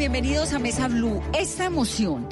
Bienvenidos 0.00 0.54
a 0.54 0.58
Mesa 0.58 0.88
Blue. 0.88 1.20
Esta 1.34 1.66
emoción, 1.66 2.26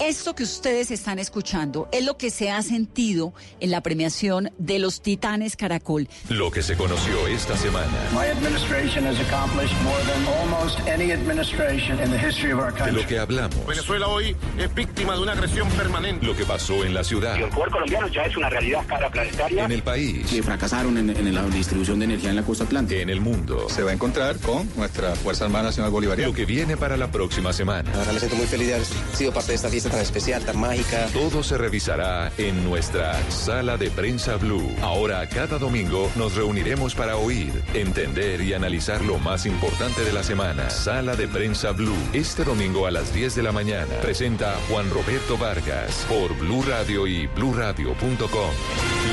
esto 0.00 0.34
que 0.34 0.42
ustedes 0.44 0.90
están 0.90 1.18
escuchando, 1.18 1.88
es 1.92 2.04
lo 2.04 2.16
que 2.16 2.30
se 2.30 2.50
ha 2.50 2.62
sentido 2.62 3.34
en 3.60 3.70
la 3.70 3.82
premiación 3.82 4.50
de 4.58 4.78
los 4.78 5.02
Titanes 5.02 5.56
Caracol. 5.56 6.08
Lo 6.30 6.50
que 6.50 6.62
se 6.62 6.74
conoció 6.76 7.26
esta 7.28 7.56
semana. 7.56 7.86
My 8.12 8.26
administration 8.28 9.06
has 9.06 9.18
accomplished 9.20 9.74
more 9.82 9.98
than 10.04 10.26
almost 10.40 10.80
any 10.88 11.12
administration 11.12 11.98
in 12.02 12.10
the 12.10 12.18
history 12.18 12.52
of 12.52 12.60
our 12.60 12.72
De 12.72 12.78
country. 12.78 13.02
lo 13.02 13.06
que 13.06 13.18
hablamos. 13.18 13.66
Venezuela 13.66 14.08
hoy 14.08 14.34
es 14.58 14.74
víctima 14.74 15.14
de 15.16 15.20
una 15.22 15.32
agresión 15.32 15.68
permanente. 15.70 16.24
Lo 16.26 16.34
que 16.34 16.44
pasó 16.46 16.84
en 16.84 16.94
la 16.94 17.04
ciudad. 17.04 17.36
El 17.36 17.50
poder 17.50 17.70
colombiano 17.70 18.08
ya 18.08 18.22
es 18.22 18.36
una 18.36 18.48
realidad 18.48 18.84
para 18.88 19.10
planetaria. 19.10 19.64
En 19.66 19.72
el 19.72 19.82
país. 19.82 20.26
que 20.30 20.42
fracasaron 20.42 20.96
en, 20.96 21.10
en 21.10 21.34
la 21.34 21.42
distribución 21.44 21.98
de 21.98 22.06
energía 22.06 22.30
en 22.30 22.36
la 22.36 22.42
costa 22.42 22.64
atlántica. 22.64 23.00
En 23.02 23.10
el 23.10 23.20
mundo. 23.20 23.68
se 23.68 23.82
va 23.82 23.90
a 23.90 23.94
encontrar 23.94 24.36
con 24.38 24.68
nuestra 24.76 25.14
Fuerza 25.14 25.44
Armada 25.44 25.64
Nacional 25.64 25.90
Bolivariana. 25.90 26.28
Lo 26.28 26.34
que 26.34 26.46
viene 26.46 26.76
para 26.78 26.96
la 26.96 27.10
próxima 27.10 27.52
semana. 27.52 27.90
Me 28.12 28.18
siento 28.18 28.36
muy 28.36 28.46
feliz 28.46 28.68
de 28.68 28.74
haber 28.74 28.86
sido 29.14 29.32
parte 29.32 29.48
de 29.52 29.56
esta 29.56 29.68
fiesta 29.68 29.89
tan 29.90 30.00
especial, 30.00 30.44
tan 30.44 30.58
mágica. 30.58 31.06
Todo 31.12 31.42
se 31.42 31.58
revisará 31.58 32.32
en 32.38 32.64
nuestra 32.64 33.14
sala 33.30 33.76
de 33.76 33.90
prensa 33.90 34.36
blue. 34.36 34.74
Ahora, 34.82 35.28
cada 35.28 35.58
domingo, 35.58 36.10
nos 36.16 36.34
reuniremos 36.34 36.94
para 36.94 37.16
oír, 37.16 37.52
entender 37.74 38.40
y 38.40 38.54
analizar 38.54 39.04
lo 39.04 39.18
más 39.18 39.46
importante 39.46 40.02
de 40.02 40.12
la 40.12 40.22
semana. 40.22 40.70
Sala 40.70 41.16
de 41.16 41.28
prensa 41.28 41.72
blue. 41.72 41.96
Este 42.12 42.44
domingo 42.44 42.86
a 42.86 42.90
las 42.90 43.12
10 43.12 43.34
de 43.34 43.42
la 43.42 43.52
mañana. 43.52 43.94
Presenta 44.00 44.54
Juan 44.68 44.90
Roberto 44.90 45.36
Vargas 45.36 46.06
por 46.08 46.36
Blue 46.38 46.62
Radio 46.62 47.06
y 47.06 47.26
bluradio.com. 47.26 48.50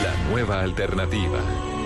La 0.03 0.29
nueva 0.29 0.61
alternativa. 0.61 1.76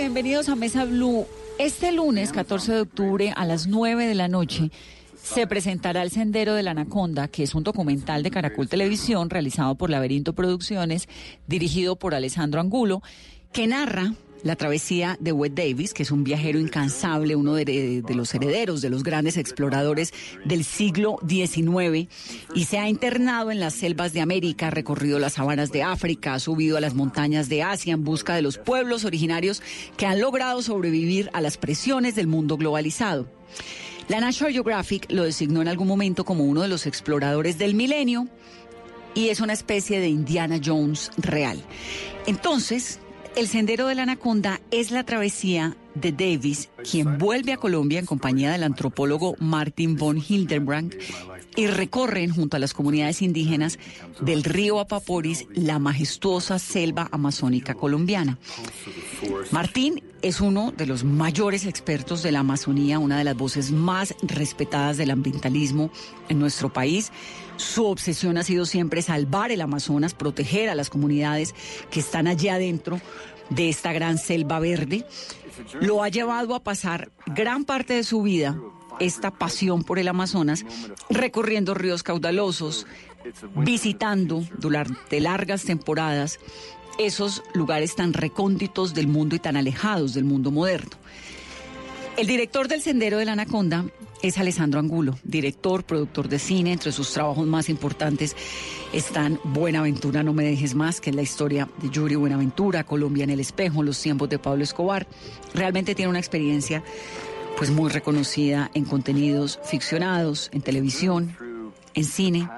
Bienvenidos 0.00 0.48
a 0.48 0.56
Mesa 0.56 0.86
Blue. 0.86 1.26
Este 1.58 1.92
lunes, 1.92 2.32
14 2.32 2.72
de 2.72 2.80
octubre, 2.80 3.34
a 3.36 3.44
las 3.44 3.66
9 3.66 4.06
de 4.06 4.14
la 4.14 4.28
noche, 4.28 4.70
se 5.22 5.46
presentará 5.46 6.02
El 6.02 6.10
Sendero 6.10 6.54
de 6.54 6.62
la 6.62 6.70
Anaconda, 6.70 7.28
que 7.28 7.42
es 7.42 7.54
un 7.54 7.64
documental 7.64 8.22
de 8.22 8.30
Caracol 8.30 8.66
Televisión 8.66 9.28
realizado 9.28 9.74
por 9.74 9.90
Laberinto 9.90 10.32
Producciones, 10.32 11.06
dirigido 11.46 11.96
por 11.96 12.14
Alessandro 12.14 12.62
Angulo, 12.62 13.02
que 13.52 13.66
narra 13.66 14.14
la 14.42 14.56
travesía 14.56 15.16
de 15.20 15.32
Wes 15.32 15.54
Davis, 15.54 15.94
que 15.94 16.02
es 16.02 16.10
un 16.10 16.24
viajero 16.24 16.58
incansable, 16.58 17.36
uno 17.36 17.54
de, 17.54 18.02
de 18.02 18.14
los 18.14 18.34
herederos 18.34 18.80
de 18.80 18.90
los 18.90 19.02
grandes 19.02 19.36
exploradores 19.36 20.12
del 20.44 20.64
siglo 20.64 21.18
XIX, 21.26 22.08
y 22.54 22.64
se 22.64 22.78
ha 22.78 22.88
internado 22.88 23.50
en 23.50 23.60
las 23.60 23.74
selvas 23.74 24.12
de 24.12 24.20
América, 24.20 24.68
ha 24.68 24.70
recorrido 24.70 25.18
las 25.18 25.34
sabanas 25.34 25.72
de 25.72 25.82
África, 25.82 26.34
ha 26.34 26.38
subido 26.40 26.76
a 26.76 26.80
las 26.80 26.94
montañas 26.94 27.48
de 27.48 27.62
Asia 27.62 27.94
en 27.94 28.04
busca 28.04 28.34
de 28.34 28.42
los 28.42 28.58
pueblos 28.58 29.04
originarios 29.04 29.62
que 29.96 30.06
han 30.06 30.20
logrado 30.20 30.62
sobrevivir 30.62 31.30
a 31.32 31.40
las 31.40 31.56
presiones 31.56 32.14
del 32.14 32.26
mundo 32.26 32.56
globalizado. 32.56 33.26
La 34.08 34.20
National 34.20 34.52
Geographic 34.52 35.06
lo 35.12 35.22
designó 35.22 35.62
en 35.62 35.68
algún 35.68 35.86
momento 35.86 36.24
como 36.24 36.44
uno 36.44 36.62
de 36.62 36.68
los 36.68 36.86
exploradores 36.86 37.58
del 37.58 37.74
milenio 37.74 38.26
y 39.14 39.28
es 39.28 39.40
una 39.40 39.52
especie 39.52 40.00
de 40.00 40.08
Indiana 40.08 40.60
Jones 40.64 41.10
real. 41.16 41.62
Entonces, 42.26 42.98
el 43.36 43.48
Sendero 43.48 43.86
de 43.86 43.94
la 43.94 44.02
Anaconda 44.02 44.60
es 44.70 44.90
la 44.90 45.04
travesía 45.04 45.76
de 45.94 46.12
Davis, 46.12 46.70
quien 46.88 47.18
vuelve 47.18 47.52
a 47.52 47.56
Colombia 47.56 47.98
en 47.98 48.06
compañía 48.06 48.52
del 48.52 48.64
antropólogo 48.64 49.36
Martin 49.38 49.96
von 49.96 50.18
Hildebrand 50.18 50.94
y 51.56 51.66
recorren 51.66 52.30
junto 52.30 52.56
a 52.56 52.60
las 52.60 52.74
comunidades 52.74 53.22
indígenas 53.22 53.78
del 54.20 54.44
río 54.44 54.78
Apaporis 54.78 55.46
la 55.52 55.78
majestuosa 55.78 56.58
selva 56.58 57.08
amazónica 57.10 57.74
colombiana. 57.74 58.38
Martín 59.50 60.02
es 60.22 60.40
uno 60.40 60.72
de 60.76 60.86
los 60.86 61.04
mayores 61.04 61.66
expertos 61.66 62.22
de 62.22 62.32
la 62.32 62.40
Amazonía, 62.40 62.98
una 62.98 63.18
de 63.18 63.24
las 63.24 63.36
voces 63.36 63.72
más 63.72 64.14
respetadas 64.22 64.96
del 64.96 65.10
ambientalismo 65.10 65.90
en 66.28 66.38
nuestro 66.38 66.72
país. 66.72 67.10
Su 67.60 67.84
obsesión 67.84 68.38
ha 68.38 68.42
sido 68.42 68.64
siempre 68.64 69.02
salvar 69.02 69.52
el 69.52 69.60
Amazonas, 69.60 70.14
proteger 70.14 70.70
a 70.70 70.74
las 70.74 70.88
comunidades 70.88 71.54
que 71.90 72.00
están 72.00 72.26
allá 72.26 72.54
adentro 72.54 73.02
de 73.50 73.68
esta 73.68 73.92
gran 73.92 74.16
selva 74.16 74.58
verde. 74.60 75.04
Lo 75.78 76.02
ha 76.02 76.08
llevado 76.08 76.54
a 76.54 76.64
pasar 76.64 77.12
gran 77.26 77.66
parte 77.66 77.92
de 77.92 78.02
su 78.02 78.22
vida, 78.22 78.58
esta 78.98 79.30
pasión 79.30 79.84
por 79.84 79.98
el 79.98 80.08
Amazonas, 80.08 80.64
recorriendo 81.10 81.74
ríos 81.74 82.02
caudalosos, 82.02 82.86
visitando 83.54 84.42
durante 84.56 85.20
largas 85.20 85.64
temporadas 85.64 86.38
esos 86.98 87.42
lugares 87.52 87.94
tan 87.94 88.14
recónditos 88.14 88.94
del 88.94 89.06
mundo 89.06 89.36
y 89.36 89.38
tan 89.38 89.58
alejados 89.58 90.14
del 90.14 90.24
mundo 90.24 90.50
moderno. 90.50 90.96
El 92.20 92.26
director 92.26 92.68
del 92.68 92.82
Sendero 92.82 93.16
de 93.16 93.24
la 93.24 93.32
Anaconda 93.32 93.86
es 94.20 94.36
Alessandro 94.36 94.78
Angulo, 94.78 95.18
director, 95.24 95.84
productor 95.84 96.28
de 96.28 96.38
cine. 96.38 96.74
Entre 96.74 96.92
sus 96.92 97.10
trabajos 97.14 97.46
más 97.46 97.70
importantes 97.70 98.36
están 98.92 99.40
Buenaventura, 99.42 100.22
no 100.22 100.34
me 100.34 100.44
dejes 100.44 100.74
más, 100.74 101.00
que 101.00 101.08
es 101.08 101.16
la 101.16 101.22
historia 101.22 101.66
de 101.80 101.88
Yuri 101.88 102.16
Buenaventura, 102.16 102.84
Colombia 102.84 103.24
en 103.24 103.30
el 103.30 103.40
espejo, 103.40 103.82
los 103.82 103.98
tiempos 103.98 104.28
de 104.28 104.38
Pablo 104.38 104.62
Escobar. 104.62 105.06
Realmente 105.54 105.94
tiene 105.94 106.10
una 106.10 106.18
experiencia 106.18 106.84
pues 107.56 107.70
muy 107.70 107.88
reconocida 107.90 108.70
en 108.74 108.84
contenidos 108.84 109.58
ficcionados, 109.64 110.50
en 110.52 110.60
televisión, 110.60 111.34
en 111.94 112.04
cine. 112.04 112.50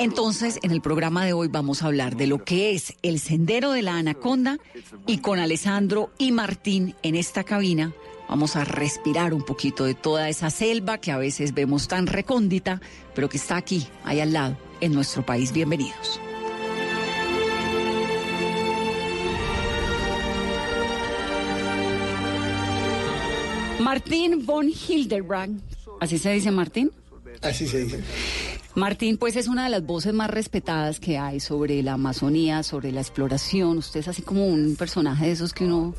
Entonces, 0.00 0.58
en 0.64 0.72
el 0.72 0.80
programa 0.80 1.24
de 1.24 1.34
hoy 1.34 1.46
vamos 1.46 1.84
a 1.84 1.86
hablar 1.86 2.16
de 2.16 2.26
lo 2.26 2.42
que 2.42 2.72
es 2.72 2.94
el 3.02 3.20
Sendero 3.20 3.70
de 3.70 3.82
la 3.82 3.94
Anaconda 3.94 4.58
y 5.06 5.18
con 5.18 5.38
Alessandro 5.38 6.10
y 6.18 6.32
Martín 6.32 6.96
en 7.04 7.14
esta 7.14 7.44
cabina 7.44 7.94
vamos 8.30 8.54
a 8.54 8.64
respirar 8.64 9.34
un 9.34 9.42
poquito 9.42 9.84
de 9.84 9.94
toda 9.94 10.28
esa 10.28 10.50
selva 10.50 10.98
que 10.98 11.10
a 11.10 11.18
veces 11.18 11.52
vemos 11.52 11.88
tan 11.88 12.06
recóndita, 12.06 12.80
pero 13.12 13.28
que 13.28 13.36
está 13.38 13.56
aquí, 13.56 13.88
ahí 14.04 14.20
al 14.20 14.32
lado, 14.32 14.56
en 14.80 14.92
nuestro 14.92 15.26
país. 15.26 15.52
Bienvenidos. 15.52 16.20
Martín 23.80 24.46
von 24.46 24.68
Hildebrand, 24.68 25.60
¿así 25.98 26.16
se 26.16 26.30
dice 26.30 26.52
Martín? 26.52 26.92
Así 27.42 27.66
se 27.66 27.84
dice. 27.84 28.00
Martín, 28.76 29.18
pues 29.18 29.34
es 29.34 29.48
una 29.48 29.64
de 29.64 29.70
las 29.70 29.84
voces 29.84 30.14
más 30.14 30.30
respetadas 30.30 31.00
que 31.00 31.18
hay 31.18 31.40
sobre 31.40 31.82
la 31.82 31.94
Amazonía, 31.94 32.62
sobre 32.62 32.92
la 32.92 33.00
exploración. 33.00 33.78
Usted 33.78 34.00
es 34.00 34.08
así 34.08 34.22
como 34.22 34.46
un 34.46 34.76
personaje 34.76 35.26
de 35.26 35.32
esos 35.32 35.52
que 35.52 35.64
uno 35.64 35.94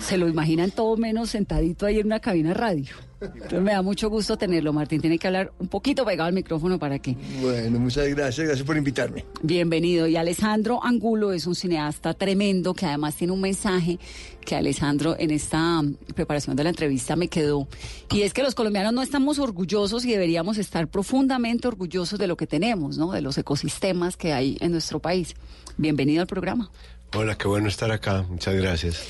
se 0.00 0.18
lo 0.18 0.28
imagina 0.28 0.64
en 0.64 0.72
todo 0.72 0.96
menos 0.96 1.30
sentadito 1.30 1.86
ahí 1.86 2.00
en 2.00 2.06
una 2.06 2.18
cabina 2.18 2.48
de 2.48 2.54
radio. 2.54 2.96
Entonces 3.20 3.60
me 3.60 3.72
da 3.72 3.82
mucho 3.82 4.08
gusto 4.08 4.36
tenerlo, 4.36 4.72
Martín. 4.72 5.00
Tiene 5.00 5.18
que 5.18 5.26
hablar 5.26 5.52
un 5.58 5.68
poquito 5.68 6.04
pegado 6.04 6.28
al 6.28 6.34
micrófono 6.34 6.78
para 6.78 6.98
que. 6.98 7.16
Bueno, 7.40 7.80
muchas 7.80 8.08
gracias. 8.08 8.46
Gracias 8.46 8.66
por 8.66 8.76
invitarme. 8.76 9.24
Bienvenido. 9.42 10.06
Y 10.06 10.16
Alessandro 10.16 10.84
Angulo 10.84 11.32
es 11.32 11.46
un 11.46 11.54
cineasta 11.54 12.14
tremendo 12.14 12.74
que 12.74 12.86
además 12.86 13.16
tiene 13.16 13.32
un 13.32 13.40
mensaje 13.40 13.98
que 14.44 14.54
Alessandro 14.54 15.16
en 15.18 15.30
esta 15.30 15.82
preparación 16.14 16.54
de 16.56 16.64
la 16.64 16.70
entrevista 16.70 17.16
me 17.16 17.28
quedó. 17.28 17.66
Y 18.12 18.22
es 18.22 18.32
que 18.32 18.42
los 18.42 18.54
colombianos 18.54 18.92
no 18.92 19.02
estamos 19.02 19.38
orgullosos 19.38 20.04
y 20.04 20.12
deberíamos 20.12 20.56
estar 20.58 20.86
profundamente 20.86 21.66
orgullosos 21.66 22.18
de 22.18 22.28
lo 22.28 22.36
que 22.36 22.46
tenemos, 22.46 22.98
¿no? 22.98 23.10
De 23.10 23.20
los 23.20 23.36
ecosistemas 23.36 24.16
que 24.16 24.32
hay 24.32 24.56
en 24.60 24.72
nuestro 24.72 25.00
país. 25.00 25.34
Bienvenido 25.76 26.20
al 26.22 26.28
programa. 26.28 26.70
Hola, 27.14 27.36
qué 27.36 27.48
bueno 27.48 27.68
estar 27.68 27.90
acá. 27.90 28.24
Muchas 28.28 28.54
gracias. 28.54 29.02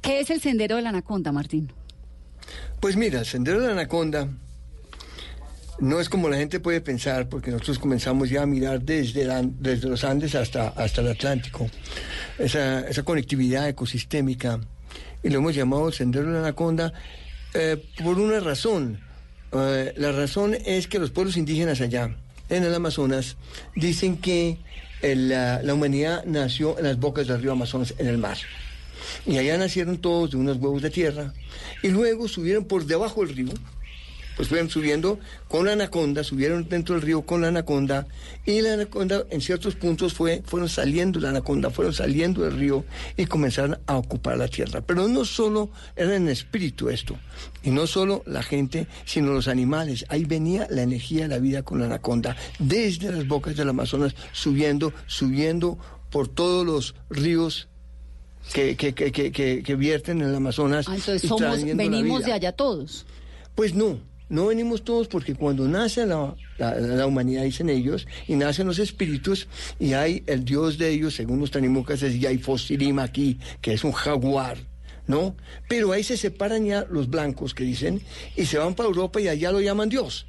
¿Qué 0.00 0.20
es 0.20 0.30
el 0.30 0.40
Sendero 0.40 0.76
de 0.76 0.82
la 0.82 0.88
Anaconda, 0.88 1.32
Martín? 1.32 1.72
Pues 2.80 2.96
mira, 2.96 3.20
el 3.20 3.26
Sendero 3.26 3.60
de 3.60 3.66
la 3.66 3.72
Anaconda 3.72 4.28
No 5.80 6.00
es 6.00 6.08
como 6.08 6.28
la 6.28 6.36
gente 6.36 6.60
puede 6.60 6.80
pensar, 6.80 7.28
porque 7.28 7.50
nosotros 7.50 7.78
comenzamos 7.78 8.30
ya 8.30 8.42
a 8.42 8.46
mirar 8.46 8.82
desde, 8.82 9.26
los 9.82 10.04
Andes 10.04 10.34
hasta, 10.34 10.68
hasta 10.68 11.00
el 11.00 11.08
Atlántico, 11.08 11.68
esa, 12.38 12.80
esa 12.88 13.02
conectividad 13.02 13.68
ecosistémica, 13.68 14.60
y 15.22 15.28
lo 15.28 15.38
hemos 15.38 15.54
llamado 15.54 15.90
Sendero 15.92 16.28
de 16.28 16.32
la 16.34 16.40
Anaconda 16.40 16.92
eh, 17.54 17.82
por 18.02 18.18
una 18.18 18.40
razón. 18.40 19.00
Eh, 19.52 19.92
la 19.96 20.12
razón 20.12 20.56
es 20.64 20.86
que 20.86 20.98
los 20.98 21.10
pueblos 21.10 21.36
indígenas 21.36 21.80
allá, 21.80 22.14
en 22.48 22.64
el 22.64 22.74
Amazonas, 22.74 23.36
dicen 23.74 24.18
que 24.18 24.58
la 25.02 25.60
humanidad 25.72 26.24
nació 26.24 26.78
en 26.78 26.84
las 26.84 26.98
bocas 26.98 27.26
del 27.26 27.42
río 27.42 27.52
Amazonas, 27.52 27.94
en 27.98 28.06
el 28.06 28.18
mar. 28.18 28.38
Y 29.26 29.38
allá 29.38 29.56
nacieron 29.58 29.98
todos 29.98 30.30
de 30.30 30.36
unos 30.36 30.58
huevos 30.58 30.82
de 30.82 30.90
tierra, 30.90 31.32
y 31.82 31.88
luego 31.88 32.28
subieron 32.28 32.64
por 32.64 32.86
debajo 32.86 33.24
del 33.24 33.36
río, 33.36 33.54
pues 34.36 34.48
fueron 34.48 34.68
subiendo 34.68 35.18
con 35.48 35.64
la 35.64 35.72
anaconda, 35.72 36.22
subieron 36.22 36.68
dentro 36.68 36.94
del 36.94 37.02
río 37.02 37.22
con 37.22 37.40
la 37.40 37.48
anaconda, 37.48 38.06
y 38.44 38.60
la 38.60 38.74
anaconda 38.74 39.24
en 39.30 39.40
ciertos 39.40 39.74
puntos 39.76 40.12
fue, 40.12 40.42
fueron 40.44 40.68
saliendo 40.68 41.18
la 41.18 41.30
anaconda, 41.30 41.70
fueron 41.70 41.94
saliendo 41.94 42.42
del 42.42 42.58
río 42.58 42.84
y 43.16 43.24
comenzaron 43.24 43.78
a 43.86 43.96
ocupar 43.96 44.36
la 44.36 44.48
tierra. 44.48 44.82
Pero 44.82 45.08
no 45.08 45.24
solo 45.24 45.70
era 45.96 46.14
en 46.14 46.28
espíritu 46.28 46.90
esto, 46.90 47.16
y 47.62 47.70
no 47.70 47.86
solo 47.86 48.22
la 48.26 48.42
gente, 48.42 48.86
sino 49.06 49.32
los 49.32 49.48
animales. 49.48 50.04
Ahí 50.10 50.24
venía 50.24 50.66
la 50.70 50.82
energía 50.82 51.22
de 51.22 51.28
la 51.28 51.38
vida 51.38 51.62
con 51.62 51.80
la 51.80 51.86
anaconda, 51.86 52.36
desde 52.58 53.10
las 53.10 53.26
bocas 53.26 53.56
del 53.56 53.70
Amazonas, 53.70 54.14
subiendo, 54.32 54.92
subiendo 55.06 55.78
por 56.10 56.28
todos 56.28 56.66
los 56.66 56.94
ríos 57.08 57.68
que, 58.52 58.76
que, 58.76 58.92
que, 58.94 59.62
que, 59.62 59.74
vierten 59.76 60.20
en 60.22 60.28
el 60.28 60.34
Amazonas. 60.34 60.86
Ah, 60.88 60.94
entonces 60.96 61.22
somos, 61.28 61.40
venimos 61.76 62.24
de 62.26 62.32
allá 62.32 62.52
todos. 62.52 63.06
Pues 63.54 63.74
no, 63.74 63.98
no 64.28 64.46
venimos 64.46 64.82
todos 64.84 65.08
porque 65.08 65.34
cuando 65.34 65.66
nace 65.68 66.06
la, 66.06 66.34
la- 66.58 66.74
la 66.78 67.06
humanidad, 67.06 67.42
dicen 67.44 67.68
ellos, 67.70 68.06
y 68.28 68.34
nacen 68.36 68.66
los 68.66 68.78
espíritus, 68.78 69.48
y 69.78 69.92
hay 69.94 70.22
el 70.26 70.44
dios 70.44 70.78
de 70.78 70.90
ellos, 70.90 71.14
según 71.14 71.40
los 71.40 71.50
tanimucas, 71.50 72.02
es 72.02 72.18
Yaifosirim 72.20 72.98
aquí, 72.98 73.38
que 73.60 73.72
es 73.74 73.84
un 73.84 73.92
jaguar, 73.92 74.58
¿no? 75.06 75.36
Pero 75.68 75.92
ahí 75.92 76.02
se 76.02 76.16
separan 76.16 76.64
ya 76.66 76.86
los 76.90 77.08
blancos 77.08 77.54
que 77.54 77.64
dicen, 77.64 78.00
y 78.36 78.46
se 78.46 78.58
van 78.58 78.74
para 78.74 78.88
Europa 78.88 79.20
y 79.20 79.28
allá 79.28 79.52
lo 79.52 79.60
llaman 79.60 79.88
Dios, 79.88 80.26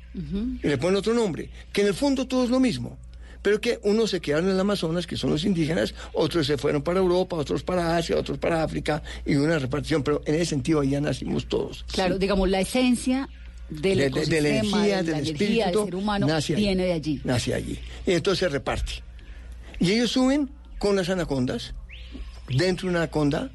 y 0.63 0.67
le 0.67 0.77
ponen 0.77 0.97
otro 0.97 1.13
nombre, 1.13 1.49
que 1.73 1.81
en 1.81 1.87
el 1.87 1.93
fondo 1.93 2.27
todo 2.27 2.43
es 2.43 2.49
lo 2.49 2.59
mismo. 2.59 2.97
Pero 3.47 3.61
que 3.61 3.79
unos 3.83 4.09
se 4.09 4.19
quedaron 4.19 4.47
en 4.49 4.55
el 4.55 4.59
Amazonas, 4.59 5.07
que 5.07 5.15
son 5.15 5.29
los 5.29 5.45
indígenas, 5.45 5.95
otros 6.11 6.45
se 6.47 6.57
fueron 6.57 6.81
para 6.81 6.99
Europa, 6.99 7.37
otros 7.37 7.63
para 7.63 7.95
Asia, 7.95 8.17
otros 8.17 8.37
para 8.37 8.61
África, 8.61 9.01
y 9.25 9.35
una 9.35 9.57
repartición. 9.57 10.03
Pero 10.03 10.21
en 10.25 10.35
ese 10.35 10.47
sentido, 10.47 10.81
allá 10.81 10.99
nacimos 10.99 11.47
todos. 11.47 11.85
Claro, 11.89 12.19
digamos, 12.19 12.49
la 12.49 12.59
esencia 12.59 13.29
del 13.69 13.99
de, 13.99 14.09
de- 14.09 14.25
de 14.25 14.41
la 14.41 14.49
energía, 14.49 14.97
de 15.01 15.13
del 15.13 15.15
espíritu, 15.21 15.43
energía 15.45 15.65
del 15.67 15.85
ser 15.85 15.95
humano 15.95 16.27
nace 16.27 16.55
viene 16.55 16.83
de 16.87 16.91
allí. 16.91 17.21
Nace 17.23 17.53
allí. 17.53 17.79
Y 18.05 18.11
entonces 18.11 18.39
se 18.39 18.49
reparte. 18.49 18.91
Y 19.79 19.93
ellos 19.93 20.11
suben 20.11 20.49
con 20.77 20.97
las 20.97 21.07
anacondas, 21.07 21.73
dentro 22.49 22.87
de 22.87 22.89
una 22.89 23.03
anaconda, 23.03 23.49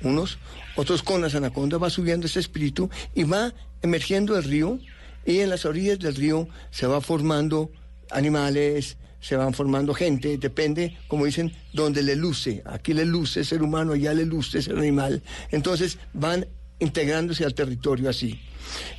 unos, 0.00 0.38
otros 0.74 1.02
con 1.02 1.20
las 1.20 1.34
anacondas, 1.34 1.82
va 1.82 1.90
subiendo 1.90 2.26
ese 2.28 2.40
espíritu 2.40 2.88
y 3.14 3.24
va 3.24 3.52
emergiendo 3.82 4.38
el 4.38 4.44
río, 4.44 4.78
y 5.26 5.40
en 5.40 5.50
las 5.50 5.66
orillas 5.66 5.98
del 5.98 6.14
río 6.14 6.48
se 6.70 6.86
va 6.86 7.02
formando 7.02 7.70
animales, 8.10 8.96
se 9.24 9.36
van 9.36 9.54
formando 9.54 9.94
gente, 9.94 10.36
depende, 10.36 10.98
como 11.08 11.24
dicen, 11.24 11.50
donde 11.72 12.02
le 12.02 12.14
luce. 12.14 12.62
Aquí 12.66 12.92
le 12.92 13.06
luce 13.06 13.42
ser 13.42 13.62
humano, 13.62 13.92
allá 13.94 14.12
le 14.12 14.26
luce 14.26 14.58
el 14.58 14.76
animal. 14.78 15.22
Entonces 15.50 15.96
van 16.12 16.46
integrándose 16.78 17.42
al 17.46 17.54
territorio 17.54 18.10
así. 18.10 18.38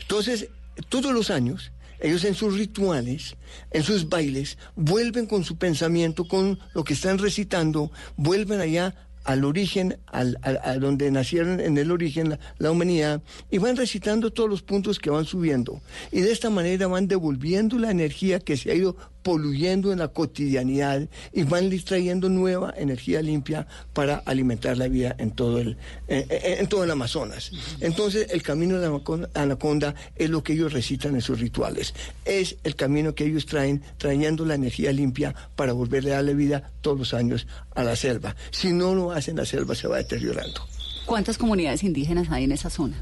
Entonces, 0.01 0.47
todos 0.89 1.13
los 1.13 1.29
años, 1.29 1.71
ellos 1.99 2.23
en 2.23 2.33
sus 2.33 2.57
rituales, 2.57 3.35
en 3.69 3.83
sus 3.83 4.09
bailes, 4.09 4.57
vuelven 4.75 5.27
con 5.27 5.43
su 5.43 5.57
pensamiento, 5.57 6.27
con 6.27 6.57
lo 6.73 6.83
que 6.83 6.95
están 6.95 7.19
recitando, 7.19 7.91
vuelven 8.17 8.61
allá 8.61 8.95
al 9.25 9.43
origen, 9.43 9.97
al, 10.07 10.37
al- 10.41 10.59
a 10.63 10.75
donde 10.77 11.11
nacieron 11.11 11.59
en 11.59 11.77
el 11.77 11.91
origen 11.91 12.29
la, 12.29 12.39
la 12.57 12.71
humanidad, 12.71 13.21
y 13.51 13.59
van 13.59 13.75
recitando 13.75 14.31
todos 14.31 14.49
los 14.49 14.63
puntos 14.63 14.97
que 14.97 15.11
van 15.11 15.25
subiendo. 15.25 15.81
Y 16.11 16.21
de 16.21 16.31
esta 16.31 16.49
manera 16.49 16.87
van 16.87 17.07
devolviendo 17.07 17.77
la 17.77 17.91
energía 17.91 18.39
que 18.39 18.57
se 18.57 18.71
ha 18.71 18.75
ido 18.75 18.95
poluyendo 19.25 19.91
en 19.91 19.97
la 19.97 20.09
cotidianidad 20.09 21.09
y 21.33 21.41
van 21.41 21.71
trayendo 21.83 22.29
nueva 22.29 22.71
energía 22.77 23.23
limpia 23.23 23.65
para 23.91 24.17
alimentar 24.17 24.77
la 24.77 24.87
vida 24.87 25.15
en 25.17 25.31
todo 25.31 25.57
el, 25.57 25.77
en, 26.07 26.27
en- 26.29 26.59
en 26.59 26.67
todo 26.67 26.83
el 26.83 26.91
Amazonas. 26.91 27.49
Entonces, 27.81 28.27
el 28.29 28.43
camino 28.43 28.77
de 28.77 28.87
la 28.87 29.01
anaconda 29.33 29.95
es 30.15 30.29
lo 30.29 30.43
que 30.43 30.53
ellos 30.53 30.73
recitan 30.73 31.15
en 31.15 31.21
sus 31.21 31.39
rituales. 31.39 31.95
Es 32.23 32.57
el 32.63 32.75
camino 32.75 33.15
que 33.15 33.25
ellos 33.25 33.47
traen, 33.47 33.81
trayendo 33.97 34.45
la 34.45 34.53
energía 34.53 34.91
limpia 34.93 35.33
para 35.55 35.73
volverle 35.73 36.11
a 36.11 36.17
darle 36.17 36.35
vida 36.35 36.71
todos 36.81 36.99
los 36.99 37.13
años 37.15 37.47
a 37.73 37.83
la 37.83 37.95
selva. 37.95 38.35
Si 38.51 38.73
no 38.73 38.93
lo 38.93 39.11
hacen, 39.11 39.37
la 39.37 39.45
selva 39.45 39.73
se 39.73 39.87
va 39.87 39.97
deteriorando. 39.97 40.61
¿Cuántas 41.07 41.39
comunidades 41.39 41.83
indígenas 41.83 42.27
hay 42.29 42.43
en 42.43 42.51
esa 42.51 42.69
zona? 42.69 42.95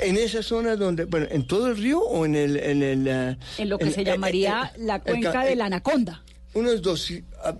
En 0.00 0.16
esa 0.16 0.42
zona 0.42 0.76
donde, 0.76 1.04
bueno, 1.06 1.26
en 1.30 1.46
todo 1.46 1.68
el 1.68 1.76
río 1.76 2.00
o 2.00 2.24
en 2.24 2.34
el... 2.36 2.56
En, 2.56 2.82
el, 2.82 3.08
ah, 3.08 3.36
En 3.58 3.68
lo 3.68 3.78
que 3.78 3.86
en- 3.86 3.92
se 3.92 4.00
eh, 4.02 4.04
llamaría 4.04 4.72
eh, 4.74 4.78
la 4.80 4.96
el 4.96 5.02
cuenca 5.02 5.32
ca- 5.32 5.44
de 5.44 5.52
eh, 5.52 5.56
la 5.56 5.66
Anaconda. 5.66 6.22
unos 6.54 6.82
dos, 6.82 7.12
ah, 7.44 7.54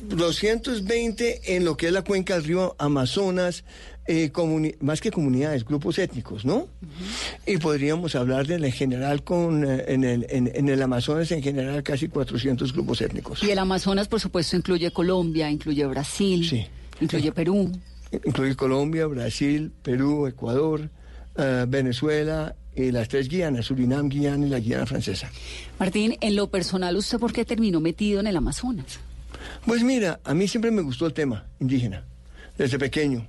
220 0.00 1.56
en 1.56 1.64
lo 1.64 1.76
que 1.76 1.86
es 1.86 1.92
la 1.92 2.02
cuenca 2.02 2.34
del 2.34 2.44
río 2.44 2.74
Amazonas, 2.78 3.64
eh, 4.06 4.30
más 4.80 5.00
que 5.00 5.10
comunidades, 5.10 5.64
grupos 5.64 5.98
étnicos, 5.98 6.44
¿no? 6.44 6.68
Y 7.46 7.56
podríamos 7.56 8.14
hablar 8.14 8.46
de 8.46 8.54
en 8.56 8.72
general 8.72 9.24
con, 9.24 9.64
eh, 9.64 9.84
en, 9.88 10.04
el, 10.04 10.26
en, 10.28 10.50
en 10.54 10.68
el 10.68 10.80
Amazonas 10.82 11.30
en 11.32 11.42
general 11.42 11.82
casi 11.82 12.08
400 12.08 12.72
grupos 12.72 13.00
étnicos. 13.00 13.42
Y 13.42 13.50
el 13.50 13.58
Amazonas, 13.58 14.06
por 14.06 14.20
supuesto, 14.20 14.54
incluye 14.56 14.90
Colombia, 14.92 15.50
incluye 15.50 15.84
Brasil, 15.86 16.68
incluye 17.00 17.32
Perú. 17.32 17.72
Incluye 18.24 18.54
Colombia, 18.54 19.06
Brasil, 19.06 19.72
Perú, 19.82 20.26
Ecuador, 20.28 20.88
eh, 21.38 21.64
Venezuela 21.68 22.54
y 22.74 22.90
las 22.90 23.08
tres 23.08 23.28
Guianas, 23.28 23.66
Surinam, 23.66 24.08
Guiana 24.08 24.46
y 24.46 24.50
la 24.50 24.60
Guiana 24.60 24.86
francesa. 24.86 25.30
Martín, 25.78 26.16
en 26.20 26.36
lo 26.36 26.50
personal, 26.50 26.96
¿usted 26.96 27.18
por 27.18 27.32
qué 27.32 27.44
terminó 27.44 27.80
metido 27.80 28.20
en 28.20 28.26
el 28.26 28.36
Amazonas? 28.36 28.98
Pues 29.64 29.82
mira, 29.82 30.20
a 30.24 30.34
mí 30.34 30.46
siempre 30.46 30.70
me 30.70 30.82
gustó 30.82 31.06
el 31.06 31.12
tema 31.12 31.46
indígena, 31.58 32.04
desde 32.56 32.78
pequeño. 32.78 33.26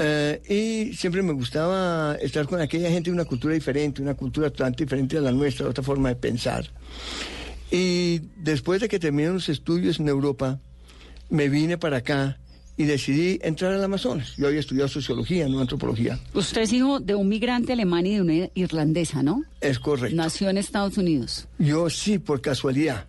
Eh, 0.00 0.40
y 0.48 0.96
siempre 0.96 1.22
me 1.22 1.32
gustaba 1.32 2.14
estar 2.16 2.46
con 2.46 2.60
aquella 2.60 2.88
gente 2.88 3.10
de 3.10 3.14
una 3.14 3.24
cultura 3.24 3.54
diferente, 3.54 4.00
una 4.00 4.14
cultura 4.14 4.48
totalmente 4.48 4.84
diferente 4.84 5.18
a 5.18 5.20
la 5.20 5.32
nuestra, 5.32 5.68
otra 5.68 5.82
forma 5.82 6.10
de 6.10 6.16
pensar. 6.16 6.64
Y 7.70 8.20
después 8.36 8.80
de 8.80 8.88
que 8.88 8.98
terminé 8.98 9.28
los 9.28 9.48
estudios 9.48 9.98
en 9.98 10.08
Europa, 10.08 10.60
me 11.30 11.48
vine 11.48 11.78
para 11.78 11.98
acá 11.98 12.38
y 12.78 12.84
decidí 12.84 13.40
entrar 13.42 13.72
al 13.72 13.82
Amazonas. 13.82 14.34
Yo 14.36 14.46
había 14.46 14.60
estudiado 14.60 14.88
sociología, 14.88 15.48
no 15.48 15.58
antropología. 15.58 16.16
Usted 16.32 16.62
es 16.62 16.72
hijo 16.72 17.00
de 17.00 17.16
un 17.16 17.28
migrante 17.28 17.72
alemán 17.72 18.06
y 18.06 18.14
de 18.14 18.20
una 18.22 18.50
irlandesa, 18.54 19.20
¿no? 19.20 19.42
Es 19.60 19.80
correcto. 19.80 20.16
Nació 20.16 20.48
en 20.48 20.58
Estados 20.58 20.96
Unidos. 20.96 21.48
Yo 21.58 21.90
sí, 21.90 22.20
por 22.20 22.40
casualidad, 22.40 23.06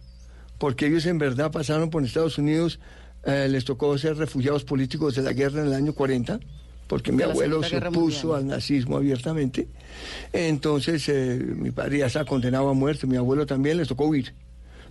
porque 0.57 0.87
ellos 0.87 1.05
en 1.05 1.19
verdad 1.19 1.51
pasaron 1.51 1.91
por 1.91 2.03
Estados 2.03 2.39
Unidos, 2.39 2.79
eh, 3.23 3.47
les 3.47 3.63
tocó 3.63 3.95
ser 3.99 4.17
refugiados 4.17 4.63
políticos 4.63 5.13
de 5.13 5.21
la 5.21 5.33
guerra 5.33 5.61
en 5.61 5.67
el 5.67 5.73
año 5.73 5.93
40, 5.93 6.39
porque 6.87 7.11
mi 7.11 7.19
De 7.19 7.27
la 7.27 7.33
abuelo 7.33 7.61
se 7.61 7.77
opuso 7.77 8.33
al 8.33 8.47
nazismo 8.47 8.97
abiertamente. 8.97 9.67
Entonces, 10.33 11.07
eh, 11.09 11.39
mi 11.39 11.69
padre 11.69 11.99
ya 11.99 12.07
estaba 12.07 12.25
condenado 12.25 12.69
a 12.69 12.73
muerte, 12.73 13.05
mi 13.05 13.17
abuelo 13.17 13.45
también, 13.45 13.77
les 13.77 13.87
tocó 13.87 14.05
huir. 14.05 14.33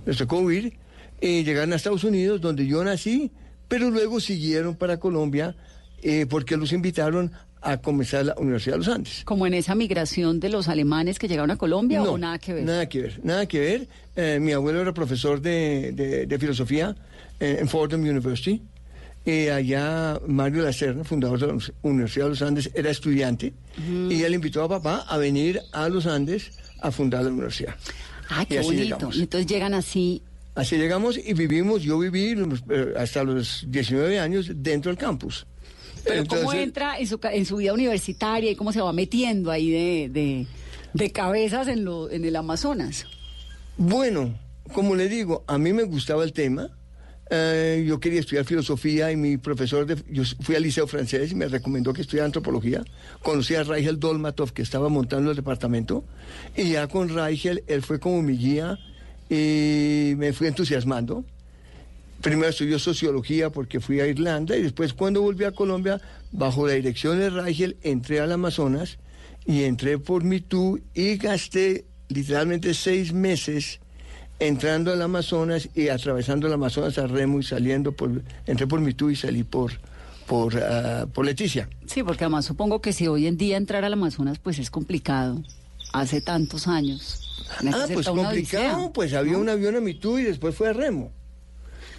Les 0.06 0.16
tocó 0.16 0.38
huir 0.38 0.74
y 1.20 1.42
llegaron 1.42 1.72
a 1.72 1.76
Estados 1.76 2.04
Unidos, 2.04 2.40
donde 2.40 2.64
yo 2.64 2.84
nací, 2.84 3.32
pero 3.68 3.90
luego 3.90 4.18
siguieron 4.20 4.74
para 4.74 4.98
Colombia, 4.98 5.54
eh, 6.02 6.26
porque 6.28 6.56
los 6.56 6.72
invitaron 6.72 7.30
a 7.60 7.76
comenzar 7.78 8.24
la 8.24 8.34
Universidad 8.38 8.74
de 8.74 8.78
los 8.78 8.88
Andes. 8.88 9.22
Como 9.24 9.46
en 9.46 9.54
esa 9.54 9.74
migración 9.74 10.38
de 10.40 10.48
los 10.48 10.68
alemanes 10.68 11.18
que 11.18 11.26
llegaron 11.28 11.50
a 11.50 11.56
Colombia 11.56 11.98
No, 12.00 12.12
o 12.12 12.18
nada 12.18 12.38
que 12.38 12.54
ver. 12.54 12.64
Nada 12.64 12.88
que 12.88 13.00
ver, 13.02 13.20
nada 13.24 13.46
que 13.46 13.58
ver. 13.60 13.88
Eh, 14.14 14.38
mi 14.40 14.52
abuelo 14.52 14.80
era 14.80 14.92
profesor 14.94 15.40
de, 15.40 15.92
de- 15.92 16.26
de 16.26 16.38
filosofía 16.38 16.94
eh, 17.40 17.58
en 17.60 17.68
Fordham 17.68 18.00
University. 18.02 18.62
Allá 19.52 20.18
Mario 20.26 20.62
Lacerna, 20.62 21.04
fundador 21.04 21.38
de 21.38 21.46
la 21.48 21.58
Universidad 21.82 22.24
de 22.26 22.30
los 22.30 22.40
Andes, 22.42 22.70
era 22.74 22.90
estudiante. 22.90 23.52
Y 24.08 24.22
él 24.22 24.32
invitó 24.34 24.62
a 24.62 24.68
papá 24.68 25.04
a 25.06 25.18
venir 25.18 25.60
a 25.72 25.88
los 25.90 26.06
Andes 26.06 26.52
a 26.80 26.90
fundar 26.90 27.24
la 27.24 27.30
universidad. 27.30 27.74
Ah, 28.30 28.46
qué 28.46 28.60
bonito. 28.60 28.82
llegamos. 28.84 29.18
Entonces 29.18 29.46
llegan 29.46 29.74
así. 29.74 30.22
Así 30.58 30.76
llegamos 30.76 31.16
y 31.16 31.34
vivimos, 31.34 31.82
yo 31.82 31.98
viví 32.00 32.34
eh, 32.70 32.94
hasta 32.96 33.22
los 33.22 33.64
19 33.68 34.18
años 34.18 34.50
dentro 34.56 34.90
del 34.90 34.98
campus. 34.98 35.46
Pero 36.04 36.26
¿cómo 36.26 36.40
Entonces- 36.40 36.62
entra 36.64 36.98
en 36.98 37.06
su, 37.06 37.20
en 37.22 37.46
su 37.46 37.56
vida 37.58 37.72
universitaria 37.72 38.50
y 38.50 38.56
cómo 38.56 38.72
se 38.72 38.80
va 38.80 38.92
metiendo 38.92 39.50
ahí 39.52 39.70
de, 39.70 40.08
de, 40.10 40.46
de 40.94 41.12
cabezas 41.12 41.68
en, 41.68 41.84
lo, 41.84 42.10
en 42.10 42.24
el 42.24 42.34
Amazonas? 42.34 43.06
Bueno, 43.76 44.36
como 44.72 44.96
le 44.96 45.08
digo, 45.08 45.44
a 45.46 45.58
mí 45.58 45.72
me 45.72 45.84
gustaba 45.84 46.24
el 46.24 46.32
tema. 46.32 46.70
eh, 47.30 47.84
yo 47.86 48.00
quería 48.00 48.18
estudiar 48.20 48.44
filosofía 48.44 49.12
y 49.12 49.16
mi 49.16 49.36
profesor, 49.36 49.86
de, 49.86 49.96
yo 50.10 50.24
fui 50.40 50.56
al 50.56 50.62
liceo 50.64 50.86
francés 50.88 51.30
y 51.30 51.34
me 51.36 51.46
recomendó 51.46 51.92
que 51.92 52.02
estudiara 52.02 52.26
antropología. 52.26 52.82
Conocí 53.22 53.54
a 53.54 53.62
Reichel 53.62 54.00
Dolmatov 54.00 54.52
que 54.52 54.62
estaba 54.62 54.88
montando 54.88 55.30
el 55.30 55.36
departamento 55.36 56.04
y 56.56 56.72
ya 56.72 56.88
con 56.88 57.10
Reichel 57.10 57.62
él 57.68 57.82
fue 57.82 58.00
como 58.00 58.22
mi 58.22 58.36
guía 58.36 58.76
y 59.28 60.14
me 60.16 60.32
fui 60.32 60.46
entusiasmando. 60.46 61.24
Primero 62.20 62.48
estudió 62.48 62.78
sociología 62.78 63.50
porque 63.50 63.80
fui 63.80 64.00
a 64.00 64.06
Irlanda 64.06 64.56
y 64.56 64.62
después 64.62 64.92
cuando 64.92 65.22
volví 65.22 65.44
a 65.44 65.52
Colombia, 65.52 66.00
bajo 66.32 66.66
la 66.66 66.74
dirección 66.74 67.18
de 67.18 67.30
Reichel, 67.30 67.76
entré 67.82 68.20
al 68.20 68.32
Amazonas 68.32 68.98
y 69.46 69.62
entré 69.62 69.98
por 69.98 70.24
Mitú 70.24 70.80
y 70.94 71.16
gasté 71.16 71.86
literalmente 72.08 72.74
seis 72.74 73.12
meses 73.12 73.80
entrando 74.40 74.92
al 74.92 75.02
Amazonas 75.02 75.68
y 75.74 75.88
atravesando 75.88 76.46
el 76.46 76.52
Amazonas 76.52 76.98
a 76.98 77.06
remo 77.06 77.38
y 77.38 77.42
saliendo 77.42 77.92
por, 77.92 78.22
entré 78.46 78.66
por 78.66 78.80
Mitú 78.80 79.10
y 79.10 79.16
salí 79.16 79.44
por, 79.44 79.72
por, 80.26 80.54
uh, 80.54 81.08
por 81.08 81.24
Leticia. 81.24 81.68
Sí, 81.86 82.02
porque 82.02 82.24
además 82.24 82.46
supongo 82.46 82.80
que 82.80 82.92
si 82.92 83.06
hoy 83.06 83.26
en 83.26 83.36
día 83.36 83.56
entrar 83.56 83.84
al 83.84 83.92
Amazonas 83.92 84.38
pues 84.38 84.58
es 84.58 84.70
complicado. 84.70 85.42
Hace 85.92 86.20
tantos 86.20 86.68
años. 86.68 87.27
Ah, 87.72 87.86
pues 87.92 88.08
complicado, 88.08 88.92
pues 88.92 89.14
había 89.14 89.34
¿no? 89.34 89.40
un 89.40 89.48
avión 89.48 89.76
a 89.76 89.80
Mitú 89.80 90.18
y 90.18 90.24
después 90.24 90.54
fue 90.54 90.68
a 90.68 90.72
remo. 90.72 91.12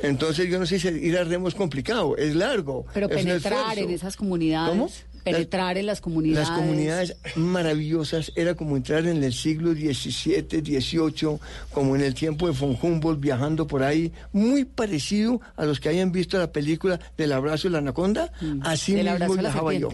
Entonces 0.01 0.49
yo 0.49 0.59
no 0.59 0.65
sé 0.65 0.79
si 0.79 0.87
ir 0.87 1.17
a 1.17 1.23
remo 1.23 1.47
es 1.47 1.55
complicado, 1.55 2.15
es 2.15 2.35
largo. 2.35 2.85
Pero 2.93 3.09
es 3.09 3.15
penetrar 3.15 3.77
en 3.77 3.89
esas 3.89 4.15
comunidades. 4.15 4.69
¿Cómo? 4.69 4.89
penetrar 5.23 5.77
en 5.77 5.85
las 5.85 6.01
comunidades. 6.01 6.49
Las 6.49 6.57
comunidades 6.57 7.17
maravillosas, 7.35 8.31
era 8.35 8.55
como 8.55 8.77
entrar 8.77 9.05
en 9.05 9.23
el 9.23 9.33
siglo 9.33 9.73
XVII, 9.73 10.47
XVIII, 10.49 11.39
como 11.71 11.95
en 11.95 12.01
el 12.01 12.13
tiempo 12.13 12.47
de 12.47 12.57
von 12.57 12.77
Humboldt, 12.81 13.19
viajando 13.19 13.67
por 13.67 13.83
ahí, 13.83 14.11
muy 14.31 14.65
parecido 14.65 15.41
a 15.55 15.65
los 15.65 15.79
que 15.79 15.89
hayan 15.89 16.11
visto 16.11 16.37
la 16.37 16.51
película 16.51 16.99
del 17.17 17.33
abrazo 17.33 17.67
de 17.67 17.73
la 17.73 17.77
anaconda, 17.79 18.31
mm. 18.41 18.61
así 18.63 18.93
mismo 18.93 19.35
viajaba 19.35 19.73
yo. 19.73 19.89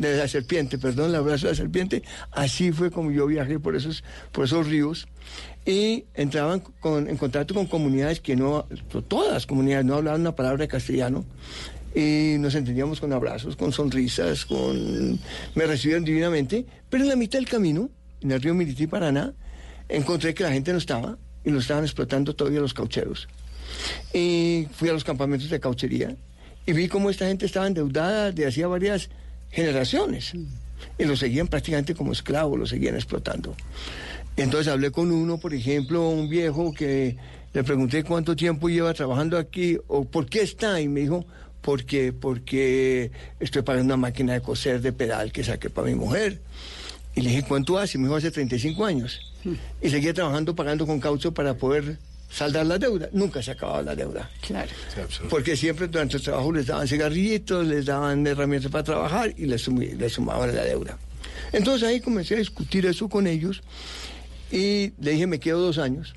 De 0.00 0.16
la 0.16 0.28
serpiente, 0.28 0.78
perdón, 0.78 1.10
el 1.10 1.16
abrazo 1.16 1.46
de 1.46 1.52
la 1.52 1.56
serpiente, 1.56 2.02
así 2.30 2.72
fue 2.72 2.90
como 2.90 3.10
yo 3.10 3.26
viajé 3.26 3.58
por 3.60 3.76
esos, 3.76 4.02
por 4.32 4.46
esos 4.46 4.66
ríos. 4.66 5.06
Y 5.66 6.06
entraban 6.14 6.60
con, 6.60 7.06
en 7.06 7.18
contacto 7.18 7.52
con 7.52 7.66
comunidades 7.66 8.18
que 8.20 8.34
no, 8.34 8.66
todas 9.08 9.34
las 9.34 9.46
comunidades 9.46 9.84
no 9.84 9.96
hablaban 9.96 10.22
una 10.22 10.34
palabra 10.34 10.62
de 10.62 10.68
castellano, 10.68 11.26
y 11.94 12.36
nos 12.38 12.54
entendíamos 12.54 13.00
con 13.00 13.12
abrazos, 13.12 13.56
con 13.56 13.72
sonrisas, 13.72 14.46
con 14.46 15.18
me 15.54 15.66
recibieron 15.66 16.04
divinamente, 16.04 16.64
pero 16.88 17.02
en 17.02 17.08
la 17.08 17.16
mitad 17.16 17.38
del 17.38 17.48
camino, 17.48 17.90
en 18.20 18.30
el 18.30 18.40
río 18.40 18.54
Mirití 18.54 18.86
Paraná, 18.86 19.34
encontré 19.88 20.34
que 20.34 20.44
la 20.44 20.52
gente 20.52 20.72
no 20.72 20.78
estaba 20.78 21.18
y 21.44 21.50
lo 21.50 21.58
estaban 21.58 21.84
explotando 21.84 22.34
todavía 22.34 22.60
los 22.60 22.74
caucheros. 22.74 23.28
Y 24.12 24.68
fui 24.72 24.88
a 24.88 24.92
los 24.92 25.04
campamentos 25.04 25.50
de 25.50 25.60
cauchería 25.60 26.16
y 26.66 26.72
vi 26.72 26.88
cómo 26.88 27.10
esta 27.10 27.26
gente 27.26 27.46
estaba 27.46 27.66
endeudada 27.66 28.30
de 28.30 28.46
hacía 28.46 28.68
varias 28.68 29.10
generaciones 29.50 30.32
y 30.98 31.04
lo 31.04 31.16
seguían 31.16 31.48
prácticamente 31.48 31.94
como 31.94 32.12
esclavos, 32.12 32.58
lo 32.58 32.66
seguían 32.66 32.94
explotando. 32.94 33.54
Entonces 34.36 34.72
hablé 34.72 34.90
con 34.90 35.10
uno, 35.10 35.38
por 35.38 35.54
ejemplo, 35.54 36.08
un 36.08 36.28
viejo 36.28 36.72
que 36.72 37.16
le 37.52 37.64
pregunté 37.64 38.04
cuánto 38.04 38.36
tiempo 38.36 38.68
lleva 38.68 38.94
trabajando 38.94 39.36
aquí 39.36 39.78
o 39.88 40.04
por 40.04 40.26
qué 40.26 40.42
está 40.42 40.80
y 40.80 40.88
me 40.88 41.00
dijo, 41.00 41.26
porque, 41.60 42.12
porque 42.12 43.10
estoy 43.38 43.62
pagando 43.62 43.94
una 43.94 43.96
máquina 43.96 44.34
de 44.34 44.40
coser 44.40 44.80
de 44.80 44.92
pedal 44.92 45.32
que 45.32 45.44
saqué 45.44 45.68
para 45.68 45.88
mi 45.88 45.94
mujer. 45.94 46.40
Y 47.14 47.22
le 47.22 47.30
dije, 47.30 47.44
¿cuánto 47.46 47.76
hace? 47.76 47.98
Me 47.98 48.04
dijo, 48.04 48.16
hace 48.16 48.30
35 48.30 48.84
años. 48.84 49.20
Y 49.82 49.90
seguía 49.90 50.14
trabajando 50.14 50.54
pagando 50.54 50.86
con 50.86 51.00
caucho 51.00 51.34
para 51.34 51.54
poder 51.54 51.98
saldar 52.30 52.66
la 52.66 52.78
deuda. 52.78 53.08
Nunca 53.12 53.42
se 53.42 53.50
acababa 53.50 53.82
la 53.82 53.94
deuda. 53.94 54.30
Claro. 54.46 54.70
Sí, 55.08 55.22
porque 55.28 55.56
siempre 55.56 55.88
durante 55.88 56.16
el 56.16 56.22
trabajo 56.22 56.52
les 56.52 56.66
daban 56.66 56.86
cigarrillitos, 56.86 57.66
les 57.66 57.86
daban 57.86 58.26
herramientas 58.26 58.70
para 58.70 58.84
trabajar 58.84 59.34
y 59.36 59.46
les, 59.46 59.66
les 59.68 60.12
sumaban 60.12 60.54
la 60.54 60.64
deuda. 60.64 60.96
Entonces 61.52 61.88
ahí 61.88 62.00
comencé 62.00 62.34
a 62.34 62.38
discutir 62.38 62.86
eso 62.86 63.08
con 63.08 63.26
ellos 63.26 63.62
y 64.52 64.92
le 65.00 65.12
dije, 65.12 65.26
me 65.26 65.40
quedo 65.40 65.60
dos 65.60 65.78
años 65.78 66.14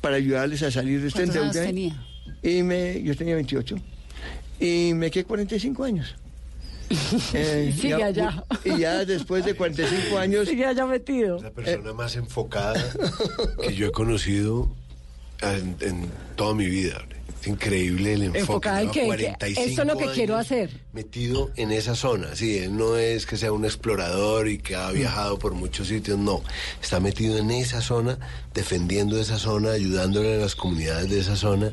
para 0.00 0.16
ayudarles 0.16 0.62
a 0.62 0.70
salir 0.70 1.00
de 1.00 1.08
esta 1.08 1.20
¿Cuántos 1.20 1.34
deuda. 1.34 1.48
años 1.48 1.66
tenía? 1.66 2.06
Y 2.42 2.62
me, 2.62 3.02
yo 3.02 3.16
tenía 3.16 3.34
28 3.34 3.76
y 4.60 4.92
me 4.94 5.10
quedé 5.10 5.24
45 5.24 5.84
años. 5.84 6.14
Eh, 7.34 7.72
Sigue 7.72 7.90
ya, 7.90 8.06
allá. 8.06 8.44
Y 8.64 8.78
ya 8.78 9.04
después 9.04 9.44
de 9.44 9.54
45 9.54 10.18
años. 10.18 10.48
Sigue 10.48 10.66
allá 10.66 10.86
metido. 10.86 11.40
La 11.40 11.52
persona 11.52 11.90
eh, 11.90 11.94
más 11.94 12.16
enfocada 12.16 12.84
que 13.62 13.74
yo 13.76 13.86
he 13.86 13.92
conocido 13.92 14.74
en, 15.42 15.76
en 15.80 16.10
toda 16.36 16.54
mi 16.54 16.66
vida. 16.66 17.02
Es 17.40 17.46
increíble 17.46 18.12
el 18.12 18.22
enfoque. 18.24 18.40
Enfocada 18.40 18.82
en 18.82 18.90
que, 18.90 19.34
esto 19.40 19.82
es 19.82 19.86
lo 19.86 19.96
que 19.96 20.10
quiero 20.12 20.36
hacer. 20.36 20.70
Metido 20.92 21.50
en 21.56 21.72
esa 21.72 21.94
zona. 21.94 22.36
Sí, 22.36 22.58
él 22.58 22.76
no 22.76 22.96
es 22.96 23.24
que 23.24 23.38
sea 23.38 23.50
un 23.50 23.64
explorador 23.64 24.48
y 24.48 24.58
que 24.58 24.76
ha 24.76 24.90
viajado 24.90 25.38
por 25.38 25.54
muchos 25.54 25.88
sitios, 25.88 26.18
no. 26.18 26.42
Está 26.82 27.00
metido 27.00 27.38
en 27.38 27.50
esa 27.50 27.80
zona, 27.80 28.18
defendiendo 28.52 29.18
esa 29.18 29.38
zona, 29.38 29.70
ayudándole 29.70 30.34
a 30.34 30.36
las 30.36 30.54
comunidades 30.54 31.08
de 31.08 31.20
esa 31.20 31.34
zona 31.34 31.72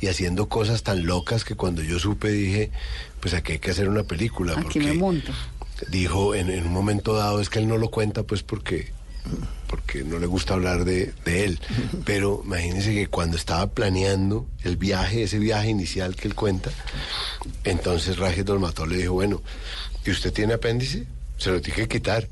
y 0.00 0.06
haciendo 0.06 0.48
cosas 0.48 0.84
tan 0.84 1.04
locas 1.04 1.44
que 1.44 1.56
cuando 1.56 1.82
yo 1.82 1.98
supe 1.98 2.30
dije, 2.30 2.70
pues 3.18 3.34
aquí 3.34 3.52
hay 3.52 3.58
que 3.58 3.72
hacer 3.72 3.88
una 3.88 4.04
película. 4.04 4.52
Aquí 4.52 4.62
porque 4.62 4.80
me 4.80 4.94
monto. 4.94 5.32
Dijo 5.90 6.36
en, 6.36 6.48
en 6.50 6.64
un 6.64 6.72
momento 6.72 7.14
dado, 7.14 7.40
es 7.40 7.50
que 7.50 7.58
él 7.58 7.66
no 7.66 7.76
lo 7.76 7.90
cuenta 7.90 8.22
pues 8.22 8.44
porque 8.44 8.92
porque 9.68 10.02
no 10.02 10.18
le 10.18 10.26
gusta 10.26 10.54
hablar 10.54 10.84
de, 10.84 11.12
de, 11.24 11.44
él. 11.44 11.60
Pero 12.04 12.42
imagínense 12.44 12.92
que 12.92 13.06
cuando 13.06 13.36
estaba 13.36 13.68
planeando 13.68 14.46
el 14.64 14.76
viaje, 14.76 15.22
ese 15.22 15.38
viaje 15.38 15.68
inicial 15.68 16.16
que 16.16 16.26
él 16.26 16.34
cuenta, 16.34 16.70
entonces 17.64 18.18
Raje 18.18 18.42
Dolmató 18.42 18.86
le 18.86 18.96
dijo, 18.96 19.12
bueno, 19.14 19.42
¿y 20.04 20.10
usted 20.10 20.32
tiene 20.32 20.54
apéndice? 20.54 21.06
Se 21.36 21.50
lo 21.50 21.60
tiene 21.60 21.82
que 21.82 21.88
quitar. 21.88 22.26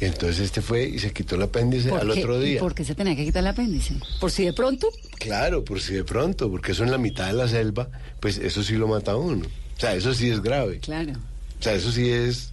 Y 0.00 0.06
entonces 0.06 0.40
este 0.40 0.60
fue 0.60 0.84
y 0.84 0.98
se 0.98 1.12
quitó 1.12 1.36
el 1.36 1.42
apéndice 1.42 1.90
al 1.92 2.12
qué? 2.12 2.20
otro 2.20 2.40
día. 2.40 2.56
¿Y 2.56 2.58
por 2.58 2.74
qué 2.74 2.84
se 2.84 2.94
tenía 2.94 3.14
que 3.14 3.24
quitar 3.24 3.42
el 3.42 3.48
apéndice? 3.48 3.94
¿Por 4.18 4.30
si 4.30 4.44
de 4.44 4.52
pronto? 4.52 4.88
Claro, 5.18 5.64
por 5.64 5.80
si 5.80 5.94
de 5.94 6.04
pronto, 6.04 6.50
porque 6.50 6.72
eso 6.72 6.82
en 6.82 6.90
la 6.90 6.98
mitad 6.98 7.28
de 7.28 7.34
la 7.34 7.46
selva, 7.46 7.88
pues 8.18 8.38
eso 8.38 8.62
sí 8.64 8.74
lo 8.74 8.88
mata 8.88 9.12
a 9.12 9.16
uno. 9.16 9.46
O 9.46 9.80
sea, 9.80 9.94
eso 9.94 10.12
sí 10.12 10.30
es 10.30 10.42
grave. 10.42 10.80
Claro. 10.80 11.12
O 11.12 11.62
sea, 11.62 11.74
eso 11.74 11.92
sí 11.92 12.10
es 12.10 12.52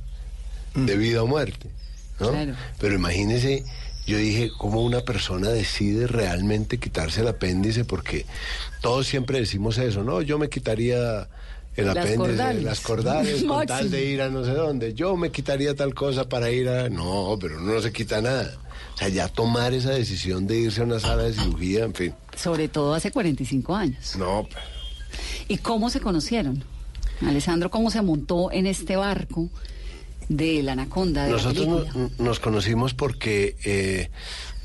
de 0.75 0.95
vida 0.97 1.23
o 1.23 1.27
muerte. 1.27 1.69
¿No? 2.21 2.29
Claro. 2.31 2.53
Pero 2.79 2.95
imagínese, 2.95 3.63
yo 4.07 4.17
dije, 4.17 4.49
cómo 4.57 4.81
una 4.83 5.01
persona 5.01 5.49
decide 5.49 6.07
realmente 6.07 6.77
quitarse 6.79 7.21
el 7.21 7.27
apéndice, 7.27 7.83
porque 7.85 8.25
todos 8.81 9.07
siempre 9.07 9.39
decimos 9.39 9.77
eso, 9.77 10.03
¿no? 10.03 10.21
Yo 10.21 10.37
me 10.39 10.49
quitaría 10.49 11.27
el 11.75 11.85
Las 11.85 11.97
apéndice, 11.97 12.17
cordales. 12.17 12.63
las 12.63 12.79
cordales, 12.81 13.43
con 13.47 13.65
tal 13.65 13.91
de 13.91 14.05
ir 14.05 14.21
a 14.21 14.29
no 14.29 14.43
sé 14.45 14.51
dónde. 14.51 14.93
Yo 14.93 15.15
me 15.17 15.31
quitaría 15.31 15.75
tal 15.75 15.93
cosa 15.93 16.27
para 16.27 16.49
ir 16.51 16.67
a... 16.69 16.89
No, 16.89 17.37
pero 17.39 17.57
uno 17.57 17.73
no 17.73 17.81
se 17.81 17.91
quita 17.93 18.21
nada. 18.21 18.57
O 18.93 18.97
sea, 18.97 19.07
ya 19.09 19.27
tomar 19.29 19.73
esa 19.73 19.91
decisión 19.91 20.47
de 20.47 20.57
irse 20.59 20.81
a 20.81 20.83
una 20.83 20.99
sala 20.99 21.23
de 21.23 21.33
cirugía, 21.33 21.83
en 21.85 21.93
fin. 21.93 22.13
Sobre 22.35 22.67
todo 22.67 22.93
hace 22.93 23.11
45 23.11 23.75
años. 23.75 24.15
No, 24.17 24.47
pues, 24.51 24.63
¿Y 25.47 25.57
cómo 25.57 25.89
se 25.89 25.99
conocieron? 25.99 26.63
Alessandro, 27.25 27.69
¿cómo 27.69 27.91
se 27.91 28.01
montó 28.01 28.51
en 28.51 28.65
este 28.65 28.95
barco 28.95 29.49
de 30.37 30.63
la 30.63 30.71
anaconda? 30.73 31.25
De 31.25 31.31
la 31.31 31.37
Nosotros 31.37 31.67
no- 31.95 32.09
nos 32.17 32.39
conocimos 32.39 32.93
porque 32.93 33.55
eh, 33.65 34.09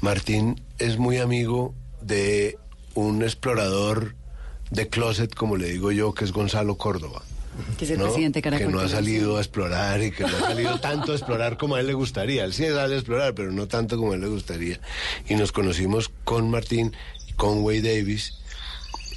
Martín 0.00 0.60
es 0.78 0.98
muy 0.98 1.18
amigo 1.18 1.74
de 2.00 2.58
un 2.94 3.22
explorador 3.22 4.14
de 4.70 4.88
closet, 4.88 5.34
como 5.34 5.56
le 5.56 5.68
digo 5.68 5.92
yo, 5.92 6.14
que 6.14 6.24
es 6.24 6.32
Gonzalo 6.32 6.76
Córdoba. 6.76 7.22
Que 7.78 7.84
es 7.86 7.90
el 7.90 7.98
¿no? 7.98 8.04
presidente 8.04 8.38
de 8.38 8.42
Caracol 8.42 8.66
Que 8.66 8.72
no 8.72 8.80
ha 8.80 8.88
salido 8.88 9.38
a 9.38 9.40
explorar 9.40 10.02
y 10.02 10.10
que 10.10 10.24
no 10.24 10.36
ha 10.36 10.40
salido 10.40 10.78
tanto 10.80 11.12
a 11.12 11.14
explorar 11.16 11.56
como 11.56 11.74
a 11.76 11.80
él 11.80 11.86
le 11.86 11.94
gustaría. 11.94 12.44
Él 12.44 12.52
sí 12.52 12.64
sale 12.66 12.94
a 12.94 12.98
explorar, 12.98 13.34
pero 13.34 13.50
no 13.50 13.66
tanto 13.66 13.96
como 13.96 14.12
a 14.12 14.14
él 14.14 14.20
le 14.20 14.26
gustaría. 14.28 14.78
Y 15.28 15.34
nos 15.36 15.52
conocimos 15.52 16.10
con 16.24 16.50
Martín 16.50 16.92
y 17.28 17.32
con 17.32 17.62
Way 17.62 17.80
Davis 17.80 18.34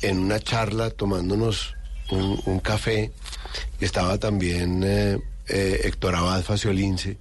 en 0.02 0.20
una 0.20 0.40
charla 0.40 0.90
tomándonos 0.90 1.76
un, 2.12 2.42
un 2.46 2.60
café. 2.60 3.12
Y 3.82 3.86
estaba 3.86 4.18
también 4.18 4.84
eh, 4.86 5.18
eh, 5.50 5.82
Héctor 5.86 6.16
Abad 6.16 6.44
Faciolince. 6.44 7.18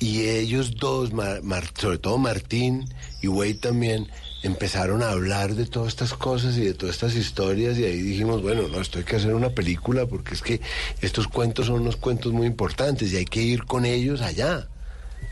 Y 0.00 0.22
ellos 0.22 0.74
dos, 0.74 1.12
Mar- 1.12 1.40
sobre 1.78 1.98
todo 1.98 2.18
Martín 2.18 2.84
y 3.22 3.28
Wade 3.28 3.54
también, 3.54 4.08
empezaron 4.42 5.02
a 5.02 5.10
hablar 5.10 5.54
de 5.54 5.66
todas 5.66 5.88
estas 5.88 6.12
cosas 6.12 6.56
y 6.58 6.62
de 6.62 6.74
todas 6.74 6.96
estas 6.96 7.14
historias 7.14 7.78
y 7.78 7.84
ahí 7.84 8.02
dijimos, 8.02 8.42
bueno, 8.42 8.68
no, 8.68 8.80
esto 8.80 8.98
hay 8.98 9.04
que 9.04 9.16
hacer 9.16 9.34
una 9.34 9.50
película 9.50 10.04
porque 10.06 10.34
es 10.34 10.42
que 10.42 10.60
estos 11.00 11.28
cuentos 11.28 11.66
son 11.66 11.80
unos 11.80 11.96
cuentos 11.96 12.32
muy 12.32 12.46
importantes 12.46 13.12
y 13.12 13.16
hay 13.16 13.24
que 13.24 13.40
ir 13.42 13.64
con 13.64 13.86
ellos 13.86 14.20
allá. 14.20 14.68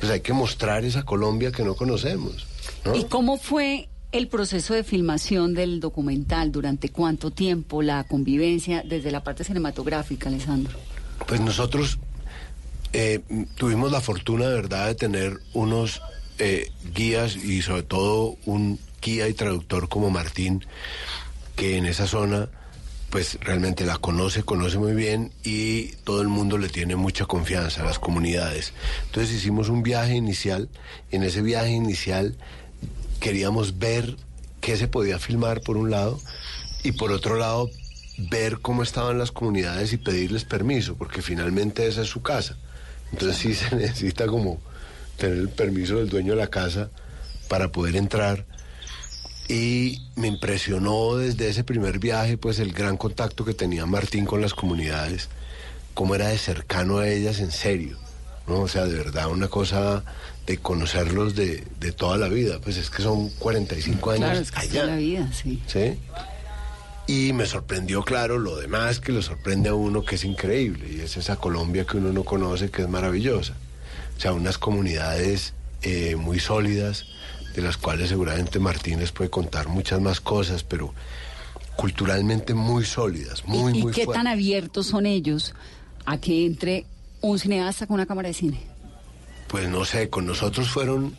Pues 0.00 0.10
hay 0.10 0.20
que 0.20 0.32
mostrar 0.32 0.84
esa 0.84 1.02
Colombia 1.02 1.52
que 1.52 1.64
no 1.64 1.74
conocemos. 1.74 2.46
¿no? 2.84 2.96
¿Y 2.96 3.04
cómo 3.04 3.36
fue 3.36 3.88
el 4.12 4.28
proceso 4.28 4.72
de 4.74 4.84
filmación 4.84 5.52
del 5.54 5.80
documental? 5.80 6.50
¿Durante 6.50 6.88
cuánto 6.88 7.30
tiempo? 7.30 7.82
¿La 7.82 8.04
convivencia 8.04 8.82
desde 8.86 9.10
la 9.10 9.22
parte 9.22 9.44
cinematográfica, 9.44 10.28
Alessandro? 10.28 10.78
Pues 11.26 11.40
nosotros 11.40 11.98
eh, 12.92 13.20
tuvimos 13.56 13.90
la 13.92 14.00
fortuna, 14.00 14.48
de 14.48 14.54
verdad, 14.54 14.86
de 14.88 14.94
tener 14.94 15.40
unos 15.54 16.02
eh, 16.38 16.70
guías 16.94 17.36
y 17.36 17.62
sobre 17.62 17.82
todo 17.82 18.36
un 18.44 18.78
guía 19.00 19.28
y 19.28 19.34
traductor 19.34 19.88
como 19.88 20.10
Martín, 20.10 20.64
que 21.56 21.76
en 21.76 21.86
esa 21.86 22.06
zona 22.06 22.48
pues 23.10 23.38
realmente 23.42 23.84
la 23.84 23.98
conoce, 23.98 24.42
conoce 24.42 24.78
muy 24.78 24.94
bien 24.94 25.32
y 25.44 25.88
todo 26.04 26.22
el 26.22 26.28
mundo 26.28 26.56
le 26.56 26.70
tiene 26.70 26.96
mucha 26.96 27.26
confianza 27.26 27.84
las 27.84 27.98
comunidades. 27.98 28.72
Entonces 29.04 29.34
hicimos 29.34 29.68
un 29.68 29.82
viaje 29.82 30.14
inicial 30.14 30.70
en 31.10 31.22
ese 31.22 31.42
viaje 31.42 31.72
inicial 31.72 32.36
queríamos 33.20 33.78
ver 33.78 34.16
qué 34.60 34.76
se 34.76 34.88
podía 34.88 35.18
filmar 35.18 35.60
por 35.60 35.76
un 35.76 35.90
lado 35.90 36.18
y 36.82 36.92
por 36.92 37.12
otro 37.12 37.36
lado 37.36 37.70
ver 38.30 38.58
cómo 38.60 38.82
estaban 38.82 39.18
las 39.18 39.32
comunidades 39.32 39.92
y 39.92 39.96
pedirles 39.98 40.44
permiso, 40.44 40.96
porque 40.96 41.22
finalmente 41.22 41.86
esa 41.86 42.02
es 42.02 42.08
su 42.08 42.22
casa. 42.22 42.56
Entonces 43.12 43.36
sí 43.38 43.54
se 43.54 43.74
necesita 43.76 44.26
como 44.26 44.60
tener 45.16 45.38
el 45.38 45.48
permiso 45.48 45.96
del 45.96 46.08
dueño 46.08 46.32
de 46.34 46.38
la 46.40 46.48
casa 46.48 46.90
para 47.48 47.68
poder 47.70 47.96
entrar. 47.96 48.46
Y 49.48 50.00
me 50.16 50.28
impresionó 50.28 51.16
desde 51.16 51.48
ese 51.48 51.64
primer 51.64 51.98
viaje, 51.98 52.38
pues 52.38 52.58
el 52.58 52.72
gran 52.72 52.96
contacto 52.96 53.44
que 53.44 53.54
tenía 53.54 53.84
Martín 53.86 54.24
con 54.24 54.40
las 54.40 54.54
comunidades, 54.54 55.28
cómo 55.94 56.14
era 56.14 56.28
de 56.28 56.38
cercano 56.38 56.98
a 56.98 57.08
ellas 57.08 57.40
en 57.40 57.50
serio, 57.50 57.98
¿no? 58.46 58.60
O 58.60 58.68
sea, 58.68 58.86
de 58.86 58.94
verdad, 58.94 59.28
una 59.30 59.48
cosa 59.48 60.04
de 60.46 60.58
conocerlos 60.58 61.34
de, 61.34 61.64
de 61.80 61.92
toda 61.92 62.16
la 62.18 62.28
vida, 62.28 62.60
pues 62.62 62.76
es 62.76 62.88
que 62.88 63.02
son 63.02 63.28
45 63.30 64.10
años 64.12 64.20
Claro, 64.24 64.40
es 64.40 64.50
que 64.52 64.58
allá. 64.60 64.72
toda 64.72 64.86
la 64.86 64.96
vida, 64.96 65.30
sí. 65.32 65.62
¿sí? 65.66 65.98
Y 67.12 67.34
me 67.34 67.44
sorprendió, 67.44 68.02
claro, 68.04 68.38
lo 68.38 68.56
demás 68.56 68.98
que 68.98 69.12
le 69.12 69.20
sorprende 69.20 69.68
a 69.68 69.74
uno, 69.74 70.02
que 70.02 70.14
es 70.14 70.24
increíble, 70.24 70.88
y 70.90 71.00
es 71.00 71.18
esa 71.18 71.36
Colombia 71.36 71.84
que 71.84 71.98
uno 71.98 72.10
no 72.10 72.24
conoce, 72.24 72.70
que 72.70 72.80
es 72.80 72.88
maravillosa. 72.88 73.52
O 74.16 74.20
sea, 74.20 74.32
unas 74.32 74.56
comunidades 74.56 75.52
eh, 75.82 76.16
muy 76.16 76.40
sólidas, 76.40 77.04
de 77.54 77.60
las 77.60 77.76
cuales 77.76 78.08
seguramente 78.08 78.58
Martínez 78.58 79.12
puede 79.12 79.28
contar 79.28 79.68
muchas 79.68 80.00
más 80.00 80.22
cosas, 80.22 80.64
pero 80.64 80.94
culturalmente 81.76 82.54
muy 82.54 82.86
sólidas, 82.86 83.44
muy, 83.44 83.74
¿Y, 83.74 83.78
y 83.80 83.82
muy 83.82 83.92
qué 83.92 84.06
fuertes. 84.06 84.24
tan 84.24 84.32
abiertos 84.32 84.86
son 84.86 85.04
ellos 85.04 85.54
a 86.06 86.16
que 86.16 86.46
entre 86.46 86.86
un 87.20 87.38
cineasta 87.38 87.86
con 87.86 87.94
una 87.96 88.06
cámara 88.06 88.28
de 88.28 88.34
cine? 88.34 88.58
Pues 89.48 89.68
no 89.68 89.84
sé, 89.84 90.08
con 90.08 90.24
nosotros 90.24 90.70
fueron 90.70 91.14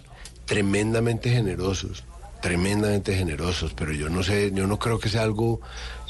tremendamente 0.45 1.29
generosos, 1.29 2.03
tremendamente 2.43 3.15
generosos, 3.15 3.73
pero 3.73 3.93
yo 3.93 4.09
no 4.09 4.21
sé, 4.21 4.51
yo 4.53 4.67
no 4.67 4.77
creo 4.77 4.99
que 4.99 5.07
sea 5.07 5.23
algo 5.23 5.61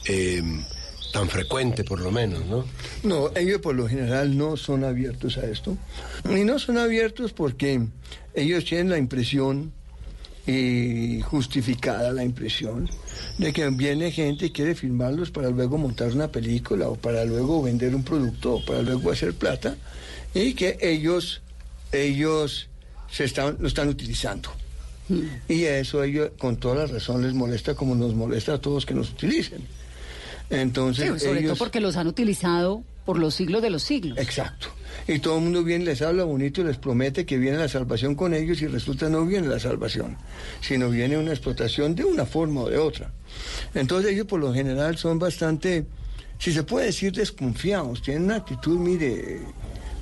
eh, 0.07 0.41
tan 1.13 1.29
frecuente 1.29 1.83
por 1.83 2.01
lo 2.01 2.09
menos, 2.09 2.43
¿no? 2.47 2.65
No, 3.03 3.29
ellos 3.35 3.61
por 3.61 3.75
lo 3.75 3.87
general 3.87 4.35
no 4.35 4.57
son 4.57 4.83
abiertos 4.83 5.37
a 5.37 5.45
esto. 5.45 5.77
Y 6.25 6.43
no 6.43 6.57
son 6.57 6.79
abiertos 6.79 7.33
porque 7.33 7.85
ellos 8.33 8.65
tienen 8.65 8.89
la 8.89 8.97
impresión, 8.97 9.71
y 10.47 11.21
justificada 11.21 12.11
la 12.11 12.23
impresión, 12.23 12.89
de 13.37 13.53
que 13.53 13.69
viene 13.69 14.11
gente 14.11 14.47
y 14.47 14.49
quiere 14.49 14.73
filmarlos 14.73 15.29
para 15.29 15.51
luego 15.51 15.77
montar 15.77 16.11
una 16.13 16.29
película 16.29 16.89
o 16.89 16.95
para 16.95 17.25
luego 17.25 17.61
vender 17.61 17.95
un 17.95 18.03
producto 18.03 18.55
o 18.55 18.65
para 18.65 18.81
luego 18.81 19.11
hacer 19.11 19.35
plata 19.35 19.77
y 20.33 20.55
que 20.55 20.79
ellos, 20.81 21.43
ellos 21.91 22.69
se 23.11 23.25
están, 23.25 23.57
lo 23.59 23.67
están 23.67 23.87
utilizando. 23.87 24.49
Y 25.49 25.63
eso 25.63 26.01
a 26.01 26.05
ellos 26.05 26.31
con 26.37 26.57
toda 26.57 26.75
la 26.75 26.85
razón 26.87 27.21
les 27.23 27.33
molesta 27.33 27.75
como 27.75 27.95
nos 27.95 28.13
molesta 28.15 28.53
a 28.53 28.57
todos 28.61 28.85
que 28.85 28.93
nos 28.93 29.11
utilicen. 29.11 29.61
Entonces, 30.49 31.05
Sí, 31.05 31.19
sobre 31.19 31.39
todo 31.39 31.39
ellos- 31.39 31.59
porque 31.59 31.79
los 31.79 31.95
han 31.97 32.07
utilizado 32.07 32.83
por 33.05 33.17
los 33.19 33.33
siglos 33.35 33.61
de 33.61 33.69
los 33.69 33.83
siglos. 33.83 34.17
Exacto. 34.17 34.67
Y 35.07 35.19
todo 35.19 35.37
el 35.37 35.43
mundo 35.43 35.63
viene, 35.63 35.83
les 35.85 36.01
habla 36.01 36.23
bonito 36.23 36.61
y 36.61 36.63
les 36.63 36.77
promete 36.77 37.25
que 37.25 37.37
viene 37.37 37.57
la 37.57 37.67
salvación 37.67 38.15
con 38.15 38.33
ellos 38.33 38.61
y 38.61 38.67
resulta 38.67 39.09
no 39.09 39.25
viene 39.25 39.47
la 39.47 39.59
salvación, 39.59 40.15
sino 40.61 40.89
viene 40.89 41.17
una 41.17 41.31
explotación 41.31 41.95
de 41.95 42.05
una 42.05 42.25
forma 42.25 42.61
o 42.61 42.69
de 42.69 42.77
otra. 42.77 43.11
Entonces 43.73 44.11
ellos 44.13 44.27
por 44.27 44.39
lo 44.39 44.53
general 44.53 44.97
son 44.97 45.19
bastante, 45.19 45.85
si 46.39 46.53
se 46.53 46.63
puede 46.63 46.87
decir, 46.87 47.11
desconfiados, 47.11 48.01
tienen 48.01 48.23
una 48.25 48.35
actitud, 48.37 48.79
mire, 48.79 49.39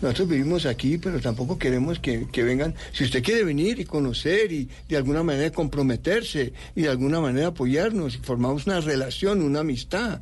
nosotros 0.02 0.30
vivimos 0.30 0.66
aquí, 0.66 0.98
pero 0.98 1.20
tampoco 1.20 1.58
queremos 1.58 2.00
que, 2.00 2.28
que 2.32 2.44
vengan, 2.44 2.74
si 2.92 3.04
usted 3.04 3.24
quiere 3.24 3.44
venir 3.44 3.80
y 3.80 3.86
conocer 3.86 4.52
y 4.52 4.68
de 4.90 4.98
alguna 4.98 5.24
manera 5.24 5.52
comprometerse 5.52 6.54
y 6.76 6.82
de 6.82 6.90
alguna 6.90 7.22
manera 7.22 7.48
apoyarnos 7.48 8.16
y 8.16 8.18
formamos 8.20 8.66
una 8.66 8.82
relación, 8.82 9.42
una 9.42 9.60
amistad 9.60 10.20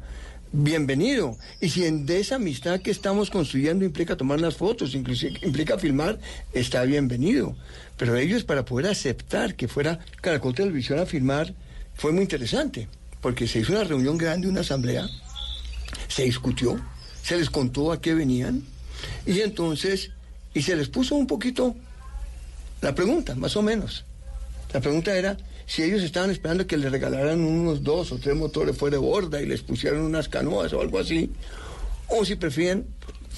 bienvenido. 0.51 1.37
Y 1.61 1.69
si 1.69 1.85
en 1.85 2.05
de 2.05 2.19
esa 2.19 2.35
amistad 2.35 2.81
que 2.81 2.91
estamos 2.91 3.29
construyendo 3.29 3.85
implica 3.85 4.17
tomar 4.17 4.39
las 4.39 4.55
fotos, 4.55 4.95
inclusive 4.95 5.39
implica 5.43 5.77
filmar, 5.77 6.19
está 6.53 6.83
bienvenido. 6.83 7.55
Pero 7.97 8.15
ellos 8.15 8.43
para 8.43 8.65
poder 8.65 8.87
aceptar 8.87 9.55
que 9.55 9.67
fuera 9.67 9.99
Caracol 10.21 10.55
Televisión 10.55 10.99
a 10.99 11.05
filmar 11.05 11.53
fue 11.95 12.11
muy 12.11 12.21
interesante, 12.21 12.87
porque 13.21 13.47
se 13.47 13.59
hizo 13.59 13.73
una 13.73 13.83
reunión 13.83 14.17
grande, 14.17 14.47
una 14.47 14.61
asamblea, 14.61 15.07
se 16.07 16.23
discutió, 16.23 16.79
se 17.21 17.37
les 17.37 17.49
contó 17.49 17.91
a 17.91 18.01
qué 18.01 18.13
venían, 18.13 18.63
y 19.25 19.41
entonces, 19.41 20.11
y 20.53 20.61
se 20.61 20.75
les 20.75 20.89
puso 20.89 21.15
un 21.15 21.27
poquito 21.27 21.75
la 22.81 22.95
pregunta, 22.95 23.35
más 23.35 23.55
o 23.55 23.61
menos. 23.61 24.05
La 24.73 24.81
pregunta 24.81 25.15
era 25.15 25.37
si 25.65 25.83
ellos 25.83 26.01
estaban 26.01 26.31
esperando 26.31 26.65
que 26.65 26.77
les 26.77 26.91
regalaran 26.91 27.41
unos 27.41 27.83
dos 27.83 28.11
o 28.11 28.17
tres 28.17 28.35
motores 28.35 28.77
fuera 28.77 28.97
de 28.97 29.01
borda 29.03 29.41
y 29.41 29.45
les 29.45 29.61
pusieran 29.61 30.01
unas 30.01 30.27
canoas 30.27 30.73
o 30.73 30.81
algo 30.81 30.99
así, 30.99 31.31
o 32.07 32.25
si 32.25 32.35
prefieren 32.35 32.87